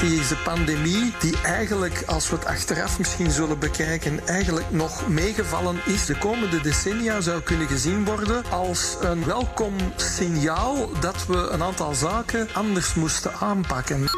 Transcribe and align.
Deze 0.00 0.36
pandemie, 0.36 1.12
die 1.18 1.40
eigenlijk, 1.42 2.02
als 2.06 2.30
we 2.30 2.36
het 2.36 2.44
achteraf 2.44 2.98
misschien 2.98 3.30
zullen 3.30 3.58
bekijken, 3.58 4.26
eigenlijk 4.26 4.70
nog 4.70 5.08
meegevallen 5.08 5.80
is, 5.86 6.06
de 6.06 6.18
komende 6.18 6.60
decennia 6.60 7.20
zou 7.20 7.42
kunnen 7.42 7.66
gezien 7.66 8.04
worden 8.04 8.44
als 8.50 8.96
een 9.00 9.24
welkom 9.24 9.74
signaal 9.96 10.90
dat 11.00 11.26
we 11.26 11.36
een 11.36 11.62
aantal 11.62 11.94
zaken 11.94 12.48
anders 12.52 12.94
moesten 12.94 13.32
aanpakken. 13.32 14.08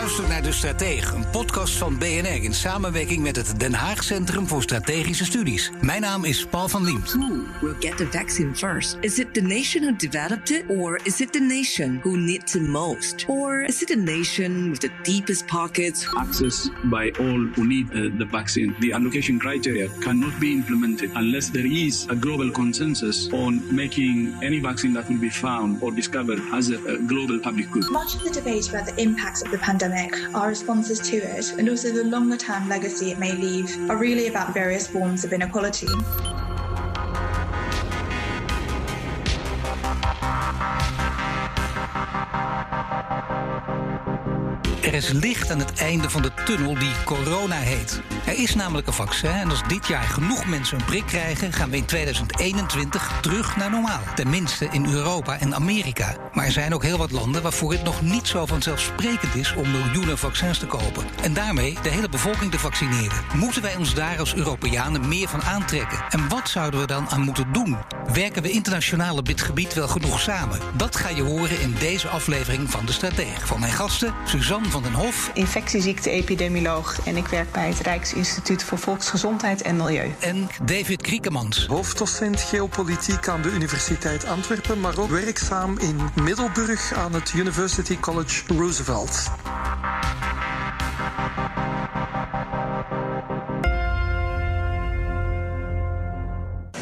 Luistert 0.00 0.28
naar 0.28 0.42
De 0.42 0.52
Stratege, 0.52 1.14
een 1.14 1.30
podcast 1.30 1.76
van 1.76 1.98
BNR 1.98 2.42
in 2.42 2.54
samenwerking 2.54 3.22
met 3.22 3.36
het 3.36 3.60
Den 3.60 3.74
Haag 3.74 4.04
Centrum 4.04 4.46
voor 4.46 4.62
Strategische 4.62 5.24
Studies. 5.24 5.70
Mijn 5.80 6.00
naam 6.00 6.24
is 6.24 6.46
Paul 6.46 6.68
van 6.68 6.84
Liemt. 6.84 7.12
Who 7.12 7.44
will 7.60 7.74
get 7.80 7.96
the 7.96 8.06
vaccine 8.10 8.54
first? 8.54 8.96
Is 9.00 9.18
it 9.18 9.34
the 9.34 9.40
nation 9.40 9.82
who 9.82 9.96
developed 9.96 10.50
it, 10.50 10.64
or 10.68 11.00
is 11.02 11.20
it 11.20 11.32
the 11.32 11.40
nation 11.40 12.00
who 12.02 12.16
needs 12.16 12.54
it 12.54 12.68
most? 12.68 13.24
Or 13.28 13.60
is 13.60 13.82
it 13.82 13.88
the 13.88 13.96
nation 13.96 14.70
with 14.70 14.80
the 14.80 14.90
deepest 15.02 15.46
pockets? 15.46 16.06
access 16.16 16.68
by 16.84 17.10
all 17.18 17.40
who 17.54 17.66
need 17.66 17.86
uh, 17.90 18.18
the 18.18 18.24
vaccine. 18.24 18.74
The 18.80 18.92
allocation 18.92 19.38
criteria 19.38 19.88
cannot 20.00 20.40
be 20.40 20.52
implemented 20.52 21.10
unless 21.14 21.48
there 21.50 21.66
is 21.66 22.06
a 22.08 22.14
global 22.14 22.50
consensus 22.50 23.32
on 23.32 23.62
making 23.74 24.34
any 24.42 24.60
vaccine 24.60 24.92
that 24.94 25.08
will 25.08 25.20
be 25.20 25.30
found 25.30 25.82
or 25.82 25.90
discovered 25.92 26.40
as 26.52 26.70
a, 26.70 26.76
a 26.94 26.98
global 26.98 27.38
public 27.38 27.70
good. 27.70 27.90
Much 27.90 28.14
of 28.14 28.24
the 28.24 28.30
debate 28.30 28.68
about 28.68 28.86
the 28.86 29.00
impacts 29.00 29.42
of 29.42 29.50
the 29.50 29.58
pandemic, 29.58 29.85
our 30.34 30.48
responses 30.48 31.00
to 31.00 31.16
it, 31.16 31.52
and 31.58 31.68
also 31.68 31.90
the 31.92 32.04
longer 32.04 32.36
term 32.36 32.68
legacy 32.68 33.10
it 33.10 33.18
may 33.18 33.32
leave 33.32 33.90
are 33.90 33.96
really 33.96 34.28
about 34.28 34.54
various 34.54 34.86
forms 34.86 35.24
of 35.24 35.32
inequality. 35.32 35.88
Licht 45.12 45.50
aan 45.50 45.58
het 45.58 45.80
einde 45.80 46.10
van 46.10 46.22
de 46.22 46.30
tunnel 46.44 46.74
die 46.78 46.92
corona 47.04 47.56
heet. 47.56 48.00
Er 48.26 48.38
is 48.38 48.54
namelijk 48.54 48.86
een 48.86 48.92
vaccin 48.92 49.30
en 49.30 49.50
als 49.50 49.62
dit 49.68 49.86
jaar 49.86 50.02
genoeg 50.02 50.46
mensen 50.46 50.78
een 50.78 50.84
prik 50.84 51.06
krijgen, 51.06 51.52
gaan 51.52 51.70
we 51.70 51.76
in 51.76 51.84
2021 51.84 53.12
terug 53.20 53.56
naar 53.56 53.70
normaal. 53.70 54.00
Tenminste 54.14 54.68
in 54.70 54.86
Europa 54.86 55.38
en 55.38 55.54
Amerika. 55.54 56.16
Maar 56.32 56.44
er 56.44 56.52
zijn 56.52 56.74
ook 56.74 56.82
heel 56.82 56.98
wat 56.98 57.10
landen 57.10 57.42
waarvoor 57.42 57.72
het 57.72 57.82
nog 57.82 58.02
niet 58.02 58.28
zo 58.28 58.46
vanzelfsprekend 58.46 59.34
is 59.34 59.54
om 59.54 59.70
miljoenen 59.70 60.18
vaccins 60.18 60.58
te 60.58 60.66
kopen. 60.66 61.04
En 61.22 61.32
daarmee 61.34 61.76
de 61.82 61.88
hele 61.88 62.08
bevolking 62.08 62.50
te 62.50 62.58
vaccineren. 62.58 63.24
Moeten 63.34 63.62
wij 63.62 63.76
ons 63.76 63.94
daar 63.94 64.18
als 64.18 64.34
Europeanen 64.34 65.08
meer 65.08 65.28
van 65.28 65.42
aantrekken? 65.42 65.98
En 66.10 66.28
wat 66.28 66.48
zouden 66.48 66.80
we 66.80 66.86
dan 66.86 67.08
aan 67.08 67.20
moeten 67.20 67.52
doen? 67.52 67.76
Werken 68.12 68.42
we 68.42 68.50
internationaal 68.50 69.16
op 69.16 69.26
dit 69.26 69.40
gebied 69.40 69.74
wel 69.74 69.88
genoeg 69.88 70.20
samen? 70.20 70.58
Dat 70.76 70.96
ga 70.96 71.08
je 71.08 71.22
horen 71.22 71.60
in 71.60 71.74
deze 71.78 72.08
aflevering 72.08 72.70
van 72.70 72.86
De 72.86 72.92
Stratege. 72.92 73.46
Van 73.46 73.60
mijn 73.60 73.72
gasten 73.72 74.14
Suzanne 74.24 74.68
van 74.70 74.82
den 74.82 74.92
Hof 74.96 75.30
infectieziekte-epidemioloog 75.34 77.06
en 77.06 77.16
ik 77.16 77.26
werk 77.26 77.52
bij 77.52 77.68
het 77.68 77.78
Rijksinstituut 77.78 78.62
voor 78.64 78.78
Volksgezondheid 78.78 79.62
en 79.62 79.76
Milieu. 79.76 80.14
en 80.20 80.48
David 80.64 81.02
Kriekemans. 81.02 81.66
Hoofddocent 81.66 82.40
geopolitiek 82.40 83.28
aan 83.28 83.42
de 83.42 83.50
Universiteit 83.50 84.26
Antwerpen, 84.26 84.80
maar 84.80 84.98
ook 84.98 85.10
werkzaam 85.10 85.78
in 85.78 85.96
Middelburg 86.22 86.92
aan 86.92 87.12
het 87.12 87.32
University 87.34 87.98
College 87.98 88.42
Roosevelt. 88.46 89.30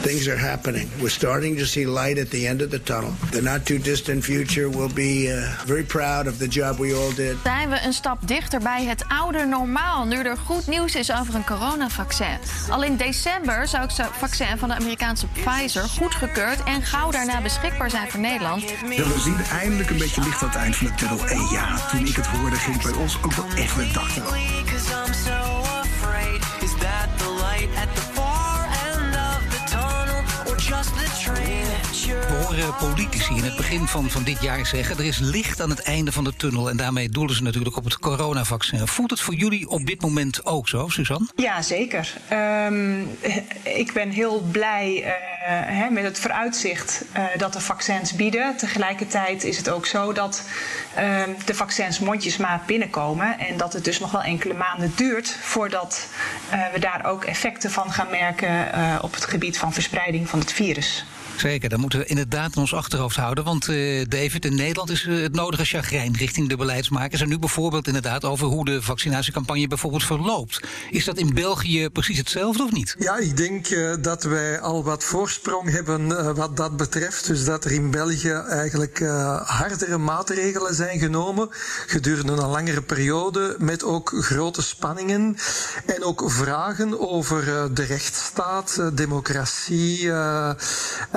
Things 0.05 0.29
are 0.29 0.37
happening. 0.39 0.89
We're 1.01 1.09
starting 1.09 1.59
to 1.59 1.65
see 1.65 1.87
light 1.87 2.19
at 2.19 2.31
the 2.31 2.47
end 2.47 2.63
of 2.63 2.71
the 2.71 2.83
tunnel. 2.83 3.13
The 3.31 3.41
not 3.43 3.65
too 3.65 3.79
distant 3.79 4.25
future 4.25 4.69
will 4.69 4.93
be 4.95 5.29
uh, 5.29 5.67
very 5.67 5.85
proud 5.85 6.27
of 6.27 6.39
the 6.39 6.49
job 6.49 6.79
we 6.79 6.95
all 6.95 7.15
did. 7.15 7.37
zijn 7.43 7.71
we 7.71 7.81
een 7.85 7.93
stap 7.93 8.19
dichter 8.29 8.61
bij 8.61 8.85
het 8.85 9.05
oude 9.09 9.45
normaal. 9.45 10.05
Nu 10.05 10.17
er 10.17 10.37
goed 10.37 10.67
nieuws 10.67 10.95
is 10.95 11.13
over 11.13 11.35
een 11.35 11.45
coronavaccin. 11.45 12.39
Al 12.71 12.83
in 12.83 12.97
december 12.97 13.69
zou 13.69 13.83
het 13.83 14.01
vaccin 14.19 14.59
van 14.59 14.69
de 14.69 14.75
Amerikaanse 14.75 15.27
Pfizer 15.27 15.83
goedgekeurd 15.83 16.63
en 16.65 16.83
gauw 16.83 17.11
daarna 17.11 17.41
beschikbaar 17.41 17.91
zijn 17.91 18.11
voor 18.11 18.21
Nederland. 18.21 18.63
Ja, 18.63 19.05
we 19.05 19.21
zien 19.21 19.37
eindelijk 19.53 19.91
een 19.91 19.99
beetje 19.99 20.23
licht 20.23 20.43
aan 20.43 20.49
het 20.49 20.59
eind 20.59 20.77
van 20.77 20.87
de 20.87 20.95
tunnel. 20.95 21.27
En 21.27 21.49
ja, 21.53 21.89
toen 21.91 22.07
ik 22.07 22.17
het 22.17 22.27
hoorde, 22.27 22.57
ging 22.57 22.83
het 22.83 22.93
bij 22.93 23.03
ons 23.03 23.17
ook 23.23 23.33
wel 23.33 23.47
echt 23.57 23.77
met 23.77 23.95
dag 23.95 24.15
politici 32.63 33.35
in 33.37 33.45
het 33.45 33.57
begin 33.57 33.87
van, 33.87 34.11
van 34.11 34.23
dit 34.23 34.43
jaar 34.43 34.67
zeggen... 34.67 34.99
er 34.99 35.05
is 35.05 35.19
licht 35.19 35.61
aan 35.61 35.71
het 35.71 35.83
einde 35.83 36.13
van 36.13 36.25
de 36.25 36.37
tunnel. 36.37 36.71
En 36.71 36.77
daarmee 36.77 37.09
doelen 37.09 37.37
ze 37.37 37.43
natuurlijk 37.43 37.77
op 37.77 37.85
het 37.85 37.99
coronavaccin. 37.99 38.87
Voelt 38.87 39.11
het 39.11 39.21
voor 39.21 39.35
jullie 39.35 39.69
op 39.69 39.87
dit 39.87 40.01
moment 40.01 40.47
ook 40.47 40.69
zo, 40.69 40.89
Suzanne? 40.89 41.29
Ja, 41.37 41.63
zeker. 41.63 42.13
Ehm, 42.29 43.01
ik 43.63 43.93
ben 43.93 44.11
heel 44.11 44.41
blij 44.41 45.15
eh, 45.45 45.89
met 45.89 46.05
het 46.05 46.19
vooruitzicht 46.19 47.05
eh, 47.13 47.25
dat 47.37 47.53
de 47.53 47.61
vaccins 47.61 48.13
bieden. 48.13 48.57
Tegelijkertijd 48.57 49.45
is 49.45 49.57
het 49.57 49.71
ook 49.71 49.87
zo 49.87 50.13
dat 50.13 50.49
ehm, 50.95 51.31
de 51.45 51.55
vaccins 51.55 51.99
mondjesmaat 51.99 52.67
binnenkomen. 52.67 53.39
En 53.39 53.57
dat 53.57 53.73
het 53.73 53.85
dus 53.85 53.99
nog 53.99 54.11
wel 54.11 54.23
enkele 54.23 54.55
maanden 54.55 54.93
duurt 54.97 55.37
voordat 55.41 56.09
eh, 56.51 56.61
we 56.73 56.79
daar 56.79 57.05
ook 57.07 57.25
effecten 57.25 57.71
van 57.71 57.93
gaan 57.93 58.11
merken 58.11 58.69
op 59.03 59.15
het 59.15 59.25
gebied 59.25 59.59
van 59.59 59.73
verspreiding 59.73 60.29
van 60.29 60.39
het 60.39 60.53
virus. 60.53 61.05
Zeker, 61.37 61.69
dat 61.69 61.78
moeten 61.78 61.99
we 61.99 62.05
inderdaad 62.05 62.55
in 62.55 62.61
ons 62.61 62.75
achterhoofd 62.75 63.17
houden. 63.17 63.45
Want 63.45 63.69
eh, 63.69 64.05
David, 64.09 64.45
in 64.45 64.55
Nederland 64.55 64.91
is 64.91 65.06
eh, 65.06 65.22
het 65.22 65.34
nodige 65.34 65.65
chagrijn 65.65 66.17
richting 66.17 66.49
de 66.49 66.56
beleidsmakers. 66.56 67.21
En 67.21 67.28
nu 67.28 67.39
bijvoorbeeld 67.39 67.87
inderdaad 67.87 68.25
over 68.25 68.47
hoe 68.47 68.65
de 68.65 68.83
vaccinatiecampagne 68.83 69.69
bijvoorbeeld 69.69 70.05
verloopt. 70.05 70.61
Is 70.91 71.05
dat 71.05 71.19
in 71.19 71.34
België 71.34 71.89
precies 71.91 72.19
hetzelfde 72.19 72.62
of 72.62 72.73
niet? 72.73 72.97
Ja, 72.99 73.17
ik 73.17 73.37
denk 73.37 73.67
eh, 73.67 73.94
dat 74.00 74.23
wij 74.23 74.61
al 74.61 74.84
wat 74.84 75.05
voorsprong 75.05 75.71
hebben 75.71 76.34
wat 76.34 76.56
dat 76.56 76.77
betreft. 76.77 77.27
Dus 77.27 77.44
dat 77.44 77.65
er 77.65 77.73
in 77.73 77.91
België 77.91 78.33
eigenlijk 78.49 78.99
hardere 79.44 79.99
maatregelen 79.99 80.75
zijn 80.75 80.99
genomen 80.99 81.49
gedurende 81.87 82.33
een 82.33 82.49
langere 82.49 82.83
periode. 82.83 83.56
Met 83.59 83.84
ook 83.84 84.12
grote 84.17 84.62
spanningen 84.62 85.37
en 85.87 86.05
ook 86.05 86.23
vragen 86.27 87.00
over 87.11 87.44
de 87.75 87.84
rechtsstaat, 87.84 88.81
democratie 88.94 90.12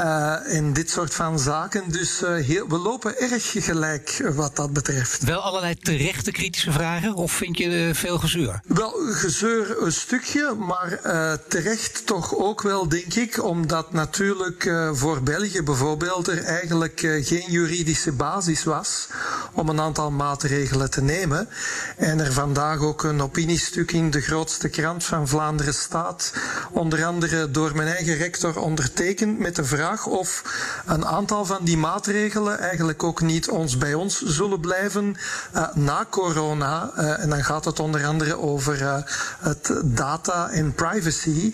eh, 0.07 0.56
en 0.56 0.73
dit 0.73 0.90
soort 0.90 1.13
van 1.13 1.40
zaken. 1.40 1.91
Dus 1.91 2.23
eh, 2.23 2.35
heel, 2.35 2.68
we 2.68 2.78
lopen 2.78 3.19
erg 3.19 3.51
gelijk 3.51 4.09
eh, 4.09 4.31
wat 4.31 4.56
dat 4.56 4.73
betreft. 4.73 5.23
Wel 5.23 5.40
allerlei 5.40 5.75
terechte 5.75 6.31
kritische 6.31 6.72
vragen 6.72 7.13
of 7.13 7.31
vind 7.31 7.57
je 7.57 7.91
veel 7.94 8.18
gezeur? 8.18 8.62
Wel, 8.66 8.91
gezeur 9.09 9.81
een 9.81 9.91
stukje, 9.91 10.56
maar 10.57 11.00
terecht 11.47 12.06
toch 12.06 12.35
ook 12.35 12.62
wel, 12.62 12.88
denk 12.88 13.13
ik, 13.13 13.44
omdat 13.44 13.94
natuurlijk 13.94 14.72
voor 14.91 15.23
België 15.23 15.62
bijvoorbeeld 15.63 16.28
er 16.28 16.44
eigenlijk 16.44 17.00
geen 17.00 17.45
juridische 17.47 18.12
basis 18.12 18.63
was 18.63 19.07
om 19.54 19.69
een 19.69 19.80
aantal 19.80 20.12
maatregelen 20.12 20.92
te 20.92 21.01
nemen. 21.01 21.50
En 21.98 22.19
er 22.19 22.33
vandaag 22.33 22.80
ook 22.80 23.04
een 23.04 23.21
opiniestuk 23.21 23.92
in 23.92 24.12
de 24.12 24.21
grootste 24.21 24.69
krant 24.69 25.04
van 25.04 25.27
Vlaanderen 25.27 25.74
staat, 25.74 26.33
onder 26.71 27.06
andere 27.06 27.51
door 27.51 27.75
mijn 27.75 27.88
eigen 27.88 28.18
rector 28.18 28.59
ondertekend 28.59 29.39
met 29.39 29.56
de 29.56 29.63
vraag 29.63 29.96
of 30.05 30.44
een 30.85 31.05
aantal 31.05 31.45
van 31.45 31.59
die 31.63 31.77
maatregelen 31.77 32.59
eigenlijk 32.59 33.03
ook 33.03 33.21
niet 33.21 33.49
ons 33.49 33.77
bij 33.77 33.94
ons 33.94 34.21
zullen 34.21 34.59
blijven 34.59 35.15
eh, 35.53 35.75
na 35.75 36.05
corona. 36.09 36.91
Eh, 36.95 37.23
en 37.23 37.29
dan 37.29 37.44
gaat 37.44 37.65
het 37.65 37.79
onder 37.79 38.05
andere 38.05 38.38
over 38.38 38.81
eh, 38.81 38.97
het 39.39 39.81
data 39.83 40.49
en 40.49 40.73
privacy. 40.73 41.53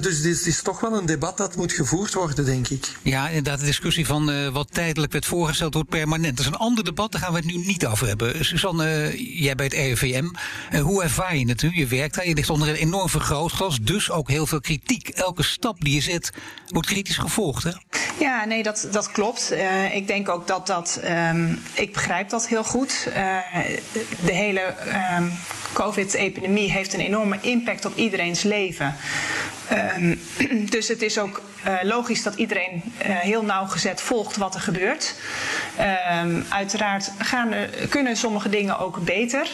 Dus 0.00 0.22
dit 0.22 0.46
is 0.46 0.62
toch 0.62 0.80
wel 0.80 0.92
een 0.92 1.06
debat 1.06 1.36
dat 1.36 1.56
moet 1.56 1.72
gevoerd 1.72 2.14
worden, 2.14 2.44
denk 2.44 2.68
ik. 2.68 2.92
Ja, 3.02 3.28
inderdaad, 3.28 3.58
de 3.58 3.64
discussie 3.64 4.06
van 4.06 4.52
wat 4.52 4.72
tijdelijk 4.72 5.12
werd 5.12 5.26
voorgesteld 5.26 5.74
wordt 5.74 5.88
permanent. 5.88 6.36
Dat 6.36 6.46
is 6.46 6.52
een 6.52 6.58
ander 6.58 6.84
debat, 6.84 7.12
daar 7.12 7.20
gaan 7.20 7.32
we 7.32 7.38
het 7.38 7.46
nu 7.46 7.56
niet 7.56 7.86
over 7.86 8.06
hebben. 8.06 8.44
Suzanne, 8.44 9.14
jij 9.40 9.54
bij 9.54 9.64
het 9.64 9.74
RIVM. 9.74 10.28
hoe 10.80 11.02
ervaar 11.02 11.36
je 11.36 11.48
het 11.48 11.62
nu? 11.62 11.70
Je 11.74 11.86
werkt 11.86 12.14
daar, 12.14 12.28
je 12.28 12.34
ligt 12.34 12.50
onder 12.50 12.68
een 12.68 12.74
enorm 12.74 13.08
vergrootglas, 13.08 13.78
dus 13.80 14.10
ook 14.10 14.28
heel 14.28 14.46
veel 14.46 14.60
kritiek. 14.60 15.08
Elke 15.08 15.42
stap 15.42 15.80
die 15.80 15.94
je 15.94 16.00
zet 16.00 16.32
wordt 16.68 16.88
kritisch 16.88 17.16
gevolgd, 17.16 17.62
hè? 17.62 17.70
Ja, 18.18 18.44
nee, 18.44 18.62
dat, 18.62 18.88
dat 18.90 19.12
klopt. 19.12 19.54
ik 19.92 20.06
denk 20.06 20.28
ook 20.28 20.46
dat 20.46 20.66
dat. 20.66 21.00
Um, 21.04 21.62
ik 21.74 21.92
begrijp 21.92 22.28
dat 22.28 22.48
heel 22.48 22.64
goed. 22.64 23.08
de 24.24 24.32
hele 24.32 24.74
um, 25.18 25.32
COVID-epidemie 25.72 26.70
heeft 26.70 26.94
een 26.94 27.00
enorme 27.00 27.38
impact 27.40 27.84
op 27.84 27.96
iedereen's 27.96 28.42
leven. 28.42 28.94
Um, 29.98 30.20
dus 30.70 30.88
het 30.88 31.02
is 31.02 31.18
ook 31.18 31.42
uh, 31.66 31.74
logisch 31.82 32.22
dat 32.22 32.34
iedereen 32.34 32.82
heel 33.02 33.44
nauwgezet 33.44 34.00
volgt 34.00 34.36
wat 34.36 34.54
er 34.54 34.60
gebeurt. 34.60 35.14
Uiteraard 36.48 37.12
gaan, 37.18 37.54
kunnen 37.88 38.16
sommige 38.16 38.48
dingen 38.48 38.78
ook 38.78 39.04
beter. 39.04 39.48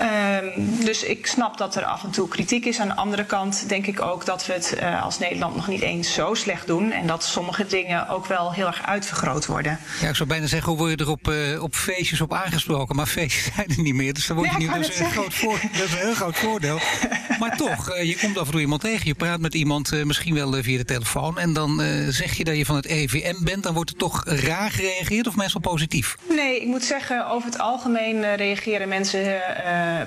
Um, 0.00 0.84
dus 0.84 1.02
ik 1.02 1.26
snap 1.26 1.58
dat 1.58 1.76
er 1.76 1.84
af 1.84 2.04
en 2.04 2.10
toe 2.10 2.28
kritiek 2.28 2.64
is. 2.64 2.80
Aan 2.80 2.88
de 2.88 2.96
andere 2.96 3.24
kant 3.24 3.68
denk 3.68 3.86
ik 3.86 4.00
ook 4.00 4.26
dat 4.26 4.46
we 4.46 4.52
het 4.52 4.74
uh, 4.82 5.04
als 5.04 5.18
Nederland 5.18 5.56
nog 5.56 5.68
niet 5.68 5.80
eens 5.80 6.14
zo 6.14 6.34
slecht 6.34 6.66
doen. 6.66 6.90
En 6.92 7.06
dat 7.06 7.24
sommige 7.24 7.66
dingen 7.66 8.08
ook 8.08 8.26
wel 8.26 8.52
heel 8.52 8.66
erg 8.66 8.86
uitvergroot 8.86 9.46
worden. 9.46 9.78
Ja, 10.00 10.08
ik 10.08 10.14
zou 10.14 10.28
bijna 10.28 10.46
zeggen, 10.46 10.68
hoe 10.68 10.78
word 10.78 10.90
je 10.90 10.96
er 10.96 11.10
op, 11.10 11.28
uh, 11.28 11.62
op 11.62 11.74
feestjes 11.74 12.20
op 12.20 12.32
aangesproken? 12.32 12.96
Maar 12.96 13.06
feestjes 13.06 13.44
zijn 13.54 13.68
er 13.68 13.82
niet 13.82 13.94
meer. 13.94 14.12
Dus 14.12 14.26
dan 14.26 14.36
word 14.36 14.48
je 14.48 14.52
ja, 14.52 14.58
niet. 14.58 14.82
Dat 14.82 14.88
is, 14.88 14.98
een 14.98 15.10
groot 15.10 15.34
voor, 15.34 15.60
dat 15.72 15.84
is 15.84 15.92
een 15.92 15.98
heel 15.98 16.14
groot 16.14 16.36
voordeel. 16.36 16.78
maar 17.40 17.56
toch, 17.56 17.96
uh, 17.96 18.02
je 18.02 18.16
komt 18.16 18.38
af 18.38 18.46
en 18.46 18.52
toe 18.52 18.60
iemand 18.60 18.80
tegen. 18.80 19.06
Je 19.06 19.14
praat 19.14 19.40
met 19.40 19.54
iemand, 19.54 20.04
misschien 20.04 20.34
wel 20.34 20.62
via 20.62 20.76
de 20.76 20.84
telefoon. 20.84 21.38
En 21.38 21.52
dan 21.52 21.82
zeg 22.08 22.36
je 22.36 22.44
dat 22.44 22.56
je 22.56 22.64
van 22.64 22.76
het 22.76 22.86
EVM 22.86 23.44
bent. 23.44 23.62
Dan 23.62 23.74
wordt 23.74 23.90
er 23.90 23.96
toch 23.96 24.22
raar 24.24 24.70
gereageerd 24.70 25.26
of 25.26 25.36
meestal 25.36 25.60
positief? 25.60 26.16
Nee, 26.28 26.60
ik 26.60 26.66
moet 26.66 26.84
zeggen, 26.84 27.30
over 27.30 27.48
het 27.48 27.58
algemeen 27.58 28.34
reageren 28.34 28.88
mensen 28.88 29.20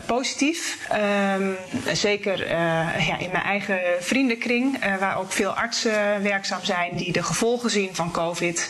positief. 0.05 0.87
Um, 1.37 1.55
zeker 1.93 2.41
uh, 2.41 2.49
ja, 3.07 3.17
in 3.17 3.31
mijn 3.31 3.43
eigen 3.43 3.79
vriendenkring, 3.99 4.85
uh, 4.85 4.95
waar 4.97 5.17
ook 5.17 5.31
veel 5.31 5.51
artsen 5.51 6.21
werkzaam 6.21 6.63
zijn 6.63 6.95
die 6.95 7.11
de 7.11 7.23
gevolgen 7.23 7.69
zien 7.69 7.95
van 7.95 8.11
COVID. 8.11 8.69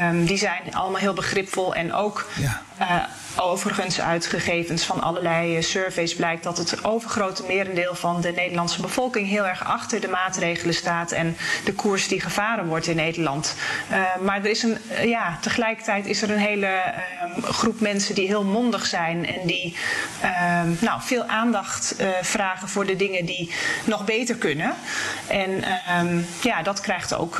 Um, 0.00 0.24
die 0.24 0.38
zijn 0.38 0.74
allemaal 0.74 1.00
heel 1.00 1.12
begripvol 1.12 1.74
en 1.74 1.92
ook. 1.92 2.26
Uh, 2.80 3.04
Overigens 3.40 4.00
uit 4.00 4.26
gegevens 4.26 4.84
van 4.84 5.02
allerlei 5.02 5.56
eh, 5.56 5.62
surveys 5.62 6.14
blijkt 6.14 6.42
dat 6.42 6.58
het 6.58 6.84
overgrote 6.84 7.44
merendeel 7.48 7.94
van 7.94 8.20
de 8.20 8.32
Nederlandse 8.32 8.80
bevolking 8.80 9.28
heel 9.28 9.46
erg 9.46 9.64
achter 9.64 10.00
de 10.00 10.08
maatregelen 10.08 10.74
staat 10.74 11.12
en 11.12 11.36
de 11.64 11.72
koers 11.72 12.08
die 12.08 12.20
gevaren 12.20 12.66
wordt 12.66 12.86
in 12.86 12.96
Nederland. 12.96 13.54
Uh, 13.90 14.16
maar 14.24 14.38
er 14.38 14.50
is 14.50 14.62
een, 14.62 14.78
uh, 14.90 15.04
ja, 15.04 15.38
tegelijkertijd 15.40 16.06
is 16.06 16.22
er 16.22 16.30
een 16.30 16.38
hele 16.38 16.66
uh, 16.66 17.44
groep 17.44 17.80
mensen 17.80 18.14
die 18.14 18.26
heel 18.26 18.44
mondig 18.44 18.86
zijn 18.86 19.26
en 19.26 19.46
die 19.46 19.76
ehm, 20.20 20.68
nou, 20.80 21.00
veel 21.02 21.24
aandacht 21.24 21.96
vragen 22.22 22.68
voor 22.68 22.86
de 22.86 22.96
dingen 22.96 23.24
die 23.24 23.52
nog 23.84 24.04
beter 24.04 24.36
kunnen. 24.36 24.74
En 25.26 25.62
ehm, 25.62 26.20
ja, 26.42 26.62
dat 26.62 26.80
krijgt 26.80 27.14
ook 27.14 27.38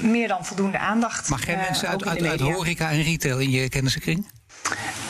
meer 0.00 0.28
dan 0.28 0.44
voldoende 0.44 0.78
aandacht. 0.78 1.28
Mag 1.28 1.44
geen 1.44 1.58
mensen 1.58 1.88
uit, 1.88 2.06
uit, 2.06 2.26
uit 2.26 2.40
horeca 2.40 2.90
en 2.90 3.02
retail 3.02 3.38
in 3.38 3.50
je 3.50 3.68
kennissenkring? 3.68 4.31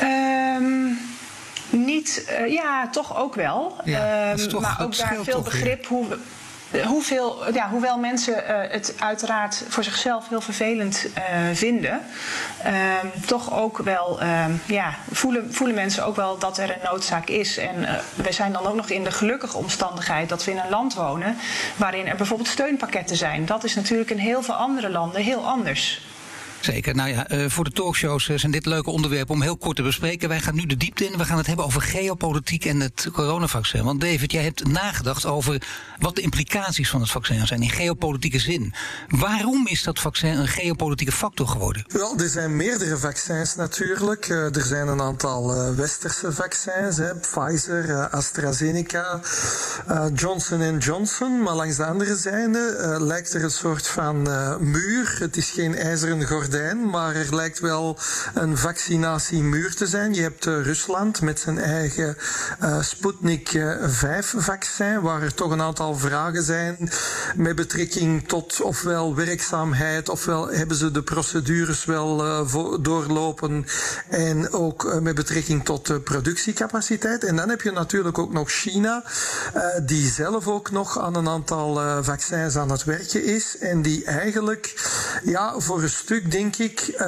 Um, 0.03 0.99
niet, 1.71 2.35
uh, 2.41 2.53
ja, 2.53 2.89
toch 2.89 3.17
ook 3.17 3.35
wel. 3.35 3.77
Ja, 3.85 4.31
um, 4.31 4.49
toch, 4.49 4.61
maar 4.61 4.77
ook 4.81 4.97
daar 4.97 5.17
veel 5.23 5.43
begrip 5.43 5.87
hoe, 5.87 6.07
hoeveel, 6.85 7.55
ja, 7.55 7.69
hoewel 7.69 7.99
mensen 7.99 8.35
uh, 8.35 8.71
het 8.71 8.95
uiteraard 8.99 9.65
voor 9.69 9.85
zichzelf 9.85 10.29
heel 10.29 10.41
vervelend 10.41 11.07
uh, 11.19 11.23
vinden, 11.53 12.01
uh, 12.67 12.73
toch 13.27 13.55
ook 13.55 13.79
wel 13.79 14.21
ja, 14.67 14.95
voelen, 15.11 15.55
voelen 15.55 15.77
mensen 15.77 16.05
ook 16.05 16.17
wel 16.17 16.39
dat 16.39 16.59
er 16.59 16.71
een 16.71 16.91
noodzaak 16.91 17.29
is. 17.29 17.57
En 17.57 18.01
we 18.15 18.33
zijn 18.33 18.53
dan 18.53 18.67
ook 18.67 18.77
nog 18.77 18.91
in 18.91 19.05
de 19.05 19.13
gelukkige 19.13 19.57
omstandigheid 19.57 20.29
dat 20.29 20.45
we 20.45 20.51
in 20.51 20.59
een 20.59 20.71
land 20.71 20.95
wonen 20.95 21.37
waarin 21.77 22.07
er 22.07 22.17
bijvoorbeeld 22.17 22.49
steunpakketten 22.49 23.17
zijn. 23.17 23.47
Dat 23.47 23.65
is 23.65 23.75
natuurlijk 23.75 24.11
in 24.11 24.19
heel 24.19 24.43
veel 24.43 24.55
andere 24.55 24.91
landen 24.91 25.23
heel 25.23 25.47
anders. 25.47 26.01
Zeker. 26.65 26.95
Nou 26.95 27.09
ja, 27.09 27.31
uh, 27.31 27.49
voor 27.49 27.65
de 27.65 27.71
talkshows 27.71 28.29
uh, 28.29 28.39
zijn 28.39 28.53
dit 28.53 28.67
leuke 28.67 28.91
onderwerpen 28.91 29.35
om 29.35 29.43
heel 29.43 29.57
kort 29.57 29.77
te 29.77 29.83
bespreken. 29.83 30.29
Wij 30.29 30.41
gaan 30.41 30.55
nu 30.55 30.67
de 30.67 30.77
diepte 30.77 31.05
in. 31.05 31.19
We 31.19 31.25
gaan 31.25 31.37
het 31.37 31.47
hebben 31.47 31.65
over 31.65 31.83
geopolitiek 31.83 32.65
en 32.65 32.81
het 32.81 33.09
coronavaccin. 33.13 33.85
Want 33.85 34.01
David, 34.01 34.33
jij 34.33 34.43
hebt 34.43 34.67
nagedacht 34.67 35.27
over 35.27 35.63
wat 35.99 36.17
de 36.17 36.21
implicaties 36.21 36.91
van 36.91 37.01
het 37.01 37.11
vaccin 37.11 37.47
zijn 37.47 37.63
in 37.63 37.71
geopolitieke 37.71 38.39
zin. 38.39 38.75
Waarom 39.09 39.67
is 39.67 39.83
dat 39.83 39.99
vaccin 39.99 40.39
een 40.39 40.49
geopolitieke 40.49 41.13
factor 41.13 41.49
geworden? 41.49 41.85
Wel, 41.89 42.19
er 42.19 42.29
zijn 42.29 42.57
meerdere 42.57 42.99
vaccins 42.99 43.55
natuurlijk. 43.55 44.29
Uh, 44.29 44.57
er 44.57 44.65
zijn 44.65 44.89
een 44.89 45.01
aantal 45.01 45.75
westerse 45.75 46.33
vaccins. 46.33 46.97
Hè. 46.97 47.15
Pfizer, 47.15 48.09
AstraZeneca, 48.09 49.21
Johnson 50.15 50.79
Johnson. 50.79 51.43
Maar 51.43 51.55
langs 51.55 51.77
de 51.77 51.85
andere 51.85 52.17
zijde 52.17 52.97
lijkt 53.01 53.35
er 53.35 53.45
een 53.45 53.51
soort 53.51 53.89
van 53.89 54.23
muur. 54.61 55.17
Het 55.19 55.37
is 55.37 55.51
geen 55.51 55.75
ijzeren 55.77 56.27
gordijn 56.27 56.51
maar 56.91 57.15
er 57.15 57.35
lijkt 57.35 57.61
wel 57.61 57.99
een 58.35 58.59
vaccinatiemuur 58.59 59.75
te 59.75 59.87
zijn. 59.87 60.15
Je 60.15 60.23
hebt 60.23 60.47
uh, 60.47 60.63
Rusland 60.63 61.21
met 61.21 61.41
zijn 61.41 61.59
eigen 61.59 62.17
uh, 62.63 62.83
Sputnik 62.83 63.59
5-vaccin, 64.05 65.01
waar 65.01 65.23
er 65.23 65.35
toch 65.35 65.51
een 65.51 65.63
aantal 65.63 65.95
vragen 65.95 66.43
zijn 66.43 66.91
met 67.37 67.57
betrekking 67.57 68.29
tot 68.29 68.61
ofwel 68.61 69.15
werkzaamheid, 69.15 70.09
ofwel 70.09 70.49
hebben 70.49 70.77
ze 70.77 70.91
de 70.91 71.03
procedures 71.03 71.85
wel 71.85 72.47
doorlopen 72.81 73.67
en 74.09 74.53
ook 74.53 75.01
met 75.01 75.15
betrekking 75.15 75.65
tot 75.65 76.05
productiecapaciteit. 76.05 77.25
En 77.25 77.37
dan 77.37 77.49
heb 77.49 77.61
je 77.61 77.71
natuurlijk 77.71 78.19
ook 78.19 78.33
nog 78.33 78.51
China, 78.51 79.05
die 79.83 80.11
zelf 80.11 80.49
ook 80.49 80.71
nog 80.71 80.99
aan 80.99 81.15
een 81.15 81.29
aantal 81.29 82.03
vaccins 82.03 82.57
aan 82.57 82.71
het 82.71 82.85
werken 82.85 83.25
is 83.25 83.59
en 83.59 83.83
die 83.83 84.05
eigenlijk 84.05 84.75
ja, 85.25 85.55
voor 85.59 85.83
een 85.83 85.91
stuk 85.91 86.31
denk 86.43 86.57
ik, 86.57 86.89
uh, 86.89 86.99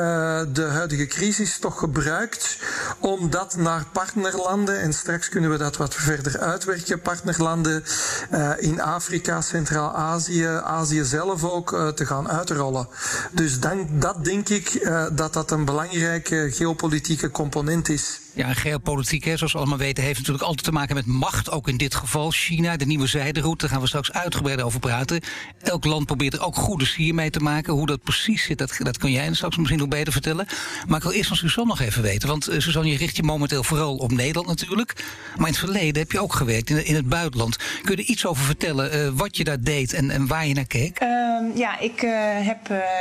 de 0.52 0.62
huidige 0.62 1.06
crisis 1.06 1.58
toch 1.58 1.78
gebruikt 1.78 2.58
om 2.98 3.30
dat 3.30 3.56
naar 3.56 3.84
partnerlanden, 3.92 4.80
en 4.80 4.92
straks 4.92 5.28
kunnen 5.28 5.50
we 5.50 5.56
dat 5.56 5.76
wat 5.76 5.94
verder 5.94 6.38
uitwerken, 6.38 7.00
partnerlanden 7.00 7.84
uh, 8.32 8.50
in 8.58 8.80
Afrika, 8.80 9.40
Centraal-Azië, 9.40 10.46
Azië 10.64 11.04
zelf 11.04 11.44
ook, 11.44 11.72
uh, 11.72 11.88
te 11.88 12.06
gaan 12.06 12.28
uitrollen. 12.28 12.88
Dus 13.30 13.60
dat 13.90 14.24
denk 14.24 14.48
ik 14.48 14.88
dat 15.12 15.32
dat 15.32 15.50
een 15.50 15.64
belangrijke 15.64 16.48
geopolitieke 16.50 17.30
component 17.30 17.88
is. 17.88 18.20
Ja, 18.36 18.52
geopolitiek, 18.52 19.24
hè, 19.24 19.36
zoals 19.36 19.52
we 19.52 19.58
allemaal 19.58 19.78
weten, 19.78 20.04
heeft 20.04 20.18
natuurlijk 20.18 20.44
altijd 20.44 20.64
te 20.64 20.72
maken 20.72 20.94
met 20.94 21.06
macht. 21.06 21.50
Ook 21.50 21.68
in 21.68 21.76
dit 21.76 21.94
geval 21.94 22.30
China, 22.30 22.76
de 22.76 22.86
nieuwe 22.86 23.06
zijderoute, 23.06 23.60
daar 23.60 23.70
gaan 23.70 23.80
we 23.80 23.86
straks 23.86 24.12
uitgebreid 24.12 24.62
over 24.62 24.80
praten. 24.80 25.20
Elk 25.62 25.84
land 25.84 26.06
probeert 26.06 26.34
er 26.34 26.44
ook 26.44 26.56
goede 26.56 26.84
sier 26.84 27.14
mee 27.14 27.30
te 27.30 27.40
maken. 27.40 27.72
Hoe 27.72 27.86
dat 27.86 28.02
precies 28.02 28.42
zit, 28.42 28.58
dat, 28.58 28.76
dat 28.78 28.98
kun 28.98 29.10
jij 29.10 29.34
straks 29.34 29.56
misschien 29.56 29.78
nog 29.78 29.88
beter 29.88 30.12
vertellen. 30.12 30.46
Maar 30.86 30.96
ik 30.96 31.02
wil 31.02 31.12
eerst 31.12 31.28
van 31.28 31.36
Suzanne 31.36 31.70
nog 31.70 31.80
even 31.80 32.02
weten. 32.02 32.28
Want 32.28 32.50
uh, 32.50 32.60
Suzanne, 32.60 32.90
je 32.90 32.96
richt 32.96 33.16
je 33.16 33.22
momenteel 33.22 33.64
vooral 33.64 33.96
op 33.96 34.12
Nederland 34.12 34.46
natuurlijk. 34.46 35.04
Maar 35.36 35.46
in 35.46 35.52
het 35.52 35.58
verleden 35.58 36.02
heb 36.02 36.12
je 36.12 36.20
ook 36.20 36.34
gewerkt 36.34 36.70
in, 36.70 36.86
in 36.86 36.94
het 36.94 37.08
buitenland. 37.08 37.56
Kun 37.56 37.96
je 37.96 38.02
er 38.02 38.08
iets 38.08 38.26
over 38.26 38.44
vertellen, 38.44 38.96
uh, 38.96 39.08
wat 39.14 39.36
je 39.36 39.44
daar 39.44 39.60
deed 39.60 39.92
en, 39.92 40.10
en 40.10 40.26
waar 40.26 40.46
je 40.46 40.54
naar 40.54 40.66
keek? 40.66 41.00
Um, 41.00 41.56
ja, 41.56 41.78
ik 41.78 42.02
uh, 42.02 42.10
heb 42.22 42.58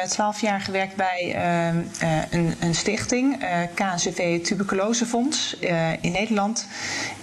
twaalf 0.10 0.42
jaar 0.42 0.62
gewerkt 0.62 0.96
bij 0.96 1.34
ehm, 1.36 1.78
een, 2.30 2.54
een, 2.60 2.76
stichting, 2.76 3.46
KNCV 3.74 4.44
Tuberculosefonds. 4.44 5.23
Uh, 5.62 5.92
in 6.02 6.12
Nederland. 6.12 6.68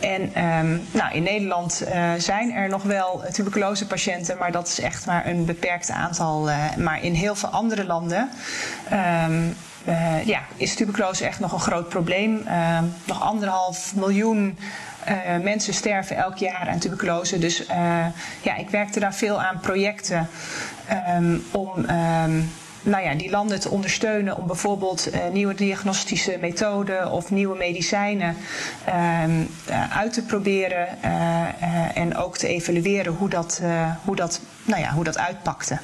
En 0.00 0.44
um, 0.44 0.82
nou, 0.90 1.14
in 1.14 1.22
Nederland 1.22 1.82
uh, 1.82 2.12
zijn 2.18 2.52
er 2.52 2.68
nog 2.68 2.82
wel 2.82 3.22
tuberculosepatiënten, 3.32 4.38
maar 4.38 4.52
dat 4.52 4.68
is 4.68 4.80
echt 4.80 5.06
maar 5.06 5.26
een 5.26 5.44
beperkt 5.44 5.90
aantal. 5.90 6.48
Uh, 6.48 6.76
maar 6.76 7.02
in 7.02 7.14
heel 7.14 7.34
veel 7.34 7.48
andere 7.48 7.84
landen. 7.84 8.30
Um, 9.26 9.56
ja, 10.24 10.40
is 10.56 10.74
tuberculose 10.74 11.26
echt 11.26 11.40
nog 11.40 11.52
een 11.52 11.60
groot 11.60 11.88
probleem. 11.88 12.42
Ehm, 12.46 12.84
nog 13.04 13.22
anderhalf 13.22 13.94
miljoen 13.96 14.58
mensen 15.42 15.74
sterven 15.74 16.16
elk 16.16 16.36
jaar 16.36 16.68
aan 16.68 16.78
tuberculose. 16.78 17.38
Dus 17.38 17.66
ja, 18.42 18.56
ik 18.56 18.70
werkte 18.70 19.00
daar 19.00 19.14
veel 19.14 19.42
aan 19.42 19.60
projecten 19.60 20.28
om 21.50 21.86
nou 22.82 23.04
ja, 23.04 23.14
die 23.14 23.30
landen 23.30 23.60
te 23.60 23.70
ondersteunen 23.70 24.36
om 24.36 24.46
bijvoorbeeld 24.46 25.14
uh, 25.14 25.20
nieuwe 25.32 25.54
diagnostische 25.54 26.38
methoden 26.40 27.10
of 27.10 27.30
nieuwe 27.30 27.56
medicijnen 27.56 28.36
uh, 28.88 29.22
uh, 29.68 29.96
uit 29.96 30.12
te 30.12 30.22
proberen 30.22 31.02
en 31.94 32.16
ook 32.16 32.36
te 32.36 32.48
evalueren 32.48 33.12
hoe 33.12 33.28
dat, 33.28 33.62
hoe 34.04 34.16
dat, 34.16 34.40
nou 34.64 34.80
ja, 34.80 34.92
hoe 34.92 35.04
dat 35.04 35.18
uitpakte. 35.18 35.78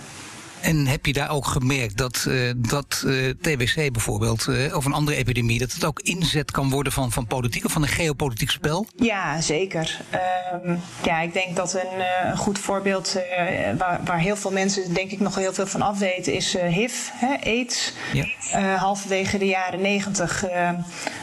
En 0.67 0.87
heb 0.87 1.07
je 1.07 1.13
daar 1.13 1.31
ook 1.31 1.47
gemerkt 1.47 1.97
dat, 1.97 2.25
uh, 2.29 2.53
dat 2.57 3.03
uh, 3.07 3.31
TBC 3.41 3.93
bijvoorbeeld, 3.93 4.47
uh, 4.49 4.77
of 4.77 4.85
een 4.85 4.93
andere 4.93 5.17
epidemie, 5.17 5.59
dat 5.59 5.73
het 5.73 5.85
ook 5.85 6.01
inzet 6.01 6.51
kan 6.51 6.71
worden 6.71 6.93
van, 6.93 7.13
van 7.13 7.27
politiek 7.27 7.65
of 7.65 7.73
van 7.73 7.83
een 7.83 7.89
geopolitiek 7.89 8.51
spel? 8.51 8.87
Ja, 8.97 9.41
zeker. 9.41 10.01
Um, 10.65 10.81
ja, 11.03 11.21
ik 11.21 11.33
denk 11.33 11.57
dat 11.57 11.75
een, 11.75 12.29
een 12.31 12.37
goed 12.37 12.59
voorbeeld 12.59 13.17
waar, 13.79 14.01
waar 14.05 14.19
heel 14.19 14.37
veel 14.37 14.51
mensen 14.51 14.95
denk 14.95 15.11
ik 15.11 15.21
nog 15.21 15.35
heel 15.35 15.53
veel 15.53 15.67
van 15.67 15.83
afweten 15.83 16.35
is 16.35 16.57
HIV, 16.59 17.09
hè, 17.13 17.37
AIDS. 17.45 17.93
Ja. 18.13 18.77
halverwege 18.77 19.39
de 19.39 19.47
jaren 19.47 19.81
negentig 19.81 20.45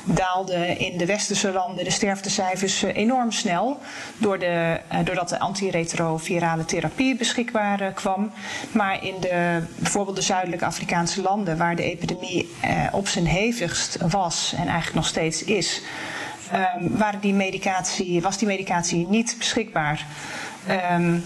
daalden 0.06 0.78
in 0.78 0.98
de 0.98 1.06
westerse 1.06 1.52
landen 1.52 1.84
de 1.84 1.92
sterftecijfers 1.92 2.82
enorm 2.82 3.32
snel. 3.32 3.80
Door 4.18 4.40
de, 4.40 4.80
doordat 5.04 5.30
de 5.30 5.40
antiretrovirale 5.40 6.66
therapie 6.66 7.16
beschikbaar 7.16 7.92
kwam. 7.92 8.32
Maar 8.72 9.04
in 9.04 9.16
de, 9.20 9.33
bijvoorbeeld 9.76 10.16
de 10.16 10.22
zuidelijke 10.22 10.66
Afrikaanse 10.66 11.22
landen, 11.22 11.58
waar 11.58 11.76
de 11.76 11.84
epidemie 11.84 12.50
eh, 12.62 12.88
op 12.92 13.08
zijn 13.08 13.26
hevigst 13.26 13.98
was 14.10 14.54
en 14.58 14.68
eigenlijk 14.68 14.96
nog 14.96 15.08
steeds 15.08 15.44
is, 15.44 15.82
um, 16.80 16.98
waren 16.98 17.20
die 17.20 17.34
medicatie, 17.34 18.22
was 18.22 18.38
die 18.38 18.48
medicatie 18.48 19.08
niet 19.08 19.36
beschikbaar. 19.38 20.06
Um, 20.92 21.24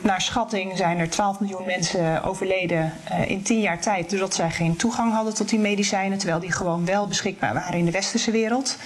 naar 0.00 0.20
schatting 0.20 0.76
zijn 0.76 0.98
er 0.98 1.10
12 1.10 1.40
miljoen 1.40 1.66
mensen 1.66 2.22
overleden 2.22 2.92
uh, 3.10 3.30
in 3.30 3.42
10 3.42 3.60
jaar 3.60 3.80
tijd, 3.80 4.10
doordat 4.10 4.34
zij 4.34 4.50
geen 4.50 4.76
toegang 4.76 5.12
hadden 5.12 5.34
tot 5.34 5.48
die 5.48 5.58
medicijnen, 5.58 6.18
terwijl 6.18 6.40
die 6.40 6.52
gewoon 6.52 6.84
wel 6.84 7.06
beschikbaar 7.06 7.54
waren 7.54 7.78
in 7.78 7.84
de 7.84 7.90
westerse 7.90 8.30
wereld. 8.30 8.78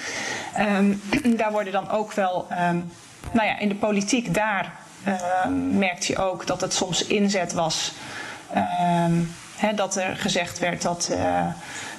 Um, 0.78 1.02
daar 1.36 1.52
worden 1.52 1.72
dan 1.72 1.90
ook 1.90 2.12
wel, 2.12 2.46
nou 3.32 3.46
ja, 3.46 3.58
in 3.58 3.68
de 3.68 3.74
politiek 3.74 4.34
daar 4.34 4.72
merkte 5.72 6.12
je 6.12 6.18
ook 6.18 6.46
dat 6.46 6.60
het 6.60 6.72
soms 6.72 7.06
inzet 7.06 7.52
was 7.52 7.92
Um, 8.54 9.28
dat 9.74 9.96
er 9.96 10.16
gezegd 10.16 10.58
werd 10.58 10.82
dat 10.82 11.08
uh, 11.12 11.46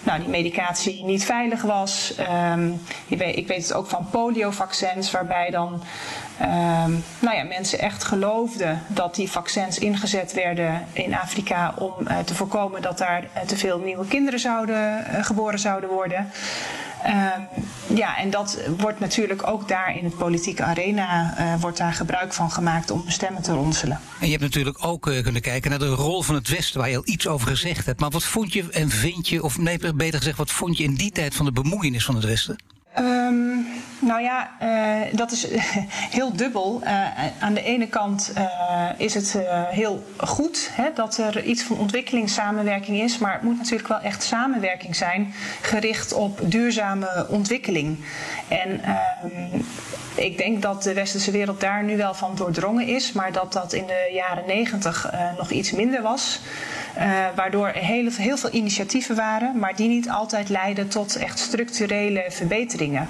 nou, 0.03 0.19
die 0.19 0.29
medicatie 0.29 1.03
niet 1.03 1.25
veilig 1.25 1.61
was. 1.61 2.13
Um, 2.53 2.81
weet, 3.07 3.37
ik 3.37 3.47
weet 3.47 3.63
het 3.63 3.73
ook 3.73 3.87
van 3.87 4.07
poliovaccins, 4.11 5.11
waarbij 5.11 5.49
dan 5.49 5.83
um, 6.41 7.03
nou 7.19 7.35
ja, 7.35 7.43
mensen 7.43 7.79
echt 7.79 8.03
geloofden 8.03 8.81
dat 8.87 9.15
die 9.15 9.31
vaccins 9.31 9.79
ingezet 9.79 10.33
werden 10.33 10.85
in 10.93 11.15
Afrika 11.15 11.73
om 11.77 11.93
uh, 11.99 12.19
te 12.19 12.35
voorkomen 12.35 12.81
dat 12.81 12.97
daar 12.97 13.23
uh, 13.23 13.41
te 13.41 13.57
veel 13.57 13.79
nieuwe 13.79 14.07
kinderen 14.07 14.39
zouden, 14.39 15.05
geboren 15.23 15.59
zouden 15.59 15.89
worden. 15.89 16.31
Um, 17.05 17.47
ja, 17.97 18.17
en 18.17 18.29
dat 18.29 18.59
wordt 18.77 18.99
natuurlijk 18.99 19.47
ook 19.47 19.67
daar 19.67 19.97
in 19.97 20.03
het 20.03 20.17
politieke 20.17 20.63
arena 20.63 21.35
uh, 21.39 21.61
wordt 21.61 21.77
daar 21.77 21.93
gebruik 21.93 22.33
van 22.33 22.51
gemaakt 22.51 22.91
om 22.91 23.03
stemmen 23.07 23.41
te 23.41 23.53
ronselen. 23.53 23.99
En 24.19 24.25
je 24.25 24.31
hebt 24.31 24.43
natuurlijk 24.43 24.85
ook 24.85 25.07
uh, 25.07 25.23
kunnen 25.23 25.41
kijken 25.41 25.69
naar 25.69 25.79
de 25.79 25.87
rol 25.87 26.21
van 26.21 26.35
het 26.35 26.49
Westen, 26.49 26.79
waar 26.79 26.89
je 26.89 26.97
al 26.97 27.01
iets 27.05 27.27
over 27.27 27.47
gezegd 27.47 27.85
hebt. 27.85 27.99
Maar 27.99 28.09
wat 28.09 28.23
vond 28.23 28.53
je 28.53 28.69
en 28.71 28.89
vind 28.89 29.27
je, 29.27 29.43
of 29.43 29.57
nee, 29.57 29.93
beter 29.93 30.19
gezegd, 30.19 30.37
wat 30.37 30.51
vond 30.51 30.77
je 30.77 30.83
in 30.83 30.93
die 30.93 31.11
tijd 31.11 31.35
van 31.35 31.45
de 31.45 31.51
bemoeienis 31.51 32.05
van 32.05 32.15
het 32.15 32.25
Westen? 32.25 32.55
Um, 32.99 33.65
nou 34.01 34.21
ja, 34.21 34.51
uh, 34.61 35.17
dat 35.17 35.31
is 35.31 35.47
heel 36.17 36.35
dubbel. 36.35 36.81
Uh, 36.83 36.89
aan 37.39 37.53
de 37.53 37.63
ene 37.63 37.87
kant 37.87 38.33
is 38.97 39.13
het 39.13 39.37
heel 39.69 40.03
goed 40.17 40.69
hè, 40.73 40.89
dat 40.95 41.17
er 41.17 41.43
iets 41.43 41.63
van 41.63 41.77
ontwikkelingssamenwerking 41.77 43.01
is, 43.01 43.17
maar 43.17 43.33
het 43.33 43.41
moet 43.41 43.57
natuurlijk 43.57 43.87
wel 43.87 43.99
echt 43.99 44.23
samenwerking 44.23 44.95
zijn 44.95 45.33
gericht 45.61 46.13
op 46.13 46.39
duurzame 46.43 47.25
ontwikkeling. 47.29 47.97
En 48.47 48.83
ehm, 48.83 49.61
ik 50.15 50.37
denk 50.37 50.61
dat 50.61 50.83
de 50.83 50.93
westerse 50.93 51.31
wereld 51.31 51.59
daar 51.59 51.83
nu 51.83 51.97
wel 51.97 52.13
van 52.13 52.35
doordrongen 52.35 52.87
is, 52.87 53.11
maar 53.11 53.31
dat 53.31 53.53
dat 53.53 53.73
in 53.73 53.85
de 53.85 54.09
jaren 54.13 54.43
negentig 54.47 55.11
nog 55.37 55.51
iets 55.51 55.71
minder 55.71 56.01
was. 56.01 56.41
Waardoor 57.35 57.67
heel, 57.67 58.09
heel 58.11 58.37
veel 58.37 58.51
initiatieven 58.51 59.15
waren, 59.15 59.59
maar 59.59 59.75
die 59.75 59.87
niet 59.87 60.09
altijd 60.09 60.49
leiden 60.49 60.87
tot 60.87 61.15
echt 61.15 61.39
structurele 61.39 62.25
verbeteringen. 62.29 63.07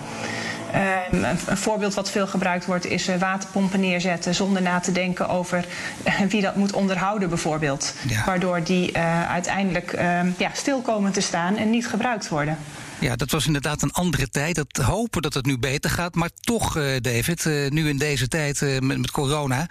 Um, 0.75 1.23
een, 1.23 1.37
een, 1.47 1.57
voorbeeld 1.57 1.93
wat 1.93 2.11
veel 2.11 2.27
gebruikt 2.27 2.65
wordt 2.65 2.85
is 2.85 3.09
uh, 3.09 3.15
waterpompen 3.15 3.79
neerzetten 3.79 4.35
zonder 4.35 4.61
na 4.61 4.79
te 4.79 4.91
denken 4.91 5.29
over 5.29 5.65
uh, 6.07 6.19
wie 6.19 6.41
dat 6.41 6.55
moet 6.55 6.73
onderhouden 6.73 7.29
bijvoorbeeld. 7.29 7.93
Ja. 8.07 8.25
Waardoor 8.25 8.63
die 8.63 8.97
uiteindelijk 9.27 9.91
ja, 10.37 10.49
stil 10.53 10.81
komen 10.81 11.11
te 11.11 11.21
staan 11.21 11.57
en 11.57 11.69
niet 11.69 11.87
gebruikt 11.87 12.29
worden. 12.29 12.57
Ja, 13.01 13.15
dat 13.15 13.31
was 13.31 13.45
inderdaad 13.45 13.81
een 13.81 13.91
andere 13.91 14.29
tijd. 14.29 14.55
Dat 14.55 14.85
hopen 14.85 15.21
dat 15.21 15.33
het 15.33 15.45
nu 15.45 15.57
beter 15.57 15.89
gaat. 15.89 16.15
Maar 16.15 16.29
toch, 16.39 16.77
uh, 16.77 16.83
David, 16.99 17.45
uh, 17.45 17.69
nu 17.69 17.89
in 17.89 17.97
deze 17.97 18.27
tijd 18.27 18.61
met, 18.61 18.81
met, 18.81 19.11
corona, 19.11 19.67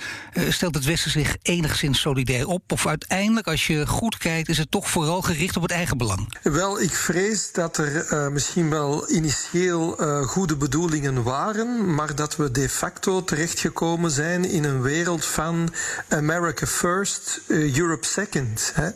stelt 0.48 0.74
het 0.74 0.84
Westen 0.84 1.10
zich 1.10 1.36
enigszins 1.42 2.00
solidair 2.00 2.46
op? 2.46 2.72
Of 2.72 2.86
uiteindelijk, 2.86 3.46
als 3.46 3.66
je 3.66 3.86
goed 3.86 4.16
kijkt, 4.16 4.48
is 4.48 4.58
het 4.58 4.70
toch 4.70 4.90
vooral 4.90 5.22
gericht 5.22 5.56
op 5.56 5.62
het 5.62 5.70
eigen 5.70 5.98
belang? 5.98 6.38
Wel, 6.42 6.80
ik 6.80 6.90
vrees 6.90 7.52
dat 7.52 7.76
er 7.76 8.32
misschien 8.32 8.70
wel 8.70 9.10
initieel 9.10 9.96
goede 10.26 10.56
bedoelingen 10.56 11.22
waren, 11.22 11.94
maar 11.94 12.14
dat 12.14 12.36
we 12.36 12.50
de 12.50 12.68
facto 12.68 13.24
terechtgekomen 13.24 14.10
zijn 14.10 14.44
in 14.44 14.64
een 14.64 14.82
wereld 14.82 15.24
van 15.24 15.72
America 16.08 16.66
first, 16.66 17.40
Europe 17.48 18.06
second. 18.06 18.72
Hè? 18.74 18.90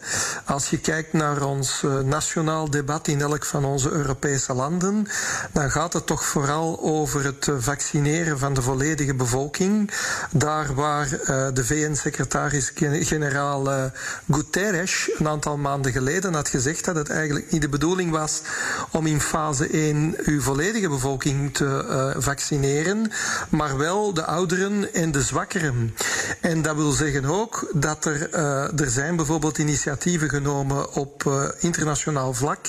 Als 0.44 0.70
je 0.70 0.78
kijkt 0.78 1.12
naar 1.12 1.42
ons 1.42 1.82
nationaal 2.04 2.70
debat 2.70 3.08
in 3.08 3.20
elk 3.20 3.44
van 3.44 3.64
onze 3.64 3.90
Europese 3.90 4.22
Europese 4.24 4.54
landen, 4.54 5.06
dan 5.52 5.70
gaat 5.70 5.92
het 5.92 6.06
toch 6.06 6.24
vooral 6.24 6.80
over 6.80 7.24
het 7.24 7.48
vaccineren 7.58 8.38
van 8.38 8.54
de 8.54 8.62
volledige 8.62 9.14
bevolking. 9.14 9.90
Daar 10.30 10.74
waar 10.74 11.08
uh, 11.12 11.18
de 11.52 11.64
VN-secretaris-generaal 11.64 13.70
uh, 13.70 13.84
Guterres 14.30 15.10
een 15.18 15.28
aantal 15.28 15.56
maanden 15.56 15.92
geleden 15.92 16.34
had 16.34 16.48
gezegd 16.48 16.84
dat 16.84 16.96
het 16.96 17.10
eigenlijk 17.10 17.50
niet 17.50 17.60
de 17.60 17.68
bedoeling 17.68 18.10
was 18.10 18.42
om 18.90 19.06
in 19.06 19.20
fase 19.20 19.66
1 19.66 20.14
uw 20.24 20.40
volledige 20.40 20.88
bevolking 20.88 21.54
te 21.54 22.14
vaccineren, 22.18 23.10
maar 23.48 23.76
wel 23.76 24.14
de 24.14 24.24
ouderen 24.24 24.94
en 24.94 25.12
de 25.12 25.22
zwakkeren. 25.22 25.94
En 26.40 26.62
dat 26.62 26.76
wil 26.76 26.90
zeggen 26.90 27.24
ook 27.24 27.70
dat 27.74 28.04
er, 28.04 28.34
er 28.80 28.90
zijn 28.90 29.16
bijvoorbeeld 29.16 29.58
initiatieven 29.58 30.28
genomen 30.28 30.92
op 30.92 31.32
internationaal 31.58 32.34
vlak. 32.34 32.66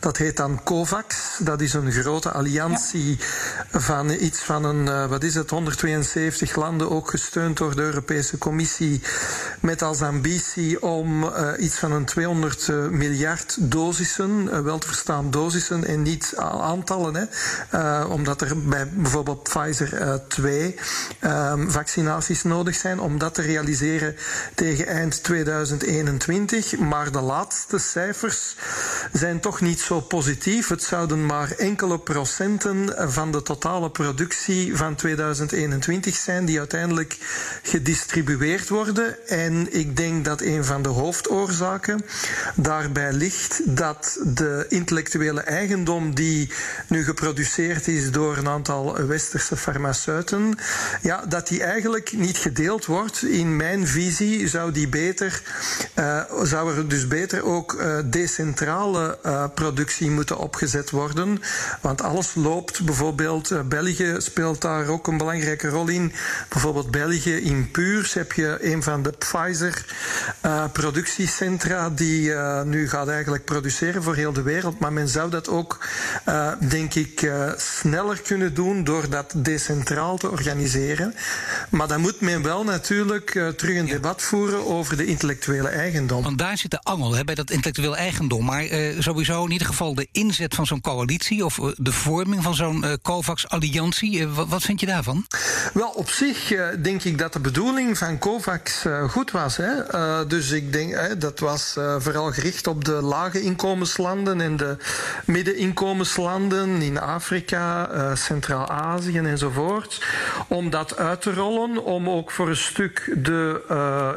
Dat 0.00 0.16
heet 0.16 0.36
dan 0.36 0.62
COVID 0.64 0.86
COVAX. 0.88 1.38
Dat 1.38 1.60
is 1.60 1.72
een 1.72 1.92
grote 1.92 2.30
alliantie 2.30 3.18
ja. 3.72 3.80
van 3.80 4.10
iets 4.10 4.40
van 4.40 4.64
een, 4.64 4.86
uh, 4.86 5.06
wat 5.06 5.22
is 5.22 5.34
het, 5.34 5.50
172 5.50 6.56
landen, 6.56 6.90
ook 6.90 7.10
gesteund 7.10 7.56
door 7.56 7.76
de 7.76 7.82
Europese 7.82 8.38
Commissie, 8.38 9.02
met 9.60 9.82
als 9.82 10.02
ambitie 10.02 10.82
om 10.82 11.22
uh, 11.24 11.50
iets 11.58 11.78
van 11.78 11.92
een 11.92 12.04
200 12.04 12.68
uh, 12.68 12.86
miljard 12.86 13.56
dosissen, 13.60 14.64
wel 14.64 14.78
te 14.78 14.86
verstaan 14.86 15.30
dosissen 15.30 15.84
en 15.84 16.02
niet 16.02 16.34
aantallen, 16.36 17.28
hè, 17.70 18.02
omdat 18.02 18.40
er 18.40 18.62
bij 18.62 18.88
bijvoorbeeld 18.88 19.42
Pfizer 19.42 20.20
twee 20.28 20.74
um, 21.20 21.70
vaccinaties 21.70 22.42
nodig 22.42 22.74
zijn, 22.74 23.00
om 23.00 23.18
dat 23.18 23.34
te 23.34 23.42
realiseren 23.42 24.16
tegen 24.54 24.86
eind 24.86 25.22
2021. 25.22 26.78
Maar 26.78 27.12
de 27.12 27.20
laatste 27.20 27.78
cijfers 27.78 28.56
zijn 29.12 29.40
toch 29.40 29.60
niet 29.60 29.80
zo 29.80 30.00
positief. 30.00 30.68
Het 30.78 30.86
zouden 30.86 31.26
maar 31.26 31.50
enkele 31.50 31.98
procenten 31.98 33.10
van 33.12 33.32
de 33.32 33.42
totale 33.42 33.90
productie 33.90 34.76
van 34.76 34.94
2021 34.94 36.14
zijn 36.16 36.44
die 36.44 36.58
uiteindelijk 36.58 37.16
gedistribueerd 37.62 38.68
worden. 38.68 39.28
En 39.28 39.74
ik 39.74 39.96
denk 39.96 40.24
dat 40.24 40.40
een 40.40 40.64
van 40.64 40.82
de 40.82 40.88
hoofdoorzaken 40.88 42.04
daarbij 42.54 43.12
ligt 43.12 43.60
dat 43.64 44.18
de 44.24 44.66
intellectuele 44.68 45.40
eigendom 45.40 46.14
die 46.14 46.52
nu 46.88 47.04
geproduceerd 47.04 47.88
is 47.88 48.10
door 48.10 48.36
een 48.36 48.48
aantal 48.48 49.06
westerse 49.06 49.56
farmaceuten, 49.56 50.54
ja, 51.02 51.24
dat 51.28 51.48
die 51.48 51.62
eigenlijk 51.62 52.12
niet 52.12 52.36
gedeeld 52.36 52.86
wordt. 52.86 53.22
In 53.22 53.56
mijn 53.56 53.86
visie 53.86 54.48
zou 54.48 54.72
die 54.72 54.88
beter, 54.88 55.42
uh, 55.94 56.22
zou 56.42 56.76
er 56.76 56.88
dus 56.88 57.08
beter 57.08 57.44
ook 57.44 57.72
uh, 57.72 57.98
decentrale 58.04 59.18
uh, 59.26 59.44
productie 59.54 60.10
moeten 60.10 60.38
opgezet 60.58 60.78
gezet 60.78 60.90
worden. 60.90 61.40
Want 61.80 62.02
alles 62.02 62.34
loopt. 62.34 62.84
Bijvoorbeeld 62.84 63.50
uh, 63.50 63.60
België 63.62 64.14
speelt 64.18 64.60
daar 64.60 64.88
ook 64.88 65.06
een 65.06 65.16
belangrijke 65.16 65.68
rol 65.68 65.88
in. 65.88 66.12
Bijvoorbeeld 66.48 66.90
België 66.90 67.36
in 67.36 67.70
Puurs 67.70 68.14
heb 68.14 68.32
je 68.32 68.58
een 68.60 68.82
van 68.82 69.02
de 69.02 69.12
Pfizer 69.12 69.84
uh, 70.44 70.64
productiecentra 70.72 71.90
die 71.90 72.28
uh, 72.28 72.62
nu 72.62 72.88
gaat 72.88 73.08
eigenlijk 73.08 73.44
produceren 73.44 74.02
voor 74.02 74.14
heel 74.14 74.32
de 74.32 74.42
wereld. 74.42 74.78
Maar 74.78 74.92
men 74.92 75.08
zou 75.08 75.30
dat 75.30 75.48
ook, 75.48 75.86
denk 76.68 76.94
ik, 76.94 77.30
sneller 77.56 78.20
kunnen 78.20 78.54
doen 78.54 78.84
door 78.84 79.08
dat 79.08 79.32
decentraal 79.36 80.16
te 80.16 80.30
organiseren. 80.30 81.14
Maar 81.70 81.88
dan 81.88 82.00
moet 82.00 82.20
men 82.20 82.42
wel 82.42 82.64
natuurlijk 82.64 83.30
terug 83.56 83.76
een 83.76 83.86
debat 83.86 84.22
voeren 84.22 84.66
over 84.66 84.96
de 84.96 85.06
intellectuele 85.06 85.68
eigendom. 85.68 86.22
Want 86.22 86.38
daar 86.38 86.58
zit 86.58 86.70
de 86.70 86.80
angel 86.82 87.14
hè, 87.14 87.24
bij 87.24 87.34
dat 87.34 87.50
intellectuele 87.50 87.96
eigendom. 87.96 88.44
Maar 88.44 88.64
sowieso 88.98 89.44
in 89.44 89.50
ieder 89.50 89.66
geval 89.66 89.94
de 89.94 90.08
inzet 90.12 90.47
van 90.54 90.66
zo'n 90.66 90.80
coalitie 90.80 91.44
of 91.44 91.60
de 91.76 91.92
vorming 91.92 92.42
van 92.42 92.54
zo'n 92.54 92.84
COVAX-alliantie. 93.02 94.28
wat 94.28 94.62
vind 94.62 94.80
je 94.80 94.86
daarvan? 94.86 95.26
Wel, 95.72 95.88
op 95.88 96.10
zich 96.10 96.54
denk 96.82 97.02
ik 97.02 97.18
dat 97.18 97.32
de 97.32 97.40
bedoeling 97.40 97.98
van 97.98 98.18
COVAX 98.18 98.84
goed 99.08 99.30
was. 99.30 99.56
Hè? 99.56 100.26
dus 100.26 100.50
ik 100.50 100.72
denk 100.72 101.20
dat 101.20 101.38
was 101.38 101.76
vooral 101.98 102.32
gericht 102.32 102.66
op 102.66 102.84
de 102.84 102.92
lage 102.92 103.40
inkomenslanden 103.40 104.40
en 104.40 104.56
de 104.56 104.76
middeninkomenslanden 105.24 106.82
in 106.82 107.00
Afrika, 107.00 107.90
Centraal-Azië 108.14 109.18
enzovoort. 109.18 110.04
Om 110.48 110.70
dat 110.70 110.96
uit 110.96 111.22
te 111.22 111.34
rollen, 111.34 111.84
om 111.84 112.08
ook 112.10 112.30
voor 112.30 112.48
een 112.48 112.56
stuk 112.56 113.16
de, 113.16 113.64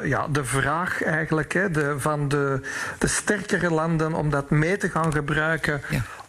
ja, 0.04 0.28
de 0.28 0.46
vraag 0.46 1.04
eigenlijk 1.04 1.54
hè, 1.54 1.72
de, 1.72 1.96
van 1.98 2.28
de, 2.28 2.62
de 2.98 3.08
sterkere 3.08 3.70
landen 3.70 4.14
om 4.14 4.30
dat 4.30 4.50
mee 4.50 4.78
te 4.78 4.90
gaan 4.90 5.14
gebruiken 5.14 5.82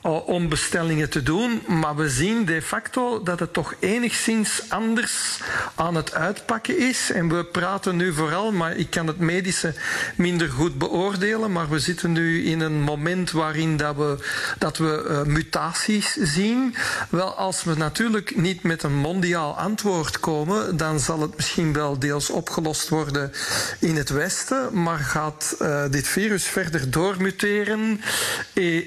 om 0.02 0.48
bestellingen 0.48 1.10
te 1.10 1.22
doen. 1.22 1.62
Maar 1.66 1.96
we 1.96 2.10
zien 2.10 2.44
de 2.44 2.62
facto 2.62 3.22
dat 3.22 3.40
het 3.40 3.52
toch 3.52 3.74
enigszins 3.78 4.62
anders 4.68 5.40
aan 5.74 5.94
het 5.94 6.14
uitpakken 6.14 6.78
is. 6.78 7.10
En 7.12 7.28
we 7.28 7.44
praten 7.44 7.96
nu 7.96 8.12
vooral, 8.12 8.52
maar 8.52 8.76
ik 8.76 8.90
kan 8.90 9.06
het 9.06 9.18
medische 9.18 9.74
minder 10.16 10.48
goed 10.48 10.78
beoordelen. 10.78 11.52
Maar 11.52 11.68
we 11.68 11.78
zitten 11.78 12.12
nu 12.12 12.44
in 12.44 12.60
een 12.60 12.80
moment 12.80 13.30
waarin 13.30 13.76
dat 13.76 13.96
we, 13.96 14.16
dat 14.58 14.76
we 14.76 15.06
uh, 15.08 15.32
mutaties 15.32 16.12
zien. 16.12 16.74
Wel, 17.10 17.34
als 17.34 17.64
we 17.64 17.74
natuurlijk 17.74 18.36
niet 18.36 18.62
met 18.62 18.82
een 18.82 18.96
mondiaal 18.96 19.58
antwoord 19.58 20.20
komen, 20.20 20.76
dan 20.76 21.00
zal 21.00 21.20
het 21.20 21.36
misschien 21.36 21.72
wel 21.72 21.98
deels 21.98 22.30
opgelost 22.30 22.88
worden 22.88 23.32
in 23.78 23.96
het 23.96 24.10
Westen. 24.10 24.82
Maar 24.82 24.98
gaat 24.98 25.56
uh, 25.62 25.82
dit 25.90 26.08
virus 26.08 26.44
verder 26.44 26.90
doormuteren 26.90 28.00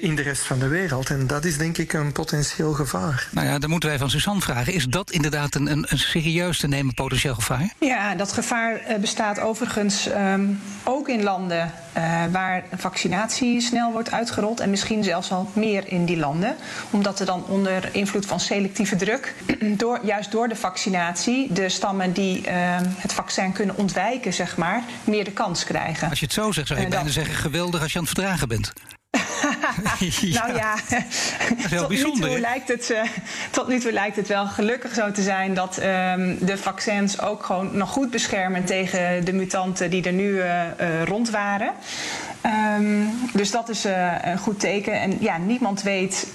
in 0.00 0.16
de 0.16 0.22
rest 0.22 0.42
van 0.42 0.58
de 0.58 0.68
wereld? 0.68 1.05
En 1.10 1.26
dat 1.26 1.44
is 1.44 1.58
denk 1.58 1.78
ik 1.78 1.92
een 1.92 2.12
potentieel 2.12 2.72
gevaar. 2.72 3.28
Nou 3.30 3.46
ja, 3.46 3.58
dan 3.58 3.70
moeten 3.70 3.88
wij 3.88 3.98
van 3.98 4.10
Suzanne 4.10 4.40
vragen. 4.40 4.72
Is 4.72 4.84
dat 4.84 5.10
inderdaad 5.10 5.54
een, 5.54 5.70
een, 5.70 5.86
een 5.88 5.98
serieus 5.98 6.58
te 6.58 6.68
nemen 6.68 6.94
potentieel 6.94 7.34
gevaar? 7.34 7.74
Ja, 7.78 8.14
dat 8.14 8.32
gevaar 8.32 8.76
eh, 8.76 8.98
bestaat 8.98 9.40
overigens 9.40 10.08
um, 10.08 10.60
ook 10.84 11.08
in 11.08 11.22
landen 11.22 11.72
uh, 11.96 12.24
waar 12.30 12.64
vaccinatie 12.76 13.60
snel 13.60 13.92
wordt 13.92 14.12
uitgerold. 14.12 14.60
En 14.60 14.70
misschien 14.70 15.04
zelfs 15.04 15.30
al 15.30 15.50
meer 15.52 15.88
in 15.88 16.04
die 16.04 16.16
landen. 16.16 16.56
Omdat 16.90 17.20
er 17.20 17.26
dan 17.26 17.44
onder 17.46 17.88
invloed 17.92 18.26
van 18.26 18.40
selectieve 18.40 18.96
druk, 18.96 19.34
door, 19.60 20.00
juist 20.02 20.30
door 20.30 20.48
de 20.48 20.56
vaccinatie, 20.56 21.52
de 21.52 21.68
stammen 21.68 22.12
die 22.12 22.40
uh, 22.40 22.52
het 22.96 23.12
vaccin 23.12 23.52
kunnen 23.52 23.76
ontwijken, 23.76 24.32
zeg 24.32 24.56
maar, 24.56 24.82
meer 25.04 25.24
de 25.24 25.32
kans 25.32 25.64
krijgen. 25.64 26.10
Als 26.10 26.18
je 26.18 26.24
het 26.24 26.34
zo 26.34 26.52
zegt, 26.52 26.66
zou 26.66 26.80
je 26.80 26.86
uh, 26.86 26.92
bijna 26.92 27.10
zeggen 27.10 27.34
geweldig 27.34 27.82
als 27.82 27.92
je 27.92 27.98
aan 27.98 28.04
het 28.04 28.14
verdragen 28.14 28.48
bent. 28.48 28.72
Nou 30.32 30.54
ja, 30.54 30.74
tot, 31.78 31.88
nu 31.88 32.02
toe 32.02 32.40
lijkt 32.40 32.68
het, 32.68 32.90
uh, 32.90 33.00
tot 33.50 33.68
nu 33.68 33.80
toe 33.80 33.92
lijkt 33.92 34.16
het 34.16 34.28
wel 34.28 34.46
gelukkig 34.46 34.94
zo 34.94 35.10
te 35.10 35.22
zijn 35.22 35.54
dat 35.54 35.76
um, 35.76 36.38
de 36.40 36.58
vaccins 36.58 37.20
ook 37.20 37.44
gewoon 37.44 37.76
nog 37.76 37.90
goed 37.90 38.10
beschermen 38.10 38.64
tegen 38.64 39.24
de 39.24 39.32
mutanten 39.32 39.90
die 39.90 40.02
er 40.02 40.12
nu 40.12 40.28
uh, 40.30 40.62
uh, 40.80 41.02
rond 41.04 41.30
waren. 41.30 41.72
Um, 42.78 43.10
dus 43.32 43.50
dat 43.50 43.68
is 43.68 43.84
een 44.22 44.38
goed 44.38 44.60
teken. 44.60 45.00
En 45.00 45.16
ja, 45.20 45.38
niemand 45.38 45.82
weet 45.82 46.26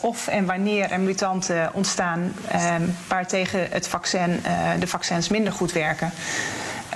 of 0.00 0.28
en 0.28 0.46
wanneer 0.46 0.90
er 0.90 1.00
mutanten 1.00 1.70
ontstaan 1.72 2.32
um, 2.78 2.96
waartegen 3.08 3.66
het 3.70 3.88
vaccin, 3.88 4.40
de 4.78 4.86
vaccins 4.86 5.28
minder 5.28 5.52
goed 5.52 5.72
werken. 5.72 6.12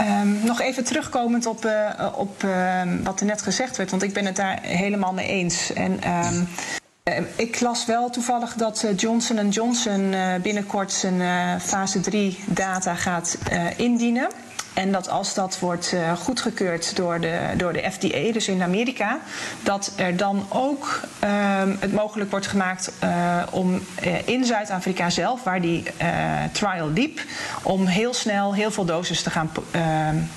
Um, 0.01 0.45
nog 0.45 0.61
even 0.61 0.85
terugkomend 0.85 1.47
op, 1.47 1.65
uh, 1.65 2.09
op 2.17 2.43
uh, 2.43 2.83
wat 3.03 3.21
er 3.21 3.27
net 3.27 3.43
gezegd 3.43 3.77
werd, 3.77 3.91
want 3.91 4.03
ik 4.03 4.13
ben 4.13 4.25
het 4.25 4.37
daar 4.37 4.59
helemaal 4.63 5.13
mee 5.13 5.27
eens. 5.27 5.73
En 5.73 5.93
um, 5.93 6.49
uh, 7.05 7.21
ik 7.37 7.61
las 7.61 7.85
wel 7.85 8.11
toevallig 8.11 8.55
dat 8.55 8.85
Johnson 8.97 9.49
Johnson 9.49 10.15
binnenkort 10.43 10.93
zijn 10.93 11.61
fase 11.61 12.01
3 12.01 12.39
data 12.47 12.95
gaat 12.95 13.39
indienen. 13.77 14.29
En 14.75 14.93
dat 14.93 15.09
als 15.09 15.35
dat 15.35 15.59
wordt 15.59 15.93
uh, 15.95 16.13
goedgekeurd 16.13 16.97
door 16.97 17.21
de, 17.21 17.39
door 17.57 17.73
de 17.73 17.91
FDA, 17.91 18.33
dus 18.33 18.49
in 18.49 18.63
Amerika, 18.63 19.19
dat 19.63 19.93
er 19.97 20.17
dan 20.17 20.47
ook 20.49 21.01
uh, 21.25 21.31
het 21.79 21.93
mogelijk 21.93 22.31
wordt 22.31 22.47
gemaakt 22.47 22.93
uh, 23.05 23.43
om 23.51 23.75
uh, 24.05 24.29
in 24.29 24.45
Zuid-Afrika 24.45 25.11
zelf, 25.11 25.43
waar 25.43 25.61
die 25.61 25.83
trial 26.53 26.91
liep, 26.91 27.21
om 27.63 27.87
heel 27.87 28.15
snel 28.15 28.55
heel 28.55 28.71
veel 28.71 28.85
doses 28.85 29.23
te 29.23 29.31
gaan 29.31 29.51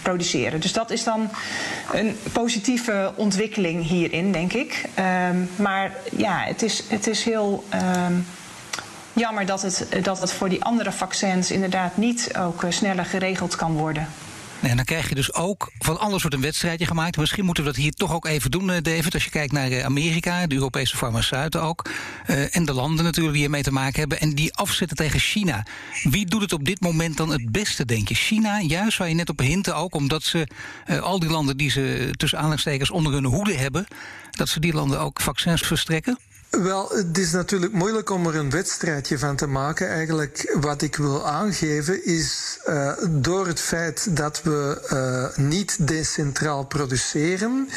produceren. 0.01 0.59
Dus 0.59 0.73
dat 0.73 0.91
is 0.91 1.03
dan 1.03 1.29
een 1.91 2.17
positieve 2.31 3.11
ontwikkeling 3.15 3.87
hierin, 3.87 4.31
denk 4.31 4.53
ik. 4.53 4.85
Um, 5.29 5.49
maar 5.55 5.91
ja, 6.17 6.39
het 6.39 6.61
is, 6.61 6.83
het 6.87 7.07
is 7.07 7.23
heel. 7.23 7.63
Jammer 9.15 9.45
dat 9.45 9.61
het, 9.61 9.87
dat 10.03 10.19
het 10.19 10.31
voor 10.31 10.49
die 10.49 10.63
andere 10.63 10.91
vaccins 10.91 11.51
inderdaad 11.51 11.97
niet 11.97 12.31
ook 12.37 12.65
sneller 12.69 13.05
geregeld 13.05 13.55
kan 13.55 13.73
worden. 13.73 14.07
En 14.63 14.75
dan 14.75 14.86
krijg 14.86 15.10
je 15.10 15.15
dus 15.15 15.34
ook 15.34 15.72
van 15.79 16.00
alles 16.00 16.22
wordt 16.22 16.36
een 16.36 16.41
wedstrijdje 16.41 16.86
gemaakt. 16.86 17.17
Misschien 17.17 17.46
moeten 17.46 17.63
we 17.63 17.70
dat 17.70 17.79
hier 17.79 17.91
toch 17.91 18.13
ook 18.13 18.25
even 18.25 18.51
doen, 18.51 18.67
David. 18.82 19.13
Als 19.13 19.24
je 19.24 19.29
kijkt 19.29 19.51
naar 19.51 19.84
Amerika, 19.84 20.48
de 20.48 20.55
Europese 20.55 20.98
farmaceuten 20.98 21.62
ook. 21.62 21.89
Uh, 22.27 22.55
en 22.55 22.65
de 22.65 22.74
landen 22.74 23.03
natuurlijk 23.03 23.34
die 23.34 23.41
hiermee 23.41 23.63
te 23.63 23.72
maken 23.72 24.00
hebben. 24.00 24.20
En 24.20 24.36
die 24.36 24.53
afzetten 24.53 24.98
tegen 24.98 25.20
China. 25.20 25.65
Wie 26.04 26.26
doet 26.26 26.41
het 26.41 26.54
op 26.54 26.65
dit 26.65 26.82
moment 26.82 27.17
dan 27.17 27.30
het 27.30 27.52
beste, 27.52 27.86
denk 27.86 28.08
je? 28.08 28.15
China, 28.15 28.62
juist 28.62 28.97
waar 28.97 29.10
je 29.10 29.15
net 29.15 29.30
op 29.30 29.39
hinten 29.39 29.76
ook. 29.76 29.95
Omdat 29.95 30.23
ze 30.23 30.47
al 31.02 31.19
die 31.19 31.30
landen 31.30 31.58
die 31.58 31.69
ze 31.69 32.13
tussen 32.17 32.38
aanhalingstekens 32.38 32.91
onder 32.91 33.13
hun 33.13 33.26
hoede 33.26 33.54
hebben. 33.54 33.88
Dat 34.32 34.49
ze 34.49 34.60
die 34.60 34.73
landen 34.73 34.99
ook 34.99 35.21
vaccins 35.21 35.62
verstrekken? 35.62 36.17
Wel, 36.61 36.89
het 36.89 37.17
is 37.17 37.31
natuurlijk 37.31 37.73
moeilijk 37.73 38.09
om 38.09 38.27
er 38.27 38.35
een 38.35 38.49
wedstrijdje 38.49 39.19
van 39.19 39.35
te 39.35 39.47
maken. 39.47 39.89
Eigenlijk 39.89 40.57
wat 40.61 40.81
ik 40.81 40.95
wil 40.95 41.27
aangeven 41.27 42.05
is 42.05 42.57
uh, 42.69 42.91
door 43.09 43.47
het 43.47 43.59
feit 43.59 44.15
dat 44.15 44.41
we 44.41 44.87
uh, 45.37 45.45
niet 45.45 45.87
decentraal 45.87 46.65
produceren, 46.65 47.69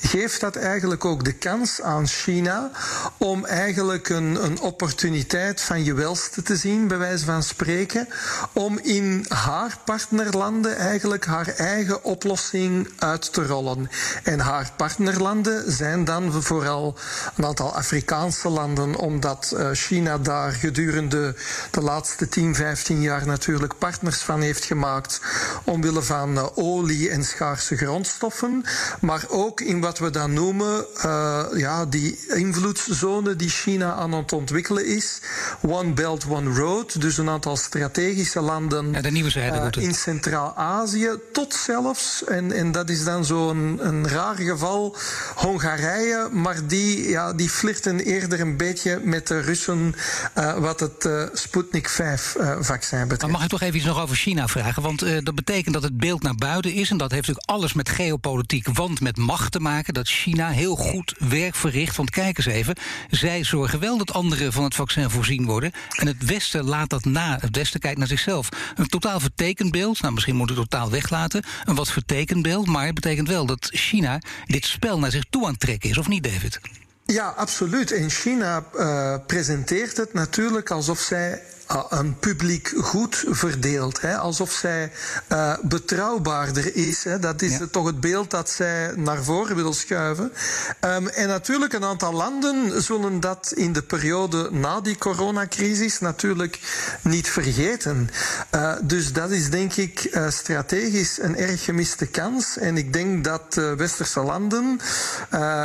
geeft 0.00 0.40
dat 0.40 0.56
eigenlijk 0.56 1.04
ook 1.04 1.24
de 1.24 1.32
kans 1.32 1.82
aan 1.82 2.06
China 2.06 2.70
om 3.18 3.44
eigenlijk 3.44 4.08
een, 4.08 4.44
een 4.44 4.60
opportuniteit 4.60 5.60
van 5.60 5.84
je 5.84 5.94
welste 5.94 6.42
te 6.42 6.56
zien, 6.56 6.88
bij 6.88 6.98
wijze 6.98 7.24
van 7.24 7.42
spreken, 7.42 8.08
om 8.52 8.78
in 8.78 9.26
haar 9.28 9.78
partnerlanden 9.84 10.76
eigenlijk 10.76 11.24
haar 11.24 11.48
eigen 11.48 12.04
oplossing 12.04 12.88
uit 12.98 13.32
te 13.32 13.46
rollen. 13.46 13.90
En 14.22 14.40
haar 14.40 14.72
partnerlanden 14.76 15.72
zijn 15.72 16.04
dan 16.04 16.42
vooral 16.42 16.98
een 17.36 17.44
aantal 17.44 17.76
Afrikaanse 17.76 18.22
landen, 18.42 18.96
omdat 18.96 19.56
China 19.72 20.18
daar 20.18 20.52
gedurende 20.52 21.34
de 21.70 21.80
laatste 21.80 22.28
10, 22.28 22.54
15 22.54 23.00
jaar 23.00 23.26
natuurlijk 23.26 23.78
partners 23.78 24.18
van 24.18 24.40
heeft 24.40 24.64
gemaakt 24.64 25.20
omwille 25.64 26.02
van 26.02 26.56
olie 26.56 27.10
en 27.10 27.24
schaarse 27.24 27.76
grondstoffen, 27.76 28.64
maar 29.00 29.24
ook 29.28 29.60
in 29.60 29.80
wat 29.80 29.98
we 29.98 30.10
dan 30.10 30.32
noemen 30.32 30.86
uh, 30.96 31.44
ja, 31.54 31.86
die 31.86 32.18
invloedszone 32.34 33.36
die 33.36 33.48
China 33.48 33.92
aan 33.92 34.12
het 34.12 34.32
ontwikkelen 34.32 34.86
is. 34.86 35.20
One 35.66 35.92
Belt, 35.92 36.26
One 36.28 36.54
Road, 36.54 37.00
dus 37.00 37.18
een 37.18 37.28
aantal 37.28 37.56
strategische 37.56 38.40
landen 38.40 38.92
ja, 38.92 39.00
de 39.00 39.10
nieuwe 39.10 39.32
uh, 39.36 39.84
in 39.84 39.94
Centraal-Azië, 39.94 41.10
tot 41.32 41.54
zelfs, 41.54 42.24
en, 42.24 42.52
en 42.52 42.72
dat 42.72 42.88
is 42.88 43.04
dan 43.04 43.24
zo'n 43.24 43.78
een 43.80 44.08
raar 44.08 44.36
geval, 44.36 44.96
Hongarije, 45.34 46.28
maar 46.32 46.66
die, 46.66 47.08
ja, 47.08 47.32
die 47.32 47.48
flirten 47.48 48.04
eerder 48.14 48.40
een 48.40 48.56
beetje 48.56 49.00
met 49.02 49.26
de 49.26 49.40
Russen 49.40 49.94
uh, 50.38 50.58
wat 50.58 50.80
het 50.80 51.04
uh, 51.04 51.22
Sputnik 51.32 51.88
5 51.88 52.36
uh, 52.40 52.56
vaccin 52.60 53.00
betreft. 53.00 53.22
Maar 53.22 53.30
mag 53.30 53.42
ik 53.42 53.48
toch 53.48 53.60
even 53.60 53.76
iets 53.76 53.86
nog 53.86 54.00
over 54.00 54.16
China 54.16 54.48
vragen? 54.48 54.82
Want 54.82 55.24
dat 55.24 55.34
betekent 55.34 55.74
dat 55.74 55.82
het 55.82 55.96
beeld 55.96 56.22
naar 56.22 56.34
buiten 56.34 56.72
is. 56.72 56.90
En 56.90 56.96
dat 56.96 57.10
heeft 57.10 57.26
natuurlijk 57.26 57.50
alles 57.50 57.72
met 57.72 57.88
geopolitiek, 57.88 58.68
want 58.72 59.00
met 59.00 59.16
macht 59.16 59.52
te 59.52 59.60
maken. 59.60 59.94
Dat 59.94 60.08
China 60.08 60.48
heel 60.50 60.76
goed 60.76 61.14
werk 61.18 61.54
verricht. 61.54 61.96
Want 61.96 62.10
kijk 62.10 62.36
eens 62.36 62.46
even, 62.46 62.76
zij 63.10 63.44
zorgen 63.44 63.80
wel 63.80 63.98
dat 63.98 64.12
anderen 64.12 64.52
van 64.52 64.64
het 64.64 64.74
vaccin 64.74 65.10
voorzien 65.10 65.46
worden. 65.46 65.72
En 65.96 66.06
het 66.06 66.24
Westen 66.24 66.64
laat 66.64 66.90
dat 66.90 67.04
na. 67.04 67.38
Het 67.40 67.56
Westen 67.56 67.80
kijkt 67.80 67.98
naar 67.98 68.08
zichzelf. 68.08 68.48
Een 68.74 68.88
totaal 68.88 69.20
vertekend 69.20 69.70
beeld. 69.70 70.00
Nou, 70.00 70.14
misschien 70.14 70.36
moet 70.36 70.48
het 70.48 70.58
totaal 70.58 70.90
weglaten. 70.90 71.42
Een 71.64 71.74
wat 71.74 71.90
vertekend 71.90 72.42
beeld. 72.42 72.66
Maar 72.66 72.86
het 72.86 72.94
betekent 72.94 73.28
wel 73.28 73.46
dat 73.46 73.68
China 73.72 74.18
dit 74.44 74.64
spel 74.64 74.98
naar 74.98 75.10
zich 75.10 75.24
toe 75.30 75.44
aan 75.44 75.50
het 75.50 75.60
trekken 75.60 75.90
is. 75.90 75.98
Of 75.98 76.08
niet, 76.08 76.24
David? 76.24 76.60
Ja, 77.06 77.28
absoluut. 77.28 77.92
En 77.92 78.10
China 78.10 78.64
uh, 78.74 79.16
presenteert 79.26 79.96
het 79.96 80.12
natuurlijk 80.12 80.70
alsof 80.70 81.00
zij 81.00 81.42
een 81.88 82.18
publiek 82.18 82.72
goed 82.80 83.24
verdeelt. 83.28 84.00
Hè, 84.00 84.16
alsof 84.16 84.52
zij 84.52 84.92
uh, 85.32 85.54
betrouwbaarder 85.62 86.76
is. 86.76 87.04
Hè. 87.04 87.18
Dat 87.18 87.42
is 87.42 87.58
ja. 87.58 87.66
toch 87.70 87.86
het 87.86 88.00
beeld 88.00 88.30
dat 88.30 88.50
zij 88.50 88.92
naar 88.96 89.22
voren 89.22 89.56
wil 89.56 89.72
schuiven. 89.72 90.32
Um, 90.80 91.08
en 91.08 91.28
natuurlijk, 91.28 91.72
een 91.72 91.84
aantal 91.84 92.12
landen 92.12 92.82
zullen 92.82 93.20
dat 93.20 93.52
in 93.54 93.72
de 93.72 93.82
periode 93.82 94.48
na 94.52 94.80
die 94.80 94.98
coronacrisis 94.98 96.00
natuurlijk 96.00 96.58
niet 97.02 97.28
vergeten. 97.28 98.10
Uh, 98.54 98.72
dus 98.82 99.12
dat 99.12 99.30
is 99.30 99.50
denk 99.50 99.72
ik 99.72 100.08
uh, 100.10 100.30
strategisch 100.30 101.18
een 101.20 101.36
erg 101.36 101.64
gemiste 101.64 102.06
kans. 102.06 102.58
En 102.58 102.76
ik 102.76 102.92
denk 102.92 103.24
dat 103.24 103.60
westerse 103.76 104.20
landen 104.20 104.80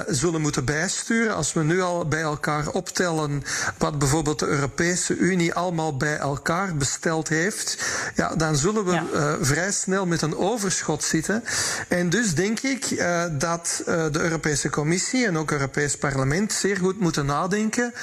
zullen 0.08 0.42
moeten 0.42 0.66
bijsturen. 0.66 1.36
Als 1.36 1.54
we 1.54 1.64
nu 1.64 1.82
al 1.82 2.08
bij 2.08 2.22
elkaar 2.22 2.68
optellen 2.70 3.44
wat 3.78 4.00
bijvoorbeeld 4.00 4.40
de 4.40 4.48
Europese 4.48 5.18
Unie 5.18 5.54
allemaal 5.54 5.98
bij 6.00 6.18
elkaar 6.18 6.76
besteld 6.76 7.28
heeft, 7.28 7.78
ja, 8.16 8.36
dan 8.36 8.56
zullen 8.56 8.86
we 8.86 8.92
ja. 8.92 9.06
uh, 9.14 9.34
vrij 9.42 9.72
snel 9.72 10.06
met 10.06 10.22
een 10.22 10.38
overschot 10.38 11.04
zitten. 11.04 11.44
En 11.88 12.10
dus 12.10 12.34
denk 12.34 12.60
ik 12.60 12.92
uh, 12.92 13.24
dat 13.32 13.84
uh, 13.88 14.06
de 14.12 14.20
Europese 14.20 14.70
Commissie 14.70 15.26
en 15.26 15.38
ook 15.38 15.50
het 15.50 15.60
Europees 15.60 15.98
Parlement 15.98 16.54
zeer 16.54 16.78
goed 16.78 17.00
moeten 17.00 17.26
nadenken 17.26 17.94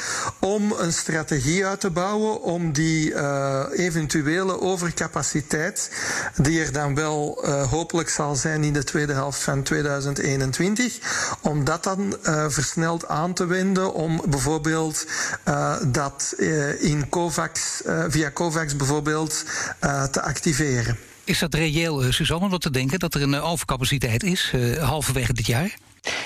om 0.41 0.73
een 0.73 0.93
strategie 0.93 1.67
uit 1.67 1.81
te 1.81 1.91
bouwen 1.91 2.43
om 2.43 2.73
die 2.73 3.15
eventuele 3.73 4.61
overcapaciteit, 4.61 5.91
die 6.37 6.65
er 6.65 6.73
dan 6.73 6.95
wel 6.95 7.49
hopelijk 7.71 8.09
zal 8.09 8.35
zijn 8.35 8.65
in 8.65 8.73
de 8.73 8.85
tweede 8.85 9.13
helft 9.13 9.43
van 9.43 9.63
2021, 9.63 10.99
om 11.41 11.65
dat 11.65 11.85
dan 11.85 12.17
versneld 12.49 13.09
aan 13.09 13.33
te 13.33 13.47
wenden 13.47 13.95
om 13.95 14.23
bijvoorbeeld 14.29 15.07
dat 15.87 16.35
in 16.79 17.09
COVAX, 17.09 17.76
via 18.09 18.31
COVAX 18.31 18.77
bijvoorbeeld, 18.77 19.45
te 20.11 20.23
activeren. 20.23 20.99
Is 21.27 21.39
dat 21.39 21.55
reëel, 21.55 22.13
Suzanne, 22.13 22.49
om 22.49 22.59
te 22.59 22.71
denken 22.71 22.99
dat 22.99 23.15
er 23.15 23.23
een 23.23 23.41
overcapaciteit 23.41 24.23
is 24.23 24.53
uh, 24.55 24.83
halverwege 24.83 25.33
dit 25.33 25.47
jaar? 25.47 25.77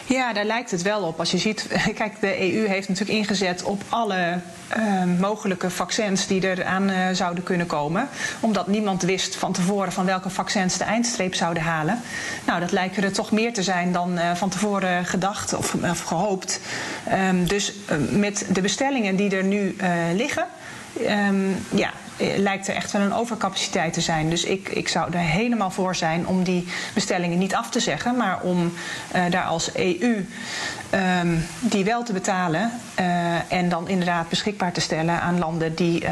Ja, 0.05 0.33
daar 0.33 0.45
lijkt 0.45 0.71
het 0.71 0.83
wel 0.83 1.03
op. 1.03 1.19
Als 1.19 1.31
je 1.31 1.39
ziet, 1.39 1.67
kijk, 1.95 2.21
de 2.21 2.53
EU 2.53 2.67
heeft 2.67 2.89
natuurlijk 2.89 3.19
ingezet 3.19 3.63
op 3.63 3.83
alle 3.89 4.39
uh, 4.77 5.05
mogelijke 5.19 5.71
vaccins 5.71 6.27
die 6.27 6.47
er 6.47 6.65
aan 6.65 6.91
uh, 6.91 7.09
zouden 7.13 7.45
kunnen 7.45 7.67
komen. 7.67 8.09
Omdat 8.41 8.67
niemand 8.67 9.03
wist 9.03 9.37
van 9.37 9.53
tevoren 9.53 9.93
van 9.93 10.07
welke 10.07 10.31
vaccins 10.31 10.79
de 10.79 10.85
eindstreep 10.85 11.35
zouden 11.35 11.63
halen. 11.63 12.01
Nou, 12.47 12.61
dat 12.61 12.73
lijken 12.73 13.03
er 13.03 13.13
toch 13.13 13.31
meer 13.31 13.53
te 13.53 13.63
zijn 13.63 13.93
dan 13.93 14.19
uh, 14.19 14.35
van 14.35 14.49
tevoren 14.49 15.05
gedacht 15.05 15.55
of, 15.55 15.75
of 15.75 16.01
gehoopt. 16.03 16.61
Um, 17.13 17.49
dus 17.49 17.73
met 18.11 18.47
de 18.49 18.61
bestellingen 18.61 19.17
die 19.17 19.37
er 19.37 19.45
nu 19.45 19.77
liggen. 20.15 20.47
Um, 20.99 21.57
ja, 21.75 21.91
lijkt 22.37 22.69
er 22.69 22.75
echt 22.75 22.93
wel 22.93 23.03
een 23.03 23.13
overcapaciteit 23.13 23.93
te 23.93 24.01
zijn. 24.01 24.31
Dus 24.31 24.45
ik, 24.45 24.69
ik 24.69 24.89
zou 24.89 25.13
er 25.13 25.19
helemaal 25.19 25.71
voor 25.71 25.97
zijn 25.97 26.27
om 26.27 26.43
die 26.43 26.69
bestellingen 26.95 27.39
niet 27.39 27.55
af 27.55 27.71
te 27.71 27.81
zeggen, 27.81 28.17
maar 28.17 28.41
om 28.41 28.73
uh, 29.17 29.23
daar 29.31 29.45
als 29.45 29.75
EU 29.75 30.27
um, 30.95 31.47
die 31.61 31.85
wel 31.85 32.03
te 32.03 32.13
betalen 32.13 32.73
uh, 33.01 33.53
en 33.53 33.69
dan 33.69 33.89
inderdaad 33.89 34.29
beschikbaar 34.29 34.73
te 34.73 34.81
stellen 34.81 35.21
aan 35.21 35.39
landen 35.39 35.75
die, 35.75 36.05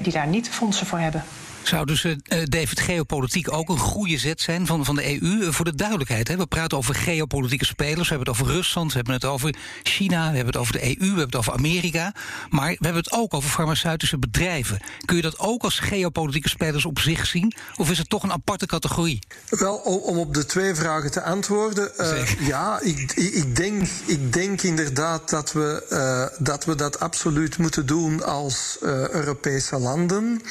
die 0.00 0.12
daar 0.12 0.26
niet 0.26 0.48
fondsen 0.48 0.86
voor 0.86 0.98
hebben. 0.98 1.24
Zou 1.62 1.86
dus, 1.86 2.04
uh, 2.04 2.14
David, 2.44 2.80
geopolitiek 2.80 3.52
ook 3.52 3.68
een 3.68 3.78
goede 3.78 4.18
zet 4.18 4.40
zijn 4.40 4.66
van, 4.66 4.84
van 4.84 4.94
de 4.94 5.06
EU? 5.06 5.20
Uh, 5.20 5.52
voor 5.52 5.64
de 5.64 5.74
duidelijkheid, 5.74 6.28
hè? 6.28 6.36
we 6.36 6.46
praten 6.46 6.78
over 6.78 6.94
geopolitieke 6.94 7.64
spelers. 7.64 8.08
We 8.08 8.14
hebben 8.14 8.34
het 8.34 8.42
over 8.42 8.54
Rusland, 8.54 8.88
we 8.88 8.96
hebben 8.96 9.14
het 9.14 9.24
over 9.24 9.54
China, 9.82 10.30
we 10.30 10.36
hebben 10.36 10.46
het 10.46 10.56
over 10.56 10.72
de 10.72 10.84
EU, 10.84 10.96
we 10.98 11.06
hebben 11.06 11.24
het 11.24 11.36
over 11.36 11.52
Amerika. 11.52 12.14
Maar 12.50 12.68
we 12.68 12.84
hebben 12.84 13.02
het 13.02 13.12
ook 13.12 13.34
over 13.34 13.50
farmaceutische 13.50 14.18
bedrijven. 14.18 14.80
Kun 15.04 15.16
je 15.16 15.22
dat 15.22 15.38
ook 15.38 15.62
als 15.62 15.78
geopolitieke 15.78 16.48
spelers 16.48 16.84
op 16.84 16.98
zich 16.98 17.26
zien? 17.26 17.54
Of 17.76 17.90
is 17.90 17.98
het 17.98 18.08
toch 18.08 18.22
een 18.22 18.32
aparte 18.32 18.66
categorie? 18.66 19.18
Wel, 19.48 19.76
om 19.76 20.18
op 20.18 20.34
de 20.34 20.46
twee 20.46 20.74
vragen 20.74 21.10
te 21.10 21.22
antwoorden. 21.22 21.92
Uh, 21.96 22.46
ja, 22.46 22.80
ik, 22.80 23.12
ik, 23.12 23.56
denk, 23.56 23.88
ik 24.06 24.32
denk 24.32 24.62
inderdaad 24.62 25.30
dat 25.30 25.52
we, 25.52 26.34
dat 26.38 26.64
we 26.64 26.74
dat 26.74 27.00
absoluut 27.00 27.58
moeten 27.58 27.86
doen 27.86 28.24
als 28.24 28.76
Europese 29.10 29.78
landen. 29.78 30.42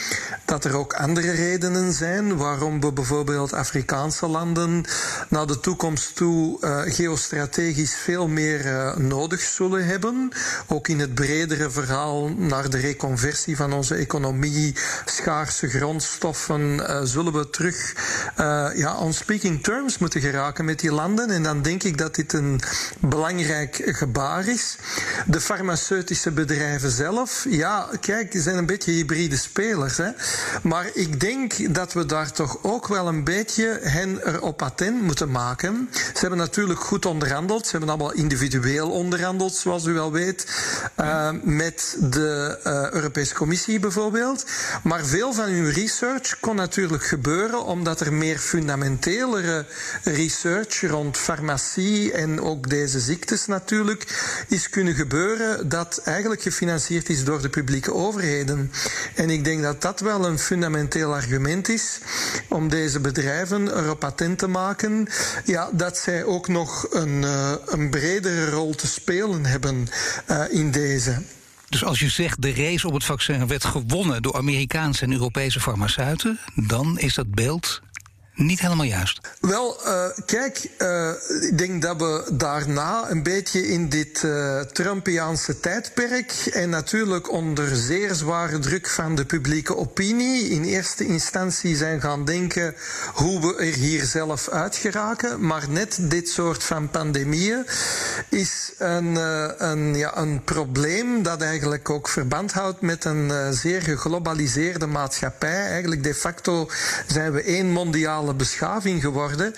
Dat 0.46 0.66
er 0.66 0.76
ook 0.76 0.94
andere 1.02 1.32
redenen 1.32 1.94
zijn 1.94 2.38
waarom 2.38 2.80
we 2.82 2.92
bijvoorbeeld 2.92 3.54
Afrikaanse 3.54 4.28
landen 4.28 4.86
naar 5.30 5.48
de 5.48 5.60
toekomst 5.60 6.16
toe 6.16 6.58
uh, 6.62 6.82
geostrategisch 6.86 7.96
veel 7.96 8.28
meer 8.28 8.66
uh, 8.66 8.96
nodig 8.96 9.40
zullen 9.40 9.86
hebben. 9.86 10.32
Ook 10.68 10.88
in 10.88 11.00
het 11.00 11.14
bredere 11.14 11.70
verhaal 11.70 12.30
naar 12.30 12.70
de 12.70 12.78
reconversie 12.78 13.56
van 13.56 13.74
onze 13.74 13.96
economie, 13.96 14.76
schaarse 15.06 15.68
grondstoffen, 15.68 16.62
uh, 16.62 17.00
zullen 17.04 17.34
we 17.34 17.50
terug 17.50 17.96
ja, 18.76 18.98
on 18.98 19.14
speaking 19.14 19.64
terms 19.64 19.98
moeten 19.98 20.22
geraken 20.22 20.66
met 20.66 20.80
die 20.80 20.92
landen. 20.92 21.30
En 21.30 21.44
dan 21.44 21.62
denk 21.62 21.84
ik 21.84 21.98
dat 21.98 22.16
dit 22.16 22.34
een 22.34 22.62
belangrijk 23.00 23.82
gebaar 23.86 24.48
is. 24.48 24.78
De 25.26 25.42
farmaceutische 25.42 26.32
bedrijven 26.32 26.92
zelf, 26.92 27.46
ja, 27.50 27.90
kijk, 28.00 28.32
die 28.32 28.42
zijn 28.42 28.58
een 28.58 28.66
beetje 28.66 28.92
hybride 28.92 29.38
spelers. 29.38 29.98
Hè. 29.98 30.10
Maar 30.64 30.91
ik 30.94 31.20
denk 31.20 31.76
dat 31.76 31.94
we 31.94 32.06
daar 32.06 32.32
toch 32.32 32.58
ook 32.62 32.88
wel 32.88 33.08
een 33.08 33.24
beetje 33.24 33.80
hen 33.82 34.28
erop 34.28 34.62
attent 34.62 35.02
moeten 35.02 35.32
maken. 35.32 35.90
Ze 35.94 36.20
hebben 36.20 36.38
natuurlijk 36.38 36.80
goed 36.80 37.06
onderhandeld. 37.06 37.66
Ze 37.66 37.72
hebben 37.72 37.90
allemaal 37.90 38.14
individueel 38.14 38.92
onderhandeld, 38.92 39.54
zoals 39.54 39.86
u 39.86 39.94
wel 39.94 40.12
weet, 40.12 40.48
uh, 41.00 41.30
met 41.44 41.98
de 42.00 42.60
uh, 42.64 42.92
Europese 42.92 43.34
Commissie 43.34 43.80
bijvoorbeeld. 43.80 44.46
Maar 44.84 45.06
veel 45.06 45.34
van 45.34 45.46
hun 45.46 45.72
research 45.72 46.40
kon 46.40 46.56
natuurlijk 46.56 47.04
gebeuren 47.04 47.66
omdat 47.66 48.00
er 48.00 48.14
meer 48.14 48.38
fundamentelere 48.38 49.66
research 50.04 50.82
rond 50.82 51.18
farmacie 51.18 52.12
en 52.12 52.42
ook 52.42 52.70
deze 52.70 53.00
ziektes 53.00 53.46
natuurlijk 53.46 54.06
is 54.48 54.70
kunnen 54.70 54.94
gebeuren 54.94 55.70
dat 55.70 56.02
eigenlijk 56.04 56.42
gefinancierd 56.42 57.10
is 57.10 57.24
door 57.24 57.42
de 57.42 57.50
publieke 57.50 57.94
overheden. 57.94 58.72
En 59.16 59.30
ik 59.30 59.44
denk 59.44 59.62
dat 59.62 59.82
dat 59.82 60.00
wel 60.00 60.26
een 60.26 60.40
fundamenteel 60.40 60.80
argument 60.90 61.70
is 61.70 62.00
om 62.50 62.70
deze 62.70 63.00
bedrijven 63.00 63.78
erop 63.78 64.04
attent 64.04 64.38
te 64.38 64.48
maken 64.48 65.08
ja, 65.46 65.70
dat 65.74 65.98
zij 65.98 66.24
ook 66.24 66.48
nog 66.48 66.88
een, 66.90 67.22
uh, 67.22 67.52
een 67.66 67.90
bredere 67.90 68.50
rol 68.50 68.76
te 68.76 68.88
spelen 68.88 69.46
hebben 69.46 69.88
uh, 70.30 70.44
in 70.50 70.72
deze. 70.72 71.22
Dus 71.70 71.84
als 71.84 72.00
je 72.00 72.10
zegt 72.10 72.42
de 72.42 72.54
race 72.54 72.88
op 72.88 72.94
het 72.94 73.04
vaccin 73.04 73.48
werd 73.48 73.64
gewonnen 73.66 74.22
door 74.22 74.36
Amerikaanse 74.36 75.04
en 75.04 75.12
Europese 75.12 75.60
farmaceuten, 75.60 76.40
dan 76.56 77.00
is 77.00 77.14
dat 77.14 77.32
beeld 77.32 77.82
niet 78.34 78.60
helemaal 78.60 78.86
juist. 78.86 79.20
Wel, 79.40 79.78
uh, 79.86 80.06
kijk, 80.26 80.70
uh, 80.78 81.10
ik 81.42 81.58
denk 81.58 81.82
dat 81.82 81.98
we 81.98 82.30
daarna 82.34 83.10
een 83.10 83.24
beetje 83.24 83.68
in 83.68 83.90
dit 83.90 84.24
uh, 84.26 84.60
Trumpiaanse 84.60 85.60
tijdperk 85.60 86.32
en 86.32 86.70
natuurlijk 86.70 87.32
onder 87.32 87.76
zeer 87.76 88.14
zware 88.14 88.60
druk 88.60 88.88
van 88.88 89.16
de 89.16 89.26
publieke 89.26 89.78
opinie 89.78 90.50
in 90.50 90.64
eerste 90.64 91.06
instantie 91.06 91.76
zijn 91.76 92.02
gaan 92.02 92.26
denken 92.26 92.76
hoe 93.14 93.42
we 93.42 93.56
er 93.56 93.74
hier 93.74 94.04
zelf 94.04 94.50
uit 94.50 94.76
geraken. 94.76 95.46
Maar 95.46 95.70
net 95.70 95.98
dit 96.02 96.30
soort 96.30 96.64
van 96.64 96.90
pandemieën 96.90 97.66
is 98.30 98.72
een, 98.78 99.16
een, 99.66 99.96
ja, 99.96 100.18
een 100.18 100.44
probleem 100.44 101.24
dat 101.24 101.42
eigenlijk 101.42 101.90
ook 101.90 102.08
verband 102.08 102.52
houdt 102.52 102.82
met 102.82 103.06
een 103.06 103.54
zeer 103.54 103.82
geglobaliseerde 103.82 104.88
maatschappij. 104.88 105.68
Eigenlijk 105.68 106.04
de 106.04 106.16
facto 106.16 106.70
zijn 107.08 107.32
we 107.32 107.42
één 107.44 107.72
mondiale 108.22 108.34
beschaving 108.34 109.02
geworden. 109.02 109.54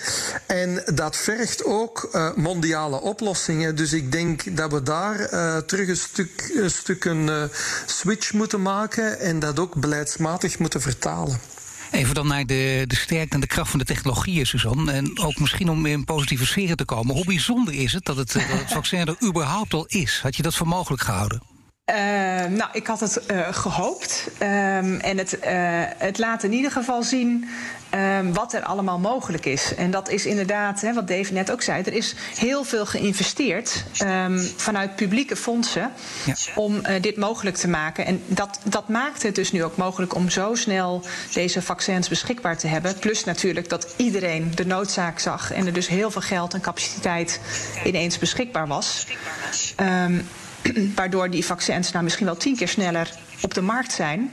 En 0.46 0.82
dat 0.94 1.16
vergt 1.16 1.64
ook 1.64 2.08
uh, 2.12 2.34
mondiale 2.34 3.00
oplossingen. 3.00 3.76
Dus 3.76 3.92
ik 3.92 4.12
denk 4.12 4.56
dat 4.56 4.72
we 4.72 4.82
daar 4.82 5.32
uh, 5.32 5.56
terug 5.56 5.88
een 5.88 5.96
stuk 5.96 6.52
een, 6.56 6.70
stuk 6.70 7.04
een 7.04 7.26
uh, 7.26 7.42
switch 7.86 8.32
moeten 8.32 8.62
maken 8.62 9.20
en 9.20 9.38
dat 9.38 9.58
ook 9.58 9.74
beleidsmatig 9.74 10.58
moeten 10.58 10.80
vertalen. 10.80 11.38
Even 11.90 12.14
dan 12.14 12.26
naar 12.26 12.46
de, 12.46 12.84
de 12.86 12.96
sterkte 12.96 13.34
en 13.34 13.40
de 13.40 13.46
kracht 13.46 13.70
van 13.70 13.78
de 13.78 13.84
technologieën, 13.84 14.46
Suzanne. 14.46 14.92
En 14.92 15.18
ook 15.20 15.38
misschien 15.38 15.68
om 15.68 15.86
in 15.86 16.04
positieve 16.04 16.46
sferen 16.46 16.76
te 16.76 16.84
komen. 16.84 17.14
Hoe 17.14 17.24
bijzonder 17.24 17.74
is 17.74 17.92
het 17.92 18.04
dat 18.04 18.16
het, 18.16 18.32
dat 18.32 18.58
het 18.58 18.72
vaccin 18.72 19.06
er 19.06 19.16
überhaupt 19.24 19.74
al 19.74 19.86
is? 19.86 20.20
Had 20.22 20.36
je 20.36 20.42
dat 20.42 20.54
voor 20.54 20.68
mogelijk 20.68 21.02
gehouden? 21.02 21.53
Uh, 21.90 21.96
nou, 22.44 22.70
ik 22.72 22.86
had 22.86 23.00
het 23.00 23.22
uh, 23.30 23.48
gehoopt. 23.50 24.28
Um, 24.40 25.00
en 25.00 25.18
het, 25.18 25.32
uh, 25.32 25.40
het 25.98 26.18
laat 26.18 26.42
in 26.42 26.52
ieder 26.52 26.70
geval 26.70 27.02
zien 27.02 27.48
um, 27.94 28.32
wat 28.32 28.52
er 28.52 28.62
allemaal 28.62 28.98
mogelijk 28.98 29.46
is. 29.46 29.74
En 29.74 29.90
dat 29.90 30.08
is 30.08 30.26
inderdaad, 30.26 30.80
hè, 30.80 30.92
wat 30.92 31.08
Dave 31.08 31.32
net 31.32 31.50
ook 31.50 31.62
zei, 31.62 31.82
er 31.82 31.92
is 31.92 32.14
heel 32.38 32.64
veel 32.64 32.86
geïnvesteerd 32.86 33.84
um, 34.02 34.38
vanuit 34.56 34.96
publieke 34.96 35.36
fondsen 35.36 35.92
ja. 36.24 36.34
om 36.54 36.82
dit 37.00 37.16
mogelijk 37.16 37.56
te 37.56 37.68
maken. 37.68 38.06
En 38.06 38.22
dat, 38.26 38.58
dat 38.62 38.88
maakt 38.88 39.22
het 39.22 39.34
dus 39.34 39.52
nu 39.52 39.64
ook 39.64 39.76
mogelijk 39.76 40.14
om 40.14 40.30
zo 40.30 40.54
snel 40.54 41.02
deze 41.32 41.62
vaccins 41.62 42.08
beschikbaar 42.08 42.58
te 42.58 42.66
hebben. 42.66 42.98
Plus 42.98 43.24
natuurlijk 43.24 43.68
dat 43.68 43.94
iedereen 43.96 44.52
de 44.54 44.66
noodzaak 44.66 45.18
zag 45.18 45.52
en 45.52 45.66
er 45.66 45.72
dus 45.72 45.88
heel 45.88 46.10
veel 46.10 46.22
geld 46.22 46.54
en 46.54 46.60
capaciteit 46.60 47.40
ineens 47.84 48.18
beschikbaar 48.18 48.66
was. 48.66 49.06
waardoor 50.96 51.30
die 51.30 51.44
vaccins 51.44 51.92
nou 51.92 52.04
misschien 52.04 52.26
wel 52.26 52.36
tien 52.36 52.56
keer 52.56 52.68
sneller 52.68 53.10
op 53.40 53.54
de 53.54 53.60
markt 53.60 53.92
zijn 53.92 54.32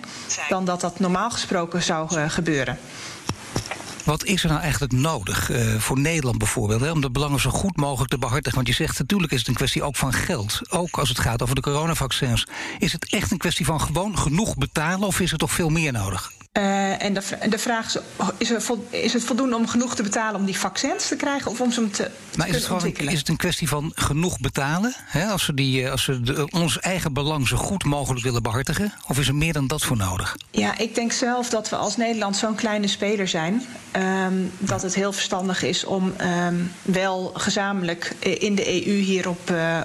dan 0.50 0.66
dat 0.66 0.82
dat 0.82 1.00
normaal 1.00 1.32
gesproken 1.32 1.84
zou 1.84 2.18
uh, 2.18 2.30
gebeuren. 2.30 2.78
Wat 4.06 4.26
is 4.26 4.44
er 4.44 4.50
nou 4.50 4.62
eigenlijk 4.62 4.92
nodig 4.94 5.50
uh, 5.50 5.76
voor 5.76 6.00
Nederland 6.00 6.38
bijvoorbeeld... 6.38 6.82
Hè, 6.82 6.92
om 6.92 7.02
de 7.02 7.12
belangen 7.12 7.40
zo 7.40 7.50
goed 7.50 7.78
mogelijk 7.78 8.12
te 8.12 8.18
behartigen? 8.18 8.56
Want 8.56 8.68
je 8.68 8.74
zegt 8.74 9.00
natuurlijk 9.00 9.32
is 9.32 9.40
het 9.40 9.48
een 9.48 9.54
kwestie 9.54 9.84
ook 9.84 9.96
van 9.96 10.14
geld. 10.14 10.62
Ook 10.70 10.98
als 10.98 11.10
het 11.10 11.20
gaat 11.20 11.42
over 11.42 11.56
de 11.56 11.62
coronavaccins. 11.62 12.48
Is 12.80 12.92
het 12.92 13.10
echt 13.10 13.32
een 13.32 13.38
kwestie 13.38 13.66
van 13.66 13.82
gewoon 13.82 14.18
genoeg 14.18 14.56
betalen... 14.56 15.08
of 15.08 15.20
is 15.20 15.32
er 15.32 15.38
toch 15.38 15.52
veel 15.52 15.70
meer 15.70 15.92
nodig? 15.92 16.32
Uh, 16.58 17.04
en 17.04 17.14
de, 17.14 17.22
de, 17.50 17.58
vraag 17.58 17.86
is: 17.86 17.98
is, 18.38 18.50
er 18.50 19.14
het 19.14 19.24
voldoende 19.24 19.56
om 19.56 19.68
genoeg 19.68 19.96
te 19.96 20.04
betalen 20.04 20.40
om 20.40 20.46
die 20.46 20.58
vaccins 20.58 21.08
te 21.08 21.16
krijgen 21.16 21.52
of 21.52 21.62
om 21.62 21.72
ze 21.72 21.90
te, 21.90 22.12
nou, 22.36 22.50
is, 22.50 22.56
het 22.56 22.66
gewoon, 22.66 22.96
is 22.96 23.20
het 23.20 23.28
een 23.28 23.38
kwestie 23.38 23.68
van 23.68 23.92
genoeg 23.96 24.40
betalen? 24.40 24.94
Hè, 24.98 25.26
als 25.26 25.46
we, 25.46 25.54
die, 25.54 25.90
als 25.90 26.06
we 26.06 26.22
de, 26.22 26.48
ons 26.50 26.80
eigen 26.80 27.14
belang 27.14 27.48
zo 27.48 27.58
goed 27.58 27.84
mogelijk 27.84 28.24
willen 28.24 28.44
behartigen? 28.44 28.94
Of 29.08 29.20
is 29.20 29.28
er 29.28 29.36
meer 29.36 29.54
dan 29.54 29.68
dat 29.68 29.84
voor 29.84 29.98
nodig? 29.98 30.38
Ja, 30.50 30.78
ik 30.78 30.96
denk 30.96 31.12
zelf 31.12 31.50
dat 31.50 31.70
we 31.70 31.76
als 31.76 31.98
Nederland 31.98 32.36
zo'n 32.36 32.56
kleine 32.56 32.88
speler 32.88 33.28
zijn. 33.28 33.66
Um, 34.26 34.52
dat 34.58 34.82
het 34.82 34.96
heel 34.96 35.14
verstandig 35.14 35.64
is 35.64 35.86
om 35.86 36.14
um, 36.22 36.72
wel 36.82 37.32
gezamenlijk 37.34 38.16
in 38.20 38.56
de 38.56 38.86
EU 38.88 38.94
hierop. 38.94 39.50
Uh, 39.50 39.80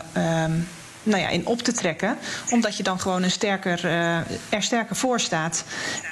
um, 0.44 0.68
nou 1.06 1.20
ja, 1.20 1.28
in 1.28 1.46
op 1.46 1.62
te 1.62 1.72
trekken. 1.72 2.18
Omdat 2.50 2.76
je 2.76 2.82
dan 2.82 3.00
gewoon 3.00 3.22
een 3.22 3.30
sterker, 3.30 3.84
uh, 3.84 4.16
er 4.48 4.62
sterker 4.62 4.96
voor 4.96 5.20
staat. 5.20 5.64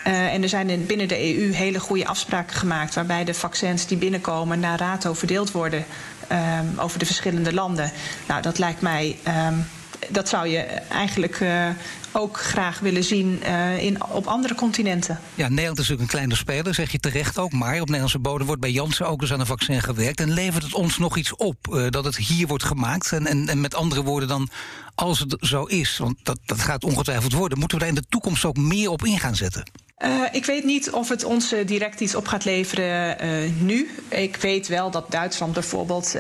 Uh, 0.07 0.33
en 0.33 0.43
er 0.43 0.49
zijn 0.49 0.71
in, 0.71 0.87
binnen 0.87 1.09
de 1.09 1.37
EU 1.37 1.53
hele 1.53 1.81
goede 1.81 2.07
afspraken 2.07 2.57
gemaakt. 2.57 2.95
waarbij 2.95 3.25
de 3.25 3.35
vaccins 3.35 3.87
die 3.87 3.97
binnenkomen 3.97 4.61
naar 4.61 4.79
RATO 4.79 5.15
verdeeld 5.15 5.51
worden. 5.51 5.85
Um, 6.33 6.79
over 6.79 6.99
de 6.99 7.07
verschillende 7.07 7.55
landen. 7.55 7.93
Nou, 8.29 8.43
dat 8.43 8.59
lijkt 8.59 8.81
mij. 8.81 9.19
Um, 9.49 9.67
dat 10.09 10.29
zou 10.29 10.49
je 10.49 10.59
eigenlijk 10.91 11.41
uh, 11.41 11.69
ook 12.17 12.41
graag 12.41 12.79
willen 12.79 13.05
zien 13.05 13.41
uh, 13.43 13.83
in, 13.83 14.05
op 14.05 14.27
andere 14.27 14.55
continenten. 14.55 15.21
Ja, 15.35 15.49
Nederland 15.49 15.79
is 15.79 15.89
natuurlijk 15.89 16.01
een 16.01 16.19
kleine 16.19 16.37
speler, 16.37 16.75
zeg 16.75 16.93
je 16.93 16.99
terecht 16.99 17.39
ook. 17.39 17.53
Maar 17.53 17.75
op 17.75 17.87
Nederlandse 17.87 18.19
bodem 18.19 18.47
wordt 18.47 18.61
bij 18.61 18.71
Janssen 18.71 19.09
ook 19.09 19.21
eens 19.21 19.33
aan 19.33 19.41
een 19.41 19.47
vaccin 19.47 19.83
gewerkt. 19.83 20.21
En 20.21 20.33
levert 20.33 20.63
het 20.63 20.75
ons 20.75 20.99
nog 20.99 21.17
iets 21.17 21.37
op 21.37 21.57
uh, 21.71 21.91
dat 21.91 22.05
het 22.05 22.17
hier 22.17 22.47
wordt 22.47 22.65
gemaakt? 22.65 23.13
En, 23.13 23.27
en, 23.27 23.49
en 23.49 23.61
met 23.61 23.75
andere 23.75 24.03
woorden 24.03 24.29
dan, 24.29 24.49
als 24.95 25.19
het 25.19 25.37
zo 25.41 25.65
is, 25.65 25.99
want 25.99 26.17
dat, 26.23 26.39
dat 26.45 26.61
gaat 26.61 26.85
ongetwijfeld 26.85 27.33
worden... 27.33 27.59
moeten 27.59 27.79
we 27.79 27.85
daar 27.85 27.95
in 27.95 28.01
de 28.01 28.09
toekomst 28.09 28.45
ook 28.45 28.57
meer 28.57 28.91
op 28.91 29.05
in 29.05 29.19
gaan 29.19 29.37
zetten? 29.37 29.65
Uh, 30.05 30.23
ik 30.33 30.45
weet 30.45 30.65
niet 30.65 30.91
of 30.91 31.09
het 31.09 31.25
ons 31.25 31.53
uh, 31.53 31.67
direct 31.67 32.01
iets 32.01 32.15
op 32.15 32.27
gaat 32.27 32.45
leveren 32.45 33.25
uh, 33.25 33.51
nu. 33.61 33.91
Ik 34.09 34.37
weet 34.37 34.69
wel 34.69 34.91
dat 34.91 35.11
Duitsland 35.11 35.53
bijvoorbeeld 35.53 36.17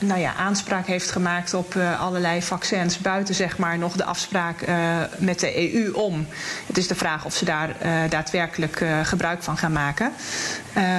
nou 0.00 0.20
ja, 0.20 0.34
aanspraak 0.34 0.86
heeft 0.86 1.10
gemaakt 1.10 1.54
op 1.54 1.76
allerlei 1.98 2.42
vaccins 2.42 2.98
buiten 2.98 3.34
zeg 3.34 3.58
maar, 3.58 3.78
nog 3.78 3.96
de 3.96 4.04
afspraak 4.04 4.64
met 5.18 5.40
de 5.40 5.74
EU 5.74 5.92
om. 5.92 6.26
Het 6.66 6.78
is 6.78 6.86
de 6.86 6.94
vraag 6.94 7.24
of 7.24 7.34
ze 7.34 7.44
daar 7.44 7.76
daadwerkelijk 8.08 8.84
gebruik 9.02 9.42
van 9.42 9.56
gaan 9.56 9.72
maken. 9.72 10.12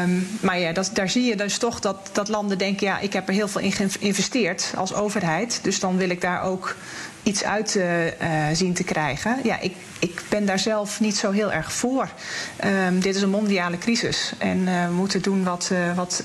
Um, 0.04 0.28
maar 0.42 0.60
ja, 0.60 0.72
dat, 0.72 0.90
daar 0.94 1.10
zie 1.10 1.24
je 1.24 1.36
dus 1.36 1.58
toch 1.58 1.80
dat, 1.80 2.10
dat 2.12 2.28
landen 2.28 2.58
denken: 2.58 2.88
ja, 2.88 3.00
ik 3.00 3.14
heb 3.14 3.28
er 3.28 3.34
heel 3.34 3.48
veel 3.48 3.62
in 3.62 3.72
geïnvesteerd 3.72 4.74
als 4.76 4.94
overheid. 4.94 5.60
Dus 5.64 5.80
dan 5.80 5.98
wil 5.98 6.10
ik 6.10 6.22
daar 6.22 6.44
ook 6.44 6.76
iets 7.24 7.44
uit 7.44 7.76
uh, 7.76 7.86
zien 8.54 8.74
te 8.74 8.84
krijgen. 8.84 9.38
Ja, 9.44 9.60
ik, 9.60 9.76
ik 10.00 10.22
ben 10.30 10.46
daar 10.46 10.60
zelf 10.60 11.00
niet 11.00 11.16
zo 11.18 11.32
heel 11.32 11.52
erg 11.52 11.74
voor. 11.74 12.10
Um, 12.88 13.00
dit 13.00 13.16
is 13.16 13.22
een 13.22 13.30
mondiale 13.30 13.78
crisis 13.78 14.34
en 14.38 14.58
uh, 14.58 14.86
we 14.86 14.94
moeten 14.94 15.22
doen 15.22 15.44
wat, 15.44 15.70
uh, 15.74 15.96
wat 15.96 16.24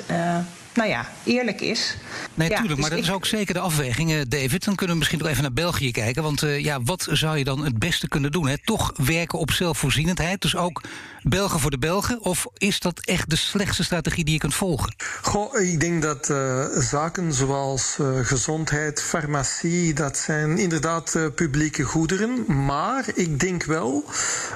nou 0.79 0.91
ja, 0.91 1.07
eerlijk 1.25 1.61
is. 1.61 1.97
Nee, 2.35 2.49
ja, 2.49 2.57
tuurlijk, 2.57 2.75
dus 2.75 2.81
maar 2.81 2.91
dat 2.91 2.99
ik... 2.99 3.05
is 3.05 3.13
ook 3.13 3.27
zeker 3.27 3.55
de 3.55 3.61
afweging, 3.61 4.11
uh, 4.11 4.21
David. 4.29 4.65
Dan 4.65 4.75
kunnen 4.75 4.93
we 4.93 4.99
misschien 4.99 5.19
nog 5.19 5.29
even 5.29 5.43
naar 5.43 5.53
België 5.53 5.91
kijken. 5.91 6.23
Want 6.23 6.43
uh, 6.43 6.59
ja, 6.59 6.83
wat 6.83 7.07
zou 7.11 7.39
je 7.39 7.45
dan 7.45 7.65
het 7.65 7.79
beste 7.79 8.09
kunnen 8.09 8.33
doen? 8.33 8.49
Hè? 8.49 8.55
Toch 8.65 8.93
werken 8.97 9.39
op 9.39 9.51
zelfvoorzienendheid, 9.51 10.41
dus 10.41 10.57
ook 10.57 10.83
Belgen 11.23 11.61
voor 11.61 11.71
de 11.71 11.79
Belgen? 11.79 12.21
Of 12.21 12.47
is 12.57 12.81
dat 12.81 13.01
echt 13.05 13.31
de 13.31 13.37
slechtste 13.37 13.85
strategie 13.85 14.25
die 14.25 14.33
je 14.35 14.41
kunt 14.41 14.55
volgen? 14.55 14.95
Goh, 15.23 15.61
ik 15.61 15.81
denk 15.81 16.03
dat 16.03 16.29
uh, 16.29 16.65
zaken 16.77 17.33
zoals 17.33 17.97
gezondheid, 18.23 19.03
farmacie, 19.03 19.95
dat 19.95 20.17
zijn 20.17 20.59
inderdaad 20.59 21.19
publieke 21.35 21.83
goederen. 21.83 22.65
Maar 22.65 23.05
ik 23.15 23.41
denk 23.41 23.65
wel, 23.65 24.05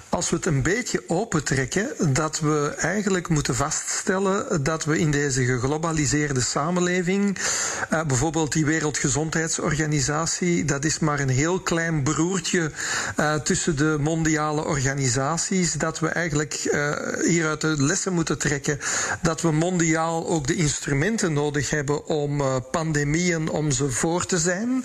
als 0.08 0.30
we 0.30 0.36
het 0.36 0.46
een 0.46 0.62
beetje 0.62 1.02
opentrekken, 1.06 2.14
dat 2.14 2.40
we 2.40 2.74
eigenlijk 2.76 3.28
moeten 3.28 3.54
vaststellen 3.54 4.62
dat 4.62 4.84
we 4.84 4.98
in 4.98 5.10
deze 5.10 5.44
geglobaliseerde 5.44 6.10
samenleving. 6.40 7.38
Uh, 7.92 8.02
bijvoorbeeld 8.02 8.52
die 8.52 8.64
Wereldgezondheidsorganisatie, 8.64 10.64
dat 10.64 10.84
is 10.84 10.98
maar 10.98 11.20
een 11.20 11.28
heel 11.28 11.60
klein 11.60 12.02
broertje 12.02 12.70
uh, 13.20 13.34
tussen 13.34 13.76
de 13.76 13.96
mondiale 14.00 14.64
organisaties. 14.64 15.72
Dat 15.72 15.98
we 15.98 16.08
eigenlijk 16.08 16.60
uh, 16.64 16.92
hieruit 17.24 17.60
de 17.60 17.82
lessen 17.82 18.12
moeten 18.12 18.38
trekken 18.38 18.78
dat 19.22 19.40
we 19.40 19.52
mondiaal 19.52 20.28
ook 20.28 20.46
de 20.46 20.54
instrumenten 20.54 21.32
nodig 21.32 21.70
hebben 21.70 22.06
om 22.06 22.42
pandemieën, 22.70 23.48
om 23.48 23.70
ze 23.70 23.90
voor 23.90 24.26
te 24.26 24.38
zijn. 24.38 24.84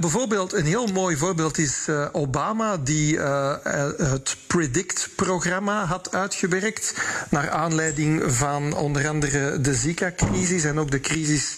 bijvoorbeeld, 0.00 0.52
een 0.52 0.66
heel 0.66 0.86
mooi 0.86 1.16
voorbeeld 1.16 1.58
is 1.58 1.86
Obama, 2.12 2.76
die 2.76 3.18
het 3.18 4.36
Predict-programma 4.46 5.84
had 5.84 6.12
uitgewerkt. 6.12 6.94
Naar 7.30 7.50
aanleiding 7.50 8.22
van 8.26 8.76
onder 8.76 9.08
andere 9.08 9.60
de 9.60 9.74
Zika-crisis 9.74 10.35
crisis 10.36 10.64
en 10.64 10.78
ook 10.78 10.90
de 10.90 11.00
crisis 11.00 11.56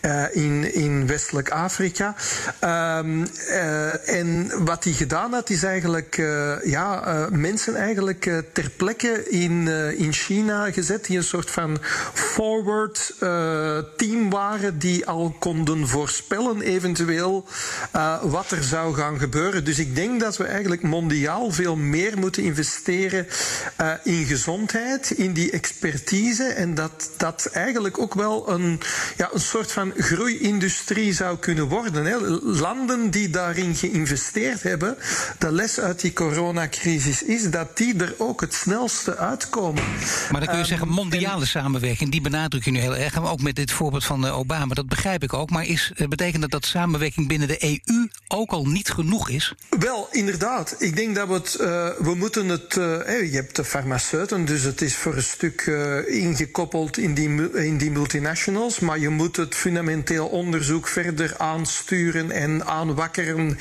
uh, 0.00 0.24
in, 0.32 0.74
in 0.74 1.06
Westelijk 1.06 1.50
Afrika. 1.50 2.14
Um, 2.98 3.26
uh, 3.48 4.08
en 4.08 4.50
wat 4.64 4.84
hij 4.84 4.92
gedaan 4.92 5.32
had, 5.32 5.50
is 5.50 5.62
eigenlijk 5.62 6.16
uh, 6.16 6.64
ja, 6.64 7.28
mensen 7.30 7.74
eigenlijk 7.74 8.42
ter 8.52 8.70
plekke 8.76 9.28
in, 9.28 9.68
in 9.96 10.12
China 10.12 10.70
gezet, 10.70 11.04
die 11.04 11.16
een 11.16 11.24
soort 11.24 11.50
van 11.50 11.78
forward 12.12 13.14
team 13.96 14.30
waren, 14.30 14.78
die 14.78 15.06
al 15.06 15.36
konden 15.38 15.88
voorspellen 15.88 16.60
eventueel 16.60 17.46
wat 18.22 18.50
er 18.50 18.62
zou 18.62 18.94
gaan 18.94 19.18
gebeuren. 19.18 19.64
Dus 19.64 19.78
ik 19.78 19.94
denk 19.94 20.20
dat 20.20 20.36
we 20.36 20.44
eigenlijk 20.44 20.82
mondiaal 20.82 21.50
veel 21.50 21.76
meer 21.76 22.18
moeten 22.18 22.42
investeren 22.42 23.26
in 24.04 24.24
gezondheid, 24.24 25.10
in 25.10 25.32
die 25.32 25.50
expertise 25.50 26.44
en 26.44 26.74
dat 26.74 27.10
dat 27.16 27.48
eigenlijk 27.52 27.98
ook 27.98 28.09
wel 28.14 28.50
een, 28.50 28.80
ja, 29.16 29.28
een 29.32 29.40
soort 29.40 29.72
van 29.72 29.92
groeiindustrie 29.96 31.12
zou 31.12 31.38
kunnen 31.38 31.68
worden. 31.68 32.04
Hè. 32.04 32.16
Landen 32.42 33.10
die 33.10 33.30
daarin 33.30 33.74
geïnvesteerd 33.74 34.62
hebben, 34.62 34.96
de 35.38 35.52
les 35.52 35.80
uit 35.80 36.00
die 36.00 36.12
coronacrisis 36.12 37.22
is 37.22 37.50
dat 37.50 37.76
die 37.76 37.96
er 37.96 38.14
ook 38.18 38.40
het 38.40 38.54
snelste 38.54 39.16
uitkomen. 39.16 39.82
Maar 40.30 40.40
dan 40.40 40.48
kun 40.48 40.58
je 40.58 40.58
Um, 40.60 40.66
zeggen 40.66 40.88
mondiale 40.88 41.46
samenwerking, 41.46 42.10
die 42.10 42.20
benadruk 42.20 42.64
je 42.64 42.70
nu 42.70 42.78
heel 42.78 42.96
erg. 42.96 43.28
Ook 43.30 43.42
met 43.42 43.56
dit 43.56 43.72
voorbeeld 43.72 44.04
van 44.04 44.24
uh, 44.24 44.38
Obama, 44.38 44.74
dat 44.74 44.88
begrijp 44.88 45.22
ik 45.22 45.32
ook. 45.32 45.50
Maar 45.50 45.66
is, 45.66 45.92
uh, 45.96 46.08
betekent 46.08 46.42
dat 46.42 46.50
dat 46.50 46.66
samenwerking 46.66 47.28
binnen 47.28 47.48
de 47.48 47.64
EU 47.64 48.08
ook 48.28 48.50
al 48.50 48.66
niet 48.66 48.90
genoeg 48.90 49.28
is? 49.28 49.54
Wel, 49.78 50.08
inderdaad. 50.10 50.74
Ik 50.78 50.96
denk 50.96 51.14
dat 51.14 51.28
we 51.28 51.34
het. 51.34 51.56
Uh, 51.60 51.66
we 51.98 52.14
moeten 52.14 52.48
het. 52.48 52.76
Uh, 52.76 52.84
je 53.30 53.36
hebt 53.36 53.56
de 53.56 53.64
farmaceuten, 53.64 54.44
dus 54.44 54.62
het 54.62 54.80
is 54.80 54.96
voor 54.96 55.16
een 55.16 55.22
stuk 55.22 55.66
uh, 55.66 56.22
ingekoppeld 56.22 56.98
in 56.98 57.14
die, 57.14 57.52
in 57.52 57.76
die 57.76 57.90
multinationals. 58.00 58.78
Maar 58.78 58.98
je 58.98 59.08
moet 59.08 59.36
het 59.36 59.54
fundamenteel 59.54 60.26
onderzoek 60.26 60.88
verder 60.88 61.34
aansturen 61.38 62.30
en 62.30 62.66
aanwakkeren 62.66 63.58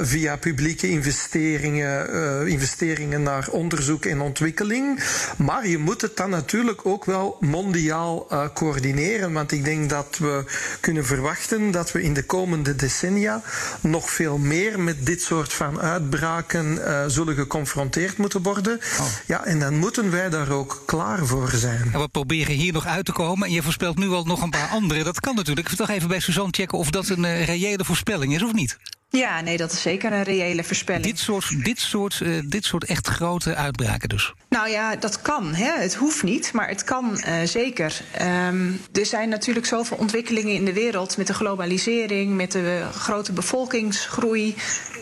via 0.00 0.36
publieke 0.36 0.88
investeringen, 0.88 2.46
investeringen 2.48 3.22
naar 3.22 3.48
onderzoek 3.48 4.04
en 4.04 4.20
ontwikkeling. 4.20 5.00
Maar 5.36 5.68
je 5.68 5.78
moet 5.78 6.00
het 6.00 6.16
dan 6.16 6.30
natuurlijk 6.30 6.86
ook 6.86 7.04
wel 7.04 7.36
mondiaal 7.40 8.26
coördineren. 8.54 9.32
Want 9.32 9.52
ik 9.52 9.64
denk 9.64 9.90
dat 9.90 10.18
we 10.18 10.44
kunnen 10.80 11.04
verwachten 11.04 11.70
dat 11.70 11.92
we 11.92 12.02
in 12.02 12.14
de 12.14 12.24
komende 12.24 12.76
decennia 12.76 13.42
nog 13.80 14.10
veel 14.10 14.38
meer 14.38 14.80
met 14.80 15.06
dit 15.06 15.22
soort 15.22 15.52
van 15.52 15.80
uitbraken 15.80 16.78
zullen 17.10 17.34
geconfronteerd 17.34 18.16
moeten 18.16 18.42
worden. 18.42 18.80
Oh. 19.00 19.06
Ja, 19.26 19.44
en 19.44 19.58
dan 19.58 19.74
moeten 19.74 20.10
wij 20.10 20.30
daar 20.30 20.50
ook 20.50 20.82
klaar 20.86 21.26
voor 21.26 21.50
zijn. 21.54 21.90
En 21.92 22.00
we 22.00 22.08
proberen 22.08 22.54
hier 22.54 22.72
nog 22.72 22.86
uit 22.86 23.04
te 23.04 23.12
komen. 23.12 23.50
Je 23.56 23.62
voorspelt 23.62 23.98
nu 23.98 24.08
al 24.08 24.24
nog 24.24 24.42
een 24.42 24.50
paar 24.50 24.68
andere. 24.68 25.02
Dat 25.02 25.20
kan 25.20 25.34
natuurlijk. 25.34 25.68
Ik 25.70 25.76
wil 25.76 25.86
toch 25.86 25.96
even 25.96 26.08
bij 26.08 26.20
Suzanne 26.20 26.52
checken 26.52 26.78
of 26.78 26.90
dat 26.90 27.08
een 27.08 27.24
uh, 27.24 27.44
reële 27.44 27.84
voorspelling 27.84 28.34
is 28.34 28.42
of 28.42 28.52
niet. 28.52 28.78
Ja, 29.08 29.40
nee, 29.40 29.56
dat 29.56 29.72
is 29.72 29.82
zeker 29.82 30.12
een 30.12 30.22
reële 30.22 30.64
voorspelling. 30.64 31.04
Dit 31.04 31.18
soort, 31.18 31.64
dit 31.64 31.80
soort, 31.80 32.20
uh, 32.22 32.42
dit 32.44 32.64
soort 32.64 32.84
echt 32.84 33.08
grote 33.08 33.54
uitbraken 33.54 34.08
dus? 34.08 34.34
Nou 34.48 34.68
ja, 34.68 34.96
dat 34.96 35.22
kan. 35.22 35.54
Hè. 35.54 35.80
Het 35.80 35.94
hoeft 35.94 36.22
niet, 36.22 36.52
maar 36.52 36.68
het 36.68 36.84
kan 36.84 37.20
uh, 37.26 37.34
zeker. 37.44 38.00
Um, 38.22 38.80
er 38.92 39.06
zijn 39.06 39.28
natuurlijk 39.28 39.66
zoveel 39.66 39.96
ontwikkelingen 39.96 40.54
in 40.54 40.64
de 40.64 40.72
wereld... 40.72 41.16
met 41.16 41.26
de 41.26 41.34
globalisering, 41.34 42.34
met 42.34 42.52
de 42.52 42.86
grote 42.92 43.32
bevolkingsgroei... 43.32 44.54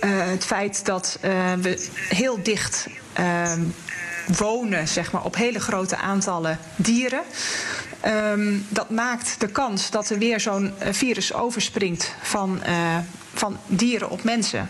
Het 0.06 0.44
feit 0.44 0.84
dat 0.84 1.18
we 1.60 1.88
heel 2.08 2.42
dicht 2.42 2.86
wonen 4.26 4.88
zeg 4.88 5.12
maar, 5.12 5.24
op 5.24 5.36
hele 5.36 5.60
grote 5.60 5.96
aantallen 5.96 6.58
dieren... 6.76 7.22
Um, 8.06 8.66
dat 8.68 8.90
maakt 8.90 9.40
de 9.40 9.48
kans 9.48 9.90
dat 9.90 10.10
er 10.10 10.18
weer 10.18 10.40
zo'n 10.40 10.72
virus 10.78 11.34
overspringt 11.34 12.14
van 12.22 12.60
uh, 12.66 12.98
van 13.34 13.58
dieren 13.66 14.10
op 14.10 14.24
mensen 14.24 14.68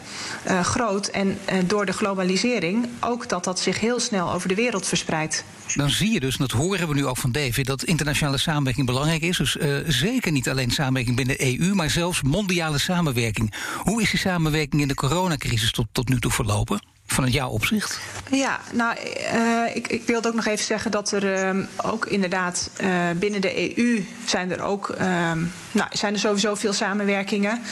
groot. 0.62 1.06
En 1.06 1.38
door 1.66 1.86
de 1.86 1.92
globalisering 1.92 2.88
ook 3.00 3.28
dat 3.28 3.44
dat 3.44 3.60
zich 3.60 3.80
heel 3.80 4.00
snel 4.00 4.32
over 4.32 4.48
de 4.48 4.54
wereld 4.54 4.86
verspreidt. 4.86 5.44
Dan 5.74 5.90
zie 5.90 6.12
je 6.12 6.20
dus, 6.20 6.32
en 6.32 6.40
dat 6.40 6.50
horen 6.50 6.88
we 6.88 6.94
nu 6.94 7.06
ook 7.06 7.16
van 7.16 7.32
David, 7.32 7.66
dat 7.66 7.84
internationale 7.84 8.38
samenwerking 8.38 8.86
belangrijk 8.86 9.22
is. 9.22 9.36
Dus 9.36 9.56
zeker 9.86 10.32
niet 10.32 10.48
alleen 10.48 10.70
samenwerking 10.70 11.16
binnen 11.16 11.36
de 11.38 11.58
EU, 11.58 11.74
maar 11.74 11.90
zelfs 11.90 12.22
mondiale 12.22 12.78
samenwerking. 12.78 13.54
Hoe 13.78 14.02
is 14.02 14.10
die 14.10 14.20
samenwerking 14.20 14.82
in 14.82 14.88
de 14.88 14.94
coronacrisis 14.94 15.72
tot, 15.72 15.86
tot 15.92 16.08
nu 16.08 16.20
toe 16.20 16.30
verlopen? 16.30 16.82
Vanuit 17.06 17.32
jouw 17.32 17.48
opzicht? 17.48 18.00
Ja, 18.30 18.60
nou, 18.72 18.96
uh, 19.34 19.76
ik, 19.76 19.88
ik 19.88 20.02
wilde 20.06 20.28
ook 20.28 20.34
nog 20.34 20.46
even 20.46 20.64
zeggen 20.64 20.90
dat 20.90 21.12
er 21.12 21.54
uh, 21.54 21.64
ook 21.76 22.06
inderdaad 22.06 22.70
uh, 22.80 23.10
binnen 23.16 23.40
de 23.40 23.78
EU 23.78 24.04
zijn 24.26 24.50
er 24.50 24.62
ook 24.62 24.88
ehm, 24.88 25.38
nou, 25.72 25.88
zijn 25.90 26.12
er 26.12 26.18
sowieso 26.18 26.54
veel 26.54 26.72
samenwerkingen. 26.72 27.62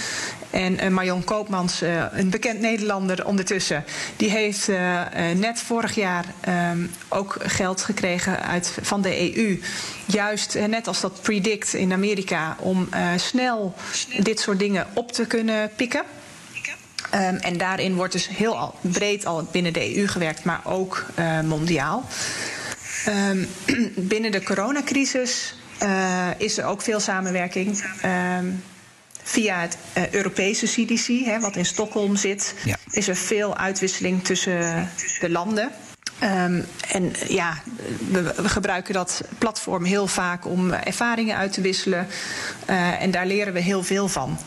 En 0.50 0.92
Marion 0.92 1.24
Koopmans, 1.24 1.80
een 2.10 2.30
bekend 2.30 2.60
Nederlander 2.60 3.26
ondertussen, 3.26 3.84
die 4.16 4.30
heeft 4.30 4.68
net 5.36 5.60
vorig 5.60 5.94
jaar 5.94 6.24
ehm, 6.40 6.86
ook 7.08 7.36
geld 7.40 7.82
gekregen 7.82 8.42
uit, 8.42 8.78
van 8.82 9.02
de 9.02 9.36
EU. 9.36 9.60
Juist 10.06 10.58
net 10.66 10.86
als 10.86 11.00
dat 11.00 11.22
Predict 11.22 11.74
in 11.74 11.92
Amerika, 11.92 12.56
om 12.58 12.88
snel 13.16 13.74
dit 14.18 14.40
soort 14.40 14.58
dingen 14.58 14.86
op 14.94 15.12
te 15.12 15.26
kunnen 15.26 15.70
pikken. 15.76 16.02
Um, 17.14 17.36
en 17.36 17.56
daarin 17.56 17.94
wordt 17.94 18.12
dus 18.12 18.28
heel 18.28 18.58
al, 18.58 18.74
breed 18.80 19.26
al 19.26 19.48
binnen 19.50 19.72
de 19.72 19.96
EU 19.96 20.08
gewerkt, 20.08 20.44
maar 20.44 20.60
ook 20.64 21.06
uh, 21.18 21.40
mondiaal. 21.40 22.04
Um, 23.08 23.48
binnen 24.12 24.32
de 24.32 24.42
coronacrisis 24.42 25.54
uh, 25.82 26.28
is 26.36 26.58
er 26.58 26.64
ook 26.64 26.82
veel 26.82 27.00
samenwerking. 27.00 27.84
Um, 28.38 28.62
via 29.22 29.60
het 29.60 29.76
uh, 29.96 30.10
Europese 30.10 30.66
CDC, 30.66 31.24
hè, 31.24 31.40
wat 31.40 31.56
in 31.56 31.64
Stockholm 31.64 32.16
zit, 32.16 32.54
ja. 32.64 32.76
is 32.90 33.08
er 33.08 33.16
veel 33.16 33.56
uitwisseling 33.56 34.24
tussen 34.24 34.88
de 35.20 35.30
landen. 35.30 35.70
Um, 36.22 36.64
en 36.88 37.12
ja, 37.28 37.58
we, 38.10 38.22
we, 38.22 38.48
gebruiken 38.48 38.94
dat 38.94 39.20
platform 39.38 39.84
heel 39.84 40.06
vaak 40.06 40.46
om 40.46 40.72
ervaringen 40.72 41.36
uit 41.36 41.52
te 41.52 41.60
wisselen. 41.60 42.06
Uh, 42.70 43.02
en 43.02 43.10
daar 43.10 43.26
leren 43.26 43.52
we 43.52 43.60
heel 43.60 43.82
veel 43.82 44.08
van. 44.08 44.38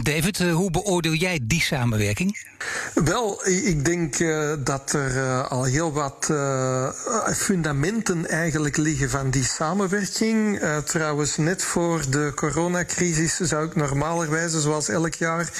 David, 0.00 0.40
eh, 0.40 0.54
hoe 0.54 0.70
beoordeel 0.70 1.12
jij 1.12 1.40
die 1.42 1.60
samenwerking? 1.60 2.50
Wel, 2.94 3.46
ik 3.46 3.84
denk 3.84 4.18
uh, 4.18 4.52
dat 4.58 4.92
er 4.92 5.16
uh, 5.16 5.50
al 5.50 5.64
heel 5.64 5.92
wat 5.92 6.30
fundamenten 7.34 8.28
eigenlijk 8.28 8.76
liggen 8.76 9.10
van 9.10 9.30
die 9.30 9.44
samenwerking. 9.44 10.60
trouwens, 10.84 11.36
net 11.36 11.62
voor 11.62 12.10
de 12.10 12.32
coronacrisis 12.34 13.36
zou 13.36 13.66
ik 13.66 13.74
normalerwijze, 13.74 14.60
zoals 14.60 14.88
elk 14.88 15.14
jaar, 15.14 15.52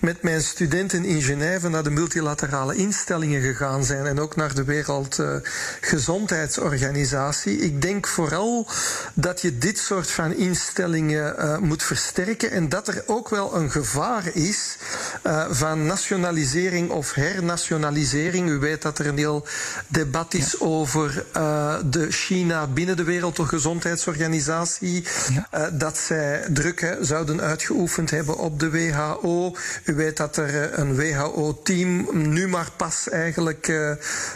met 0.00 0.22
mijn 0.22 0.42
studenten 0.42 1.04
in 1.04 1.22
Genève 1.22 1.68
naar 1.68 1.82
de 1.82 1.90
multilaterale 1.90 2.74
instellingen 2.74 3.40
gegaan 3.40 3.84
zijn 3.84 4.06
en 4.06 4.20
ook 4.20 4.36
naar 4.36 4.54
de 4.54 4.64
Wereldgezondheidsorganisatie. 4.64 7.58
Ik 7.58 7.82
denk 7.82 8.06
vooral 8.06 8.68
dat 9.14 9.40
je 9.40 9.58
dit 9.58 9.78
soort 9.78 10.10
van 10.10 10.34
instellingen 10.34 11.58
moet 11.64 11.82
versterken 11.82 12.50
en 12.50 12.68
dat 12.68 12.88
er 12.88 13.02
ook 13.06 13.28
wel 13.28 13.56
een 13.56 13.70
gevaar 13.74 14.34
is 14.34 14.76
van 15.50 15.86
nationalisering 15.86 16.90
of 16.90 17.12
hernationalisering. 17.12 18.48
U 18.48 18.58
weet 18.58 18.82
dat 18.82 18.98
er 18.98 19.06
een 19.06 19.16
heel 19.16 19.46
debat 19.88 20.34
is 20.34 20.56
ja. 20.58 20.66
over 20.66 21.24
uh, 21.36 21.74
de 21.84 22.10
China 22.10 22.66
binnen 22.66 22.96
de 22.96 23.04
Wereldgezondheidsorganisatie. 23.04 25.04
Ja. 25.32 25.48
Uh, 25.54 25.66
dat 25.72 25.98
zij 25.98 26.46
druk 26.50 26.96
zouden 27.00 27.40
uitgeoefend 27.40 28.10
hebben 28.10 28.38
op 28.38 28.60
de 28.60 28.70
WHO. 28.70 29.56
U 29.84 29.94
weet 29.94 30.16
dat 30.16 30.36
er 30.36 30.78
een 30.78 30.96
WHO-team 30.96 32.08
nu 32.12 32.48
maar 32.48 32.70
pas 32.76 33.08
eigenlijk 33.08 33.72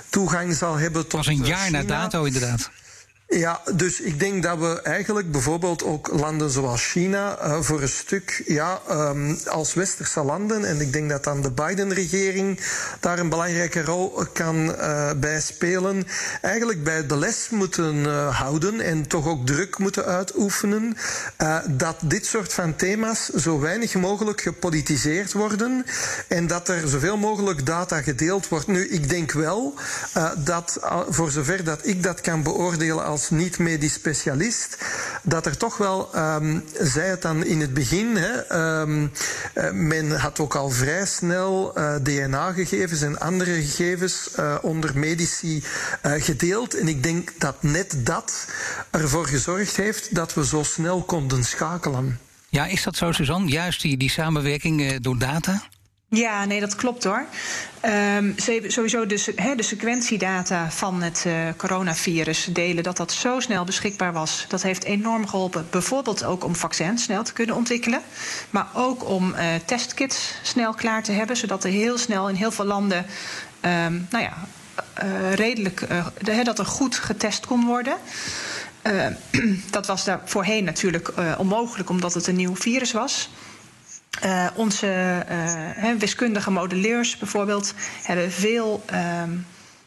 toegang 0.09 0.55
zal 0.55 0.77
hebben 0.77 1.03
tot. 1.03 1.11
Dat 1.11 1.25
was 1.25 1.35
een 1.35 1.45
jaar 1.45 1.71
na 1.71 1.83
dato, 1.83 2.25
inderdaad. 2.25 2.71
Ja, 3.31 3.63
dus 3.75 4.01
ik 4.01 4.21
denk 4.21 4.43
dat 4.43 4.59
we 4.59 4.81
eigenlijk 4.83 5.31
bijvoorbeeld 5.31 5.85
ook 5.85 6.09
landen 6.13 6.51
zoals 6.51 6.87
China 6.87 7.39
uh, 7.43 7.61
voor 7.61 7.83
een 7.83 7.89
stuk 7.89 8.43
ja, 8.47 8.81
um, 8.91 9.39
als 9.47 9.75
westerse 9.75 10.23
landen, 10.23 10.65
en 10.65 10.81
ik 10.81 10.93
denk 10.93 11.11
dat 11.11 11.25
dan 11.25 11.43
de 11.43 11.51
Biden-regering 11.51 12.61
daar 13.01 13.19
een 13.19 13.29
belangrijke 13.29 13.83
rol 13.85 14.25
kan 14.33 14.57
uh, 14.57 15.11
bij 15.17 15.41
spelen, 15.41 16.07
eigenlijk 16.43 16.85
bij 16.85 17.07
de 17.07 17.17
les 17.17 17.49
moeten 17.51 17.97
uh, 17.97 18.39
houden 18.39 18.81
en 18.81 19.07
toch 19.07 19.27
ook 19.27 19.47
druk 19.47 19.79
moeten 19.79 20.05
uitoefenen 20.05 20.97
dat 21.67 21.97
dit 22.05 22.27
soort 22.27 22.53
van 22.53 22.77
thema's 22.77 23.29
zo 23.29 23.61
weinig 23.61 23.95
mogelijk 23.95 24.41
gepolitiseerd 24.41 25.33
worden 25.33 25.85
en 26.29 26.47
dat 26.47 26.69
er 26.69 26.89
zoveel 26.89 27.17
mogelijk 27.17 27.67
data 27.67 28.03
gedeeld 28.03 28.49
wordt. 28.49 28.67
Nu, 28.67 28.89
ik 28.89 29.09
denk 29.09 29.33
wel 29.33 29.75
dat 30.37 30.79
voor 31.09 31.31
zover 31.31 31.65
dat 31.65 31.87
ik 31.87 32.03
dat 32.03 32.21
kan 32.21 32.43
beoordelen 32.43 33.05
als 33.19 33.31
niet-medisch 33.31 33.93
specialist, 33.93 34.79
dat 35.23 35.47
er 35.47 35.57
toch 35.57 35.77
wel, 35.77 36.17
um, 36.17 36.65
zei 36.81 37.07
het 37.07 37.23
dan 37.23 37.45
in 37.45 37.61
het 37.61 37.75
begin, 37.75 38.17
hè, 38.17 38.57
um, 38.81 39.13
uh, 39.55 39.71
men 39.71 40.11
had 40.21 40.41
ook 40.41 40.55
al 40.55 40.71
vrij 40.71 41.07
snel 41.07 41.79
uh, 41.79 41.95
DNA-gegevens 42.03 43.03
en 43.03 43.19
andere 43.21 43.63
gegevens 43.63 44.29
uh, 44.39 44.57
onder 44.63 44.99
medici 44.99 45.63
gedeeld. 46.03 46.75
En 46.75 46.89
ik 46.89 47.03
denk 47.03 47.33
dat 47.39 47.63
net 47.63 47.95
dat 48.07 48.47
ervoor 48.91 49.27
gezorgd 49.27 49.77
heeft 49.77 50.15
dat 50.15 50.35
we 50.35 50.45
zo 50.47 50.63
snel 50.63 51.03
konden 51.03 51.45
schakelen. 51.45 52.19
Ja, 52.49 52.67
is 52.67 52.83
dat 52.83 52.97
zo, 52.97 53.13
Suzanne? 53.13 53.49
Juist 53.49 53.81
die, 53.81 53.97
die 53.97 54.11
samenwerking 54.11 54.97
door 54.97 55.19
data? 55.19 55.63
Ja, 56.11 56.45
nee, 56.45 56.61
dat 56.61 56.75
klopt 56.75 57.05
hoor. 57.05 57.25
Um, 58.17 58.35
sowieso 58.67 59.07
de, 59.07 59.35
de 59.57 59.63
sequentiedata 59.63 60.71
van 60.71 61.03
het 61.03 61.25
uh, 61.27 61.35
coronavirus 61.57 62.49
delen, 62.51 62.83
dat 62.83 62.97
dat 62.97 63.13
zo 63.13 63.41
snel 63.41 63.65
beschikbaar 63.65 64.13
was, 64.13 64.45
dat 64.49 64.63
heeft 64.63 64.85
enorm 64.85 65.27
geholpen. 65.27 65.67
Bijvoorbeeld 65.71 66.25
ook 66.25 66.45
om 66.45 66.57
vaccins 66.57 67.03
snel 67.03 67.23
te 67.23 67.33
kunnen 67.33 67.57
ontwikkelen, 67.57 68.01
maar 68.51 68.67
ook 68.75 69.09
om 69.09 69.35
uh, 69.35 69.55
testkits 69.65 70.35
snel 70.43 70.75
klaar 70.75 71.03
te 71.03 71.13
hebben, 71.13 71.37
zodat 71.37 71.65
er 71.65 71.71
heel 71.71 71.99
snel 71.99 72.29
in 72.29 72.35
heel 72.35 72.53
veel 72.53 72.65
landen, 72.65 73.07
um, 73.61 74.07
nou 74.11 74.25
ja, 74.25 74.37
uh, 75.05 75.35
redelijk, 75.35 75.87
de, 76.21 76.41
dat 76.45 76.59
er 76.59 76.67
goed 76.67 76.97
getest 76.97 77.47
kon 77.47 77.65
worden. 77.67 77.97
dat 79.71 79.87
was 79.87 80.05
daar 80.05 80.21
voorheen 80.25 80.65
natuurlijk 80.65 81.13
onmogelijk, 81.39 81.91
omdat 81.91 82.15
het 82.15 82.27
een 82.27 82.37
nieuw 82.37 82.57
virus 82.57 82.93
was. 82.93 83.29
Uh, 84.25 84.47
onze 84.55 85.25
uh, 85.83 85.93
wiskundige 85.99 86.51
modelleurs 86.51 87.17
bijvoorbeeld 87.17 87.75
hebben 88.03 88.33
veel 88.33 88.85
uh, 88.93 89.23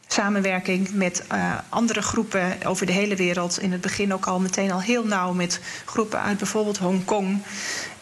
samenwerking 0.07 0.89
met 0.93 1.23
uh, 1.33 1.53
andere 1.69 2.01
groepen 2.01 2.57
over 2.65 2.85
de 2.85 2.91
hele 2.91 3.15
wereld. 3.15 3.59
In 3.59 3.71
het 3.71 3.81
begin 3.81 4.13
ook 4.13 4.25
al 4.25 4.39
meteen 4.39 4.71
al 4.71 4.81
heel 4.81 5.05
nauw 5.05 5.33
met 5.33 5.59
groepen 5.85 6.21
uit 6.21 6.37
bijvoorbeeld 6.37 6.77
Hongkong. 6.77 7.41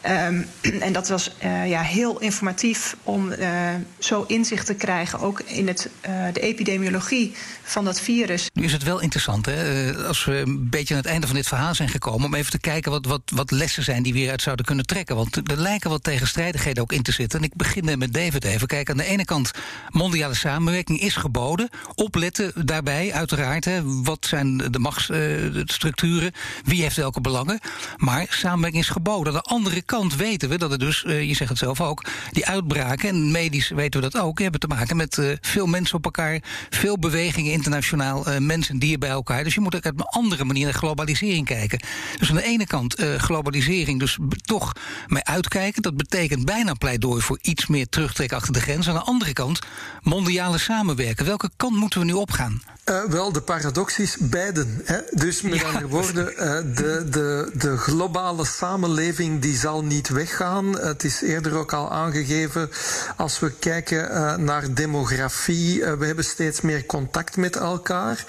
Um, 0.06 0.46
en 0.86 0.94
dat 0.94 1.08
was 1.08 1.32
uh, 1.44 1.70
ja, 1.70 1.82
heel 1.82 2.20
informatief 2.20 2.96
om 3.04 3.32
uh, 3.32 3.70
zo 3.98 4.24
inzicht 4.28 4.66
te 4.66 4.74
krijgen, 4.74 5.20
ook 5.20 5.40
in 5.40 5.68
het, 5.68 5.90
uh, 6.08 6.26
de 6.34 6.40
epidemiologie 6.40 7.34
van 7.64 7.86
dat 7.86 8.02
virus. 8.02 8.50
Nu 8.54 8.64
is 8.64 8.72
het 8.72 8.84
wel 8.84 9.00
interessant, 9.00 9.46
hè? 9.46 9.94
als 9.96 10.26
we 10.26 10.38
een 10.38 10.70
beetje 10.70 10.94
aan 10.94 11.00
het 11.00 11.10
einde 11.10 11.28
van 11.28 11.36
dit 11.36 11.48
verhaal 11.48 11.76
zijn 11.76 11.90
gekomen, 11.90 12.26
om 12.26 12.34
even 12.34 12.52
te 12.52 12.60
kijken 12.60 12.92
wat, 12.92 13.06
wat, 13.06 13.22
wat 13.26 13.52
lessen 13.52 13.84
zijn 13.84 14.04
die 14.04 14.14
we 14.14 14.20
hieruit 14.20 14.42
zouden 14.42 14.66
kunnen 14.66 14.86
trekken. 14.86 15.16
Want 15.16 15.36
er 15.36 15.58
lijken 15.58 15.90
wat 15.90 16.04
tegenstrijdigheden 16.04 16.84
ook 16.84 16.92
in 16.92 17.04
te 17.04 17.12
zitten. 17.12 17.40
En 17.40 17.46
ik 17.46 17.56
begin 17.56 17.98
met 17.98 18.14
David 18.14 18.44
even. 18.44 18.68
Kijk, 18.68 18.90
aan 18.90 18.98
de 18.98 19.06
ene 19.06 19.26
kant, 19.26 19.52
mondiale 19.90 20.36
samenwerking 20.36 21.00
is 21.00 21.16
geboden. 21.16 21.70
Opletten 21.96 22.66
daarbij, 22.66 23.14
uiteraard. 23.14 23.66
Hè, 23.66 23.82
wat 23.84 24.26
zijn 24.26 24.58
de 24.58 24.80
machtsstructuren? 24.80 26.32
Wie 26.64 26.82
heeft 26.82 26.96
welke 26.96 27.22
belangen? 27.22 27.60
Maar 27.98 28.26
samenwerking 28.30 28.84
is 28.84 28.90
geboden. 28.90 29.34
Aan 29.34 29.42
de 29.44 29.50
andere 29.50 29.82
kant 29.90 30.16
weten 30.16 30.50
we 30.50 30.58
dat 30.58 30.72
er 30.72 30.80
dus, 30.80 31.04
uh, 31.08 31.24
je 31.24 31.34
zegt 31.34 31.50
het 31.50 31.60
zelf 31.60 31.82
ook, 31.82 32.06
die 32.32 32.46
uitbraken, 32.46 33.10
en 33.10 33.32
medisch 33.32 33.70
weten 33.70 34.02
we 34.02 34.10
dat 34.10 34.22
ook, 34.22 34.40
hebben 34.40 34.60
te 34.60 34.68
maken 34.68 34.98
met 34.98 35.18
uh, 35.18 35.38
veel 35.42 35.66
mensen 35.66 35.98
op 35.98 36.06
elkaar, 36.06 36.42
veel 36.70 37.00
bewegingen 37.00 37.52
internationaal, 37.52 38.28
uh, 38.28 38.38
mensen 38.38 38.74
en 38.74 38.80
dieren 38.80 39.00
bij 39.00 39.10
elkaar. 39.10 39.44
Dus 39.44 39.54
je 39.54 39.60
moet 39.60 39.76
ook 39.76 39.86
op 39.86 40.00
een 40.00 40.06
andere 40.06 40.44
manier 40.44 40.66
naar 40.66 40.74
globalisering 40.74 41.46
kijken. 41.46 41.80
Dus 42.20 42.30
aan 42.30 42.36
de 42.36 42.44
ene 42.44 42.66
kant 42.66 43.02
globalisering, 43.18 44.00
dus 44.00 44.18
toch 44.42 44.74
mee 45.08 45.24
uitkijken. 45.24 45.82
Dat 45.82 45.98
betekent 45.98 46.46
bijna 46.46 46.74
pleidooi 46.74 47.22
voor 47.22 47.38
iets 47.42 47.68
meer 47.68 47.90
terugtrekken 47.90 48.38
achter 48.38 48.54
de 48.54 48.62
grens. 48.62 48.88
Aan 48.88 48.94
de 48.94 49.02
andere 49.02 49.34
kant 49.34 49.60
mondiale 50.02 50.58
samenwerken. 50.58 51.26
Welke 51.26 51.50
kant 51.56 51.76
moeten 51.76 52.00
we 52.00 52.06
nu 52.06 52.14
opgaan? 52.14 52.62
Uh, 52.90 53.04
wel, 53.04 53.32
de 53.32 53.42
paradox 53.42 54.00
is 54.00 54.18
beiden. 54.20 54.82
Hè? 54.84 54.98
Dus 55.12 55.42
met 55.42 55.60
ja. 55.60 55.66
andere 55.66 55.88
woorden, 55.88 56.34
uh, 56.34 56.38
de, 56.76 57.08
de, 57.10 57.52
de 57.54 57.78
globale 57.78 58.46
samenleving 58.46 59.42
die 59.42 59.58
zal 59.58 59.79
niet 59.84 60.10
weggaan. 60.10 60.80
Het 60.80 61.04
is 61.04 61.22
eerder 61.22 61.56
ook 61.56 61.74
al 61.74 61.92
aangegeven 61.92 62.70
als 63.16 63.40
we 63.40 63.52
kijken 63.52 64.12
uh, 64.12 64.36
naar 64.36 64.74
demografie. 64.74 65.80
Uh, 65.80 65.94
we 65.94 66.06
hebben 66.06 66.26
steeds 66.26 66.62
meer 66.62 66.86
contact 66.86 67.38
met 67.38 67.56
elkaar. 67.56 68.26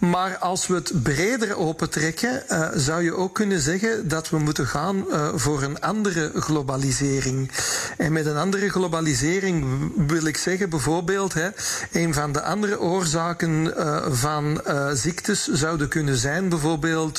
Maar 0.00 0.36
als 0.36 0.66
we 0.66 0.74
het 0.74 1.02
breder 1.02 1.56
opentrekken, 1.56 2.42
uh, 2.48 2.68
zou 2.74 3.02
je 3.02 3.14
ook 3.14 3.34
kunnen 3.34 3.60
zeggen 3.60 4.08
dat 4.08 4.30
we 4.30 4.38
moeten 4.38 4.66
gaan 4.66 5.04
voor 5.34 5.62
een 5.62 5.80
andere 5.80 6.30
globalisering. 6.34 7.50
En 7.96 8.12
met 8.12 8.26
een 8.26 8.36
andere 8.36 8.68
globalisering 8.68 9.66
wil 10.06 10.26
ik 10.26 10.36
zeggen 10.36 10.70
bijvoorbeeld, 10.70 11.34
hè, 11.34 11.48
een 11.92 12.14
van 12.14 12.32
de 12.32 12.42
andere 12.42 12.80
oorzaken 12.80 13.74
van 14.16 14.60
ziektes 14.92 15.46
zouden 15.46 15.88
kunnen 15.88 16.16
zijn 16.16 16.48
bijvoorbeeld 16.48 17.18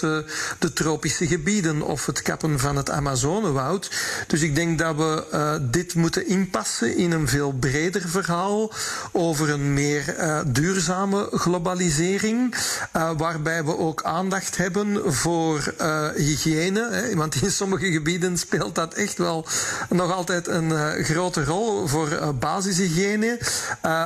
de 0.60 0.74
tropische 0.74 1.28
gebieden 1.28 1.82
of 1.82 2.06
het 2.06 2.22
kappen 2.22 2.60
van 2.60 2.76
het 2.76 2.90
Amazonewoud. 2.90 3.69
Dus 4.28 4.42
ik 4.42 4.56
denk 4.56 4.80
dat 4.80 4.96
we 4.96 5.24
uh, 5.34 5.54
dit 5.62 5.96
moeten 5.96 6.28
inpassen 6.28 6.96
in 6.96 7.12
een 7.12 7.28
veel 7.28 7.52
breder 7.52 8.10
verhaal 8.10 8.72
over 9.12 9.50
een 9.50 9.74
meer 9.74 10.16
uh, 10.20 10.40
duurzame 10.48 11.28
globalisering, 11.32 12.56
uh, 12.96 13.12
waarbij 13.18 13.64
we 13.64 13.78
ook 13.78 14.04
aandacht 14.04 14.58
hebben 14.58 15.14
voor 15.14 15.74
hygiëne. 16.16 16.90
Hè, 16.92 17.16
want 17.16 17.42
in 17.42 17.52
sommige 17.52 17.92
gebieden 17.92 18.38
speelt 18.38 18.76
dat 18.76 18.94
echt 18.94 19.18
wel 19.18 19.46
nog 19.90 20.14
altijd 20.14 20.48
een 20.48 21.04
grote 21.04 21.44
rol 21.44 21.88
voor 21.88 22.36
basishygiëne, 22.40 23.40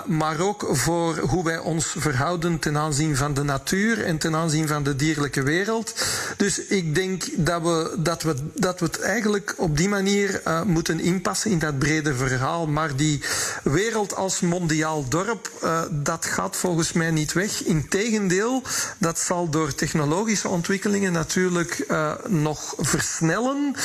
maar 0.05 0.39
ook 0.39 0.67
voor 0.71 1.17
hoe 1.17 1.43
wij 1.43 1.57
ons 1.57 1.95
verhouden 1.97 2.59
ten 2.59 2.77
aanzien 2.77 3.15
van 3.15 3.33
de 3.33 3.43
natuur 3.43 4.03
en 4.05 4.17
ten 4.17 4.35
aanzien 4.35 4.67
van 4.67 4.83
de 4.83 4.95
dierlijke 4.95 5.43
wereld. 5.43 5.93
Dus 6.37 6.65
ik 6.65 6.95
denk 6.95 7.23
dat 7.35 7.61
we, 7.61 7.95
dat 7.97 8.23
we, 8.23 8.35
dat 8.53 8.79
we 8.79 8.85
het 8.85 8.99
eigenlijk 8.99 9.52
op 9.55 9.77
die 9.77 9.89
manier 9.89 10.41
uh, 10.47 10.61
moeten 10.61 10.99
inpassen 10.99 11.51
in 11.51 11.59
dat 11.59 11.79
brede 11.79 12.15
verhaal. 12.15 12.67
Maar 12.67 12.95
die 12.95 13.21
wereld 13.63 14.15
als 14.15 14.39
mondiaal 14.39 15.07
dorp, 15.07 15.51
uh, 15.63 15.81
dat 15.91 16.25
gaat 16.25 16.55
volgens 16.55 16.93
mij 16.93 17.11
niet 17.11 17.33
weg. 17.33 17.63
Integendeel, 17.63 18.63
dat 18.97 19.19
zal 19.19 19.49
door 19.49 19.75
technologische 19.75 20.47
ontwikkelingen 20.47 21.11
natuurlijk 21.11 21.85
uh, 21.87 22.13
nog 22.27 22.73
versnellen. 22.77 23.75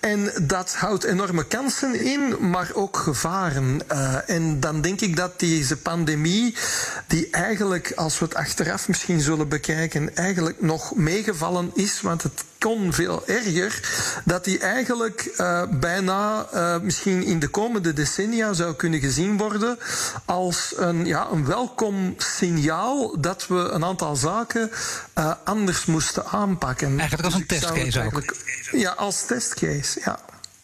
En 0.00 0.32
dat 0.42 0.74
houdt 0.74 1.04
enorme 1.04 1.44
kansen 1.44 2.00
in, 2.00 2.50
maar 2.50 2.70
ook 2.74 2.96
gevaren. 2.96 3.88
en 4.26 4.60
dan 4.60 4.80
denk 4.80 5.00
ik 5.00 5.16
dat 5.16 5.40
deze 5.40 5.76
pandemie, 5.76 6.54
die 7.06 7.30
eigenlijk, 7.30 7.92
als 7.96 8.18
we 8.18 8.24
het 8.24 8.34
achteraf 8.34 8.88
misschien 8.88 9.20
zullen 9.20 9.48
bekijken, 9.48 10.16
eigenlijk 10.16 10.60
nog 10.60 10.94
meegevallen 10.94 11.70
is, 11.74 12.00
want 12.00 12.22
het 12.22 12.44
kon 12.66 12.92
veel 12.92 13.26
erger, 13.26 13.80
dat 14.24 14.44
die 14.44 14.58
eigenlijk 14.58 15.34
uh, 15.38 15.62
bijna 15.70 16.46
uh, 16.54 16.78
misschien 16.78 17.22
in 17.22 17.38
de 17.38 17.48
komende 17.48 17.92
decennia 17.92 18.52
zou 18.52 18.74
kunnen 18.74 19.00
gezien 19.00 19.36
worden 19.36 19.78
als 20.24 20.74
een, 20.76 21.06
ja, 21.06 21.28
een 21.32 21.46
welkom 21.46 22.14
signaal 22.16 23.20
dat 23.20 23.46
we 23.46 23.54
een 23.54 23.84
aantal 23.84 24.16
zaken 24.16 24.70
uh, 25.18 25.32
anders 25.44 25.84
moesten 25.84 26.26
aanpakken. 26.26 26.98
Eigenlijk 26.98 27.24
als 27.24 27.34
een 27.34 27.46
testcase 27.46 28.02
ook. 28.04 28.34
Ja, 28.70 28.90
als 28.90 29.26
testcase, 29.26 30.00
ja. 30.04 30.18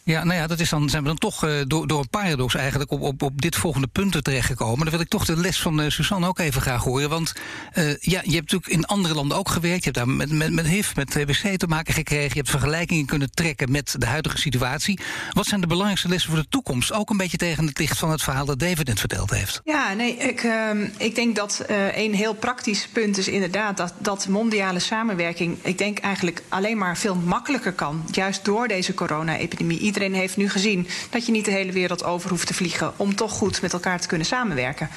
Ja, 0.05 0.23
nou 0.23 0.39
ja, 0.39 0.47
dat 0.47 0.59
is 0.59 0.69
dan, 0.69 0.89
zijn 0.89 1.01
we 1.01 1.07
dan 1.07 1.17
toch 1.17 1.45
uh, 1.45 1.61
door, 1.67 1.87
door 1.87 1.99
een 1.99 2.09
paradox 2.09 2.55
eigenlijk 2.55 2.91
op, 2.91 3.01
op, 3.01 3.21
op 3.21 3.41
dit 3.41 3.55
volgende 3.55 3.87
punt 3.87 4.23
terechtgekomen. 4.23 4.79
Dan 4.79 4.89
wil 4.89 4.99
ik 4.99 5.07
toch 5.07 5.25
de 5.25 5.37
les 5.37 5.61
van 5.61 5.81
uh, 5.81 5.89
Suzanne 5.89 6.27
ook 6.27 6.39
even 6.39 6.61
graag 6.61 6.83
horen. 6.83 7.09
Want 7.09 7.33
uh, 7.73 7.85
ja, 7.85 8.21
je 8.23 8.35
hebt 8.35 8.51
natuurlijk 8.51 8.67
in 8.67 8.85
andere 8.85 9.13
landen 9.13 9.37
ook 9.37 9.49
gewerkt. 9.49 9.83
Je 9.83 9.91
hebt 9.91 9.95
daar 10.05 10.15
met, 10.15 10.31
met, 10.31 10.51
met 10.51 10.67
HIV, 10.67 10.95
met 10.95 11.11
TBC 11.11 11.57
te 11.57 11.67
maken 11.67 11.93
gekregen. 11.93 12.29
Je 12.29 12.37
hebt 12.37 12.49
vergelijkingen 12.49 13.05
kunnen 13.05 13.31
trekken 13.31 13.71
met 13.71 13.95
de 13.97 14.05
huidige 14.05 14.37
situatie. 14.37 14.99
Wat 15.31 15.45
zijn 15.45 15.61
de 15.61 15.67
belangrijkste 15.67 16.07
lessen 16.07 16.31
voor 16.31 16.39
de 16.39 16.47
toekomst? 16.49 16.93
Ook 16.93 17.09
een 17.09 17.17
beetje 17.17 17.37
tegen 17.37 17.65
het 17.65 17.79
licht 17.79 17.99
van 17.99 18.11
het 18.11 18.23
verhaal 18.23 18.45
dat 18.45 18.59
David 18.59 18.87
net 18.87 18.99
verteld 18.99 19.29
heeft. 19.29 19.61
Ja, 19.63 19.93
nee, 19.93 20.17
ik, 20.17 20.43
uh, 20.43 20.69
ik 20.97 21.15
denk 21.15 21.35
dat 21.35 21.65
een 21.95 22.13
heel 22.13 22.33
praktisch 22.33 22.87
punt 22.93 23.17
is 23.17 23.27
inderdaad 23.27 23.77
dat, 23.77 23.93
dat 23.97 24.27
mondiale 24.27 24.79
samenwerking, 24.79 25.57
ik 25.61 25.77
denk 25.77 25.99
eigenlijk 25.99 26.43
alleen 26.49 26.77
maar 26.77 26.97
veel 26.97 27.15
makkelijker 27.15 27.73
kan. 27.73 28.03
Juist 28.11 28.45
door 28.45 28.67
deze 28.67 28.93
corona-epidemie 28.93 29.79
iedereen 29.93 30.13
heeft 30.13 30.37
nu 30.37 30.49
gezien 30.49 30.87
dat 31.09 31.25
je 31.25 31.31
niet 31.31 31.45
de 31.45 31.51
hele 31.51 31.71
wereld 31.71 32.03
over 32.03 32.29
hoeft 32.29 32.47
te 32.47 32.53
vliegen 32.53 32.93
om 32.95 33.15
toch 33.15 33.31
goed 33.31 33.61
met 33.61 33.73
elkaar 33.73 33.99
te 33.99 34.07
kunnen 34.07 34.27
samenwerken. 34.27 34.89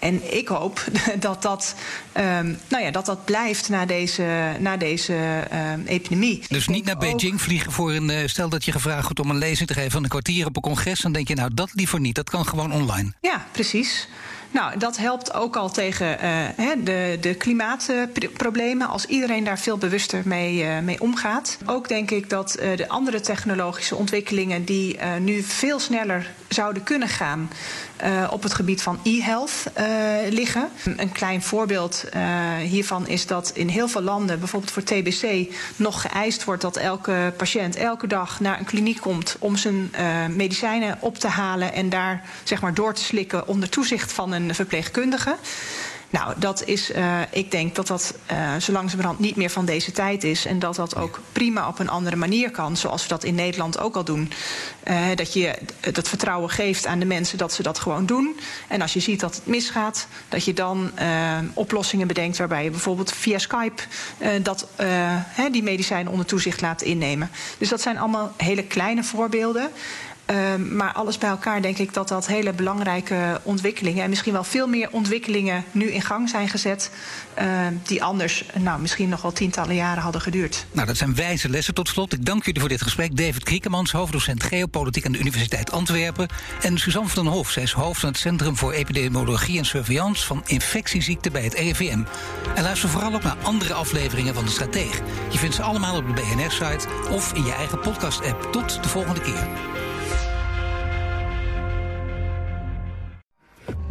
En 0.00 0.36
ik 0.36 0.48
hoop 0.48 0.84
dat 1.18 1.42
dat, 1.42 1.74
um, 2.16 2.58
nou 2.68 2.84
ja, 2.84 2.90
dat, 2.90 3.06
dat 3.06 3.24
blijft 3.24 3.68
na 3.68 3.86
deze, 3.86 4.56
na 4.58 4.76
deze 4.76 5.14
um, 5.74 5.86
epidemie. 5.86 6.42
Dus 6.48 6.68
niet 6.68 6.84
naar 6.84 6.96
Beijing 6.96 7.40
vliegen 7.40 7.72
voor 7.72 7.92
een. 7.92 8.10
Uh, 8.10 8.26
stel 8.26 8.48
dat 8.48 8.64
je 8.64 8.72
gevraagd 8.72 9.02
wordt 9.02 9.20
om 9.20 9.30
een 9.30 9.38
lezing 9.38 9.68
te 9.68 9.74
geven 9.74 9.90
van 9.90 10.02
een 10.02 10.08
kwartier 10.08 10.46
op 10.46 10.56
een 10.56 10.62
congres. 10.62 11.00
Dan 11.00 11.12
denk 11.12 11.28
je, 11.28 11.34
nou 11.34 11.54
dat 11.54 11.70
liever 11.74 12.00
niet. 12.00 12.14
Dat 12.14 12.30
kan 12.30 12.46
gewoon 12.46 12.72
online. 12.72 13.12
Ja, 13.20 13.46
precies. 13.52 14.08
Nou, 14.52 14.78
dat 14.78 14.96
helpt 14.96 15.34
ook 15.34 15.56
al 15.56 15.70
tegen 15.70 16.18
uh, 16.58 16.70
de, 16.84 17.18
de 17.20 17.34
klimaatproblemen. 17.34 18.88
Als 18.88 19.06
iedereen 19.06 19.44
daar 19.44 19.58
veel 19.58 19.78
bewuster 19.78 20.22
mee, 20.24 20.64
uh, 20.64 20.78
mee 20.78 21.00
omgaat. 21.00 21.58
Ook 21.66 21.88
denk 21.88 22.10
ik 22.10 22.30
dat 22.30 22.58
uh, 22.60 22.76
de 22.76 22.88
andere 22.88 23.20
technologische 23.20 23.96
ontwikkelingen 23.96 24.64
die 24.64 24.98
nu 25.20 25.42
veel 25.42 25.78
sneller 25.78 26.30
zouden 26.48 26.82
kunnen 26.82 27.08
gaan 27.08 27.50
op 28.30 28.42
het 28.42 28.54
gebied 28.54 28.82
van 28.82 29.00
e-health 29.02 29.64
liggen. 30.30 30.68
Een 30.96 31.12
klein 31.12 31.42
voorbeeld 31.42 32.04
hiervan 32.62 33.08
is 33.08 33.26
dat 33.26 33.50
in 33.54 33.68
heel 33.68 33.88
veel 33.88 34.02
landen, 34.02 34.38
bijvoorbeeld 34.38 34.72
voor 34.72 34.82
TBC, 34.82 35.54
nog 35.76 36.00
geëist 36.00 36.44
wordt 36.44 36.62
dat 36.62 36.76
elke 36.76 37.32
patiënt 37.36 37.76
elke 37.76 38.06
dag 38.06 38.40
naar 38.40 38.58
een 38.58 38.64
kliniek 38.64 39.00
komt 39.00 39.36
om 39.38 39.56
zijn 39.56 39.90
medicijnen 40.36 40.96
op 41.00 41.18
te 41.18 41.28
halen 41.28 41.72
en 41.72 41.88
daar 41.88 42.22
zeg 42.42 42.60
maar 42.60 42.74
door 42.74 42.94
te 42.94 43.02
slikken 43.02 43.48
onder 43.48 43.68
toezicht 43.68 44.12
van 44.12 44.32
een 44.32 44.54
verpleegkundige. 44.54 45.36
Nou, 46.12 46.32
dat 46.36 46.64
is, 46.64 46.90
uh, 46.90 47.20
ik 47.30 47.50
denk 47.50 47.74
dat 47.74 47.86
dat 47.86 48.14
uh, 48.32 48.56
zo 48.56 48.72
langzamerhand 48.72 49.18
niet 49.18 49.36
meer 49.36 49.50
van 49.50 49.64
deze 49.64 49.92
tijd 49.92 50.24
is. 50.24 50.46
En 50.46 50.58
dat 50.58 50.76
dat 50.76 50.96
ook 50.96 51.20
prima 51.32 51.68
op 51.68 51.78
een 51.78 51.88
andere 51.88 52.16
manier 52.16 52.50
kan. 52.50 52.76
Zoals 52.76 53.02
we 53.02 53.08
dat 53.08 53.24
in 53.24 53.34
Nederland 53.34 53.78
ook 53.78 53.96
al 53.96 54.04
doen. 54.04 54.32
Uh, 54.88 55.06
dat 55.14 55.32
je 55.32 55.58
dat 55.92 56.08
vertrouwen 56.08 56.50
geeft 56.50 56.86
aan 56.86 56.98
de 56.98 57.04
mensen 57.04 57.38
dat 57.38 57.52
ze 57.52 57.62
dat 57.62 57.78
gewoon 57.78 58.06
doen. 58.06 58.36
En 58.68 58.80
als 58.82 58.92
je 58.92 59.00
ziet 59.00 59.20
dat 59.20 59.34
het 59.34 59.46
misgaat, 59.46 60.06
dat 60.28 60.44
je 60.44 60.52
dan 60.52 60.90
oplossingen 61.54 62.06
bedenkt. 62.06 62.38
Waarbij 62.38 62.64
je 62.64 62.70
bijvoorbeeld 62.70 63.12
via 63.12 63.38
Skype 63.38 63.82
dat, 64.42 64.66
die 65.52 65.62
medicijnen 65.62 66.12
onder 66.12 66.26
toezicht 66.26 66.60
laat 66.60 66.82
innemen. 66.82 67.30
Dus 67.58 67.68
dat 67.68 67.80
zijn 67.80 67.98
allemaal 67.98 68.32
hele 68.36 68.64
kleine 68.64 69.04
voorbeelden. 69.04 69.70
Uh, 70.30 70.54
maar 70.56 70.92
alles 70.92 71.18
bij 71.18 71.30
elkaar 71.30 71.62
denk 71.62 71.78
ik 71.78 71.94
dat 71.94 72.08
dat 72.08 72.26
hele 72.26 72.52
belangrijke 72.52 73.40
ontwikkelingen... 73.42 74.02
en 74.02 74.08
misschien 74.08 74.32
wel 74.32 74.44
veel 74.44 74.66
meer 74.66 74.88
ontwikkelingen 74.90 75.64
nu 75.70 75.90
in 75.90 76.02
gang 76.02 76.28
zijn 76.28 76.48
gezet... 76.48 76.90
Uh, 77.38 77.66
die 77.82 78.04
anders 78.04 78.44
nou, 78.58 78.80
misschien 78.80 79.08
nog 79.08 79.22
wel 79.22 79.32
tientallen 79.32 79.74
jaren 79.74 80.02
hadden 80.02 80.20
geduurd. 80.20 80.66
Nou, 80.72 80.86
dat 80.86 80.96
zijn 80.96 81.14
wijze 81.14 81.48
lessen 81.48 81.74
tot 81.74 81.88
slot. 81.88 82.12
Ik 82.12 82.24
dank 82.24 82.44
jullie 82.44 82.60
voor 82.60 82.68
dit 82.68 82.82
gesprek. 82.82 83.16
David 83.16 83.44
Kriekemans, 83.44 83.92
hoofddocent 83.92 84.42
geopolitiek 84.42 85.06
aan 85.06 85.12
de 85.12 85.18
Universiteit 85.18 85.70
Antwerpen... 85.70 86.28
en 86.60 86.78
Suzanne 86.78 87.08
van 87.08 87.24
den 87.24 87.32
Hof, 87.32 87.50
zij 87.50 87.62
is 87.62 87.72
hoofd 87.72 88.00
van 88.00 88.08
het 88.08 88.18
Centrum 88.18 88.56
voor 88.56 88.72
Epidemiologie 88.72 89.58
en 89.58 89.64
Surveillance... 89.64 90.26
van 90.26 90.42
infectieziekten 90.46 91.32
bij 91.32 91.42
het 91.42 91.54
EVM. 91.54 92.02
En 92.54 92.62
luister 92.62 92.88
vooral 92.88 93.14
ook 93.14 93.22
naar 93.22 93.36
andere 93.42 93.74
afleveringen 93.74 94.34
van 94.34 94.44
De 94.44 94.50
Strateeg. 94.50 95.00
Je 95.30 95.38
vindt 95.38 95.54
ze 95.54 95.62
allemaal 95.62 95.96
op 95.96 96.06
de 96.06 96.12
BNR-site 96.12 96.86
of 97.10 97.32
in 97.32 97.44
je 97.44 97.52
eigen 97.52 97.80
podcast-app. 97.80 98.52
Tot 98.52 98.82
de 98.82 98.88
volgende 98.88 99.20
keer. 99.20 99.46